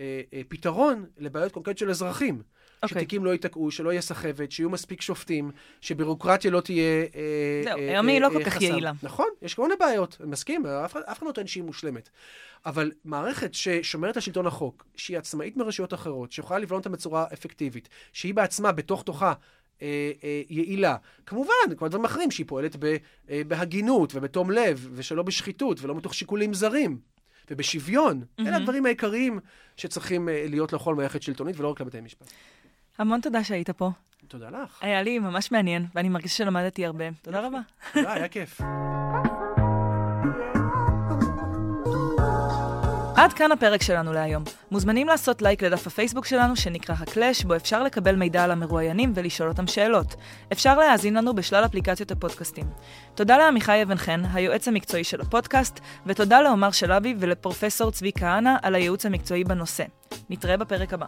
אה, 0.00 0.20
אה, 0.32 0.40
פתרון 0.48 1.04
לבעיות 1.18 1.52
קונקרטיות 1.52 1.78
של 1.78 1.90
אזרחים. 1.90 2.42
Okay. 2.42 2.64
אוקיי. 2.84 3.02
שתיקים 3.02 3.24
לא 3.24 3.30
ייתקעו, 3.30 3.70
שלא 3.70 3.90
יהיה 3.90 4.02
סחבת, 4.02 4.52
שיהיו 4.52 4.70
מספיק 4.70 5.00
שופטים, 5.00 5.50
שבירוקרטיה 5.80 6.50
לא 6.50 6.60
תהיה... 6.60 7.02
אה, 7.14 7.62
זהו, 7.64 7.78
אה, 7.78 7.90
היום 7.90 8.08
היא 8.08 8.20
לא 8.20 8.26
אה, 8.26 8.32
כל 8.32 8.44
כך 8.44 8.62
יעילה. 8.62 8.92
נכון, 9.02 9.28
יש 9.42 9.54
כל 9.54 9.62
מיני 9.62 9.74
בעיות, 9.76 10.16
אני 10.20 10.30
מסכים, 10.30 10.66
אף 10.66 10.92
אחד 10.92 11.26
לא 11.26 11.32
טוען 11.32 11.46
שהיא 11.46 11.64
מושלמת. 11.64 12.08
אבל 12.66 12.92
מערכת 13.04 13.54
ששומרת 13.54 14.16
על 14.16 14.22
שלטון 14.22 14.46
החוק, 14.46 14.86
שהיא 14.96 15.18
עצמאית 15.18 15.56
מרשויות 15.56 15.94
אחרות, 15.94 16.32
שיכולה 16.32 16.58
לבלום 16.58 16.78
אותה 16.78 16.88
בצורה 16.88 17.26
אפקטיבית, 17.32 17.88
שהיא 18.12 18.34
בעצמה, 18.34 18.72
בתוך 18.72 19.02
תוכה, 19.02 19.32
אה, 19.82 20.12
אה, 20.24 20.42
יעילה. 20.48 20.96
כמובן, 21.26 21.74
כל 21.76 21.86
הדברים 21.86 22.04
האחרים, 22.04 22.30
שהיא 22.30 22.46
פועלת 22.46 22.76
ב, 22.78 22.96
אה, 23.30 23.42
בהגינות 23.48 24.14
ובתום 24.14 24.50
לב, 24.50 24.88
ושלא 24.92 25.22
בשחיתות, 25.22 25.80
ולא 25.80 25.94
מתוך 25.94 26.14
שיקולים 26.14 26.54
זרים, 26.54 26.98
ובשוויון. 27.50 28.22
Mm-hmm. 28.22 28.46
אלה 28.46 28.56
הדברים 28.56 28.86
העיקריים 28.86 29.40
שצריכים 29.76 30.28
אה, 30.28 30.46
להיות 30.48 30.72
לכל 30.72 30.94
מערכת 30.94 31.22
שלטונית, 31.22 31.60
ולא 31.60 31.70
רק 31.70 31.80
לבתי 31.80 32.00
משפט. 32.00 32.30
המון 32.98 33.20
תודה 33.20 33.44
שהיית 33.44 33.70
פה. 33.70 33.90
תודה 34.28 34.50
לך. 34.50 34.78
היה 34.82 35.02
לי 35.02 35.18
ממש 35.18 35.52
מעניין, 35.52 35.86
ואני 35.94 36.08
מרגישה 36.08 36.36
שלמדתי 36.36 36.86
הרבה. 36.86 37.04
תודה 37.22 37.46
רבה. 37.46 37.60
תודה, 37.92 38.12
היה 38.12 38.28
כיף. 38.28 38.60
עד 43.24 43.32
כאן 43.32 43.52
הפרק 43.52 43.82
שלנו 43.82 44.12
להיום. 44.12 44.44
מוזמנים 44.70 45.06
לעשות 45.06 45.42
לייק 45.42 45.62
לדף 45.62 45.86
הפייסבוק 45.86 46.26
שלנו 46.26 46.56
שנקרא 46.56 46.94
הקלאש, 46.98 47.44
בו 47.44 47.56
אפשר 47.56 47.82
לקבל 47.82 48.16
מידע 48.16 48.44
על 48.44 48.50
המרואיינים 48.50 49.12
ולשאול 49.14 49.48
אותם 49.48 49.66
שאלות. 49.66 50.14
אפשר 50.52 50.78
להאזין 50.78 51.14
לנו 51.14 51.34
בשלל 51.34 51.64
אפליקציות 51.64 52.10
הפודקאסטים. 52.10 52.66
תודה 53.14 53.38
לעמיחי 53.38 53.82
אבן 53.82 53.96
חן, 53.96 54.22
היועץ 54.32 54.68
המקצועי 54.68 55.04
של 55.04 55.20
הפודקאסט, 55.20 55.80
ותודה 56.06 56.40
לעומר 56.40 56.70
שלבי 56.70 57.14
ולפרופסור 57.18 57.90
צבי 57.90 58.12
כהנא 58.18 58.56
על 58.62 58.74
הייעוץ 58.74 59.06
המקצועי 59.06 59.44
בנושא. 59.44 59.84
נתראה 60.30 60.56
בפרק 60.56 60.92
הבא. 60.92 61.06